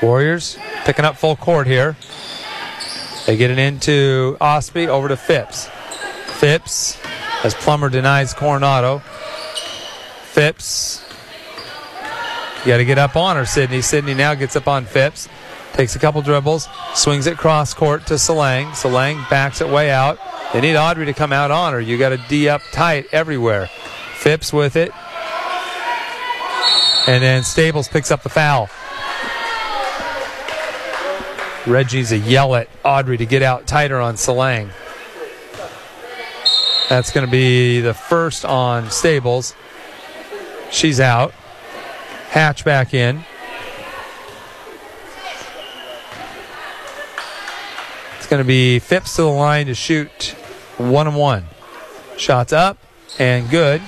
[0.02, 1.96] Warriors picking up full court here.
[3.26, 5.68] They get it into Ostby over to Phipps.
[6.40, 6.98] Phipps,
[7.44, 9.00] as Plummer denies Coronado.
[10.26, 11.04] Phipps,
[12.60, 13.82] you got to get up on her, Sydney.
[13.82, 15.30] Sydney now gets up on Phipps,
[15.74, 18.72] takes a couple dribbles, swings it cross court to Salang.
[18.72, 20.20] Salang backs it way out.
[20.52, 21.80] They need Audrey to come out on her.
[21.80, 23.68] You got to D up tight everywhere.
[24.18, 24.92] Phipps with it.
[27.08, 28.70] And then Stables picks up the foul.
[31.68, 34.70] Reggie's a yell at Audrey to get out tighter on Salang.
[36.90, 39.56] That's going to be the first on Stables.
[40.72, 41.32] She's out.
[42.30, 43.24] Hatch back in.
[48.18, 50.36] It's going to be Phipps to the line to shoot
[50.78, 51.46] one and one.
[52.18, 52.78] Shots up
[53.18, 53.82] and good.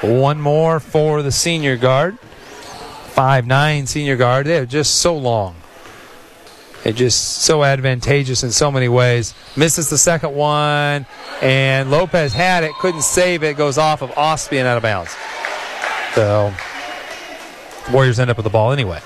[0.00, 2.18] One more for the senior guard.
[3.18, 4.46] Five nine senior guard.
[4.46, 5.56] They're just so long.
[6.84, 9.34] They're just so advantageous in so many ways.
[9.56, 11.04] Misses the second one,
[11.42, 13.56] and Lopez had it, couldn't save it.
[13.56, 15.16] Goes off of Ostby and out of bounds.
[16.14, 16.54] So
[17.92, 19.00] Warriors end up with the ball anyway.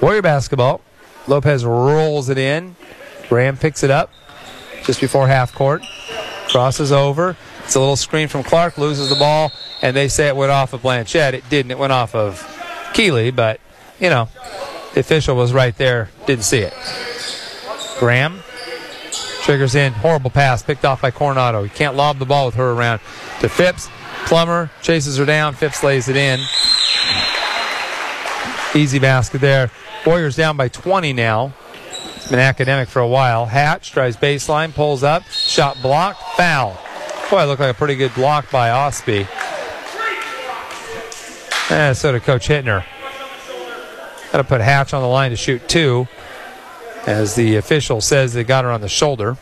[0.00, 0.80] Warrior basketball.
[1.26, 2.76] Lopez rolls it in.
[3.28, 4.10] Graham picks it up
[4.84, 5.82] just before half court.
[6.48, 7.36] Crosses over.
[7.64, 10.72] It's a little screen from Clark, loses the ball, and they say it went off
[10.72, 11.34] of Blanchet.
[11.34, 11.70] It didn't.
[11.70, 12.53] It went off of
[12.94, 13.60] Keeley, but,
[14.00, 14.28] you know,
[14.94, 16.72] the official was right there, didn't see it.
[17.98, 18.40] Graham
[19.42, 19.92] triggers in.
[19.92, 21.62] Horrible pass picked off by Coronado.
[21.64, 23.00] He can't lob the ball with her around
[23.40, 23.88] to Phipps.
[24.24, 25.54] Plummer chases her down.
[25.54, 26.40] Phipps lays it in.
[28.74, 29.70] Easy basket there.
[30.06, 31.52] Warriors down by 20 now.
[32.16, 33.46] It's been academic for a while.
[33.46, 36.80] Hatch drives baseline, pulls up, shot blocked, foul.
[37.30, 39.28] Boy, it looked like a pretty good block by Ostby.
[41.70, 42.84] And so did Coach Hittner.
[44.32, 46.08] Got to put Hatch on the line to shoot two,
[47.06, 49.34] as the official says they got her on the shoulder.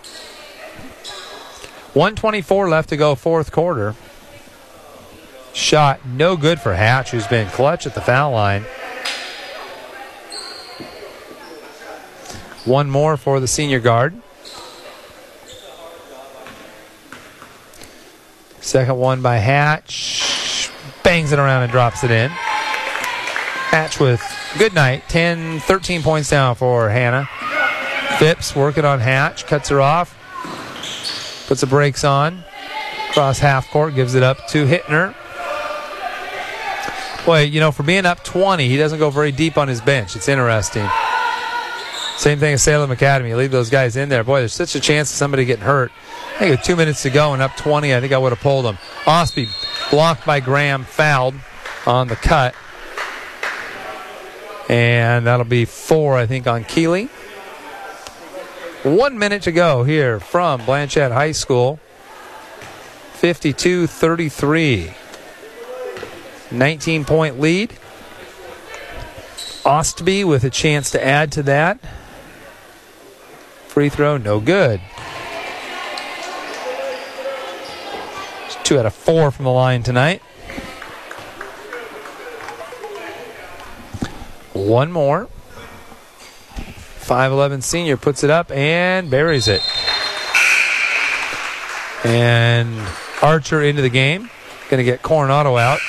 [1.94, 3.94] 124 left to go, fourth quarter.
[5.52, 8.64] Shot no good for Hatch, who's been clutch at the foul line.
[12.64, 14.14] One more for the senior guard.
[18.60, 20.21] Second one by Hatch.
[21.04, 22.30] Bangs it around and drops it in.
[22.30, 24.22] Hatch with
[24.58, 25.02] good night.
[25.08, 27.28] 10, 13 points down for Hannah.
[28.18, 29.46] Phipps working on Hatch.
[29.46, 30.16] Cuts her off.
[31.48, 32.44] Puts the brakes on.
[33.12, 33.94] Cross half court.
[33.94, 35.14] Gives it up to Hittner.
[37.24, 40.16] Boy, you know, for being up 20, he doesn't go very deep on his bench.
[40.16, 40.88] It's interesting.
[42.16, 43.30] Same thing as Salem Academy.
[43.30, 44.22] You leave those guys in there.
[44.22, 45.90] Boy, there's such a chance of somebody getting hurt.
[46.34, 48.40] I think with two minutes to go and up 20, I think I would have
[48.40, 48.76] pulled him.
[49.04, 49.48] Ostby
[49.92, 51.34] blocked by Graham, fouled
[51.86, 52.54] on the cut.
[54.70, 57.10] And that'll be four, I think, on Keeley.
[58.84, 61.78] One minute to go here from Blanchet High School.
[63.12, 64.94] 52 33.
[66.50, 67.70] 19 point lead.
[69.64, 71.78] Ostby with a chance to add to that.
[73.66, 74.80] Free throw, no good.
[78.72, 80.22] Two out of four from the line tonight.
[84.54, 85.28] One more.
[87.00, 89.60] 5'11 senior puts it up and buries it.
[92.02, 92.80] And
[93.20, 94.30] Archer into the game.
[94.70, 95.80] Going to get Coronado out.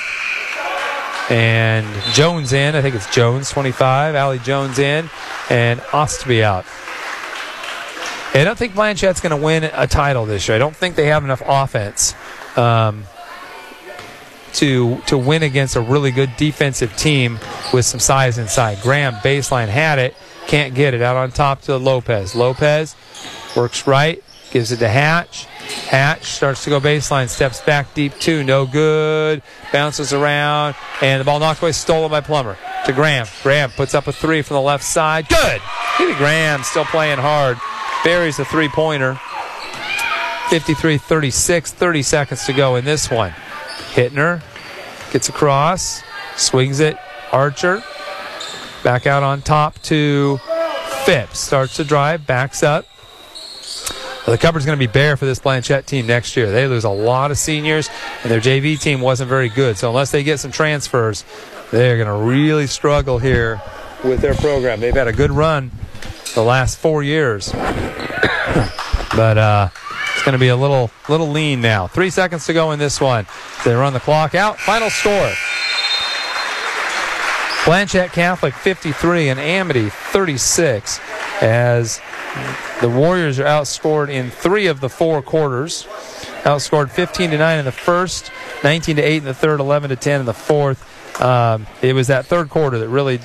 [1.30, 2.74] And Jones in.
[2.74, 4.14] I think it's Jones, 25.
[4.14, 5.08] Allie Jones in.
[5.48, 6.66] And Ostby out.
[8.38, 10.56] I don't think Blanchet's going to win a title this year.
[10.56, 12.14] I don't think they have enough offense
[12.56, 13.04] um,
[14.54, 17.38] to to win against a really good defensive team
[17.72, 18.80] with some size inside.
[18.82, 20.14] Graham baseline had it,
[20.46, 22.34] can't get it out on top to Lopez.
[22.34, 22.94] Lopez
[23.56, 25.46] works right, gives it to Hatch.
[25.88, 31.24] Hatch starts to go baseline, steps back deep two, no good, bounces around, and the
[31.24, 33.26] ball knocked away, stolen by Plummer to Graham.
[33.42, 35.60] Graham puts up a three from the left side, good.
[36.18, 37.58] Graham still playing hard,
[38.04, 39.18] buries the three pointer.
[40.50, 43.32] 53 36, 30 seconds to go in this one.
[43.92, 44.42] Hittner
[45.12, 46.02] gets across,
[46.36, 46.96] swings it.
[47.32, 47.82] Archer
[48.84, 50.38] back out on top to
[51.04, 51.40] Phipps.
[51.40, 52.86] Starts to drive, backs up.
[54.26, 56.50] The cupboard's going to be bare for this Blanchet team next year.
[56.50, 57.90] They lose a lot of seniors,
[58.22, 59.76] and their JV team wasn't very good.
[59.76, 61.24] So unless they get some transfers,
[61.70, 63.60] they're going to really struggle here
[64.02, 64.80] with their program.
[64.80, 65.72] They've had a good run
[66.34, 69.68] the last four years, but uh,
[70.24, 71.86] going to be a little little lean now.
[71.86, 73.26] Three seconds to go in this one.
[73.64, 74.58] They run the clock out.
[74.58, 75.32] Final score.
[77.64, 81.00] Blanchet Catholic 53 and Amity 36
[81.40, 82.00] as
[82.80, 85.84] the Warriors are outscored in three of the four quarters.
[86.44, 88.30] Outscored 15 to 9 in the first,
[88.64, 91.22] 19 to 8 in the third, 11 to 10 in the fourth.
[91.22, 93.20] Um, it was that third quarter that really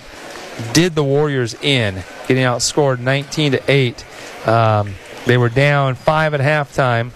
[0.72, 4.06] did the Warriors in, getting outscored 19 to 8.
[4.48, 4.94] Um,
[5.30, 7.12] they were down five at halftime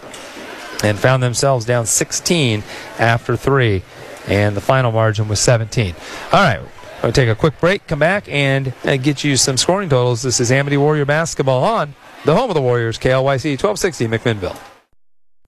[0.84, 2.62] and found themselves down 16
[3.00, 3.82] after three,
[4.28, 5.96] and the final margin was 17.
[6.32, 6.62] All right.
[7.02, 10.22] I'll take a quick break, come back, and uh, get you some scoring totals.
[10.22, 14.73] This is Amity Warrior Basketball on the home of the Warriors, KLYC 1260 McMinnville.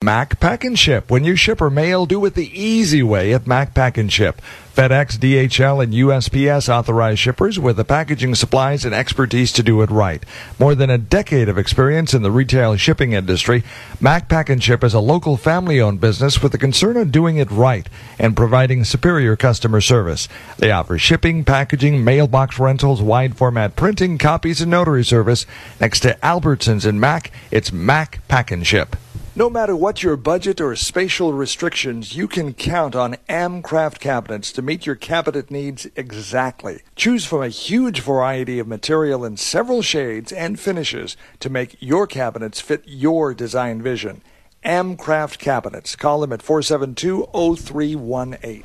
[0.06, 1.10] Mac Pack and Ship.
[1.10, 4.40] When you ship or mail, do it the easy way at Mac Pack and Ship.
[4.76, 9.90] FedEx, DHL, and USPS authorized shippers with the packaging supplies and expertise to do it
[9.90, 10.23] right.
[10.60, 13.64] More than a decade of experience in the retail shipping industry,
[13.99, 17.49] Mac Pack and Ship is a local family-owned business with a concern of doing it
[17.49, 20.27] right and providing superior customer service.
[20.60, 25.48] They offer shipping, packaging, mailbox rentals, wide format printing, copies, and notary service.
[25.82, 28.95] Next to Albertsons and Mac, it's Mac Pack and Ship.
[29.38, 34.62] No matter what your budget or spatial restrictions, you can count on Amcraft cabinets to
[34.62, 36.84] meet your cabinet needs exactly.
[36.95, 42.07] Choose from a huge variety of material in several shades and finishes to make your
[42.07, 44.22] cabinets fit your design vision.
[44.64, 45.98] Amcraft cabinets.
[45.98, 48.64] Call them at 472 0318.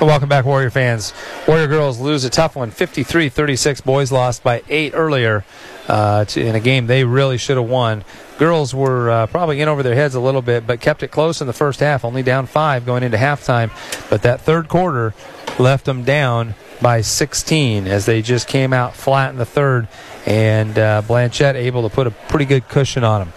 [0.00, 1.12] Welcome back, Warrior fans.
[1.46, 3.84] Warrior girls lose a tough one, 53-36.
[3.84, 5.44] Boys lost by eight earlier
[5.88, 8.02] uh, to, in a game they really should have won.
[8.38, 11.42] Girls were uh, probably in over their heads a little bit, but kept it close
[11.42, 13.70] in the first half, only down five going into halftime.
[14.08, 15.12] But that third quarter
[15.58, 19.86] left them down by 16 as they just came out flat in the third,
[20.24, 23.32] and uh, Blanchet able to put a pretty good cushion on them.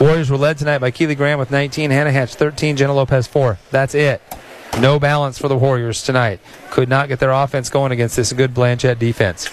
[0.00, 3.58] Warriors were led tonight by Keely Graham with 19, Hannah Hatch 13, Jenna Lopez 4.
[3.70, 4.20] That's it.
[4.80, 6.40] No balance for the Warriors tonight.
[6.70, 9.48] Could not get their offense going against this good Blanchet defense.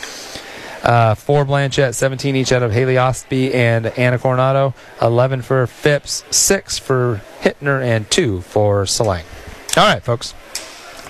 [0.84, 6.24] Uh, for Blanchet, 17 each out of Haley Ostby and Anna Coronado, 11 for Phipps,
[6.32, 9.24] 6 for Hittner, and 2 for Salang.
[9.78, 10.34] All right, folks.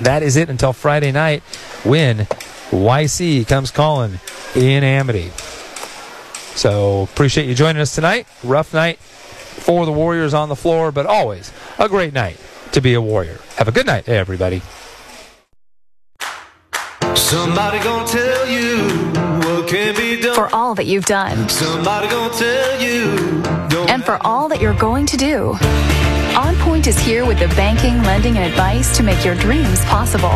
[0.01, 1.41] That is it until Friday night
[1.85, 2.25] when
[2.69, 4.19] YC comes calling
[4.55, 5.31] in Amity.
[6.55, 8.27] So appreciate you joining us tonight.
[8.43, 12.37] Rough night for the Warriors on the floor, but always a great night
[12.71, 13.39] to be a Warrior.
[13.57, 14.61] Have a good night, everybody.
[17.15, 18.87] Somebody gonna tell you
[19.45, 20.35] what can be done.
[20.35, 23.41] For all that you've done Somebody gonna tell you.
[23.87, 25.57] And for all that you're going to do.
[26.35, 30.29] On Point is here with the banking, lending, and advice to make your dreams possible.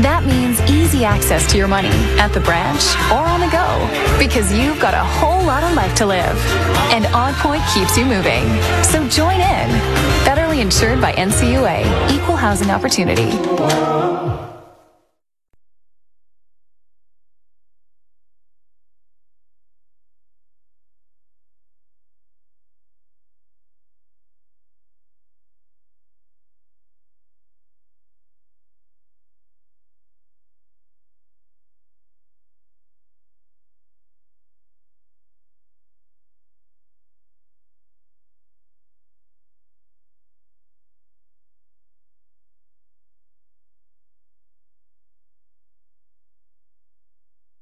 [0.00, 4.52] That means easy access to your money at the branch or on the go because
[4.52, 6.36] you've got a whole lot of life to live.
[6.92, 8.44] And On Point keeps you moving.
[8.82, 9.68] So join in.
[10.24, 14.45] Federally insured by NCUA, Equal Housing Opportunity.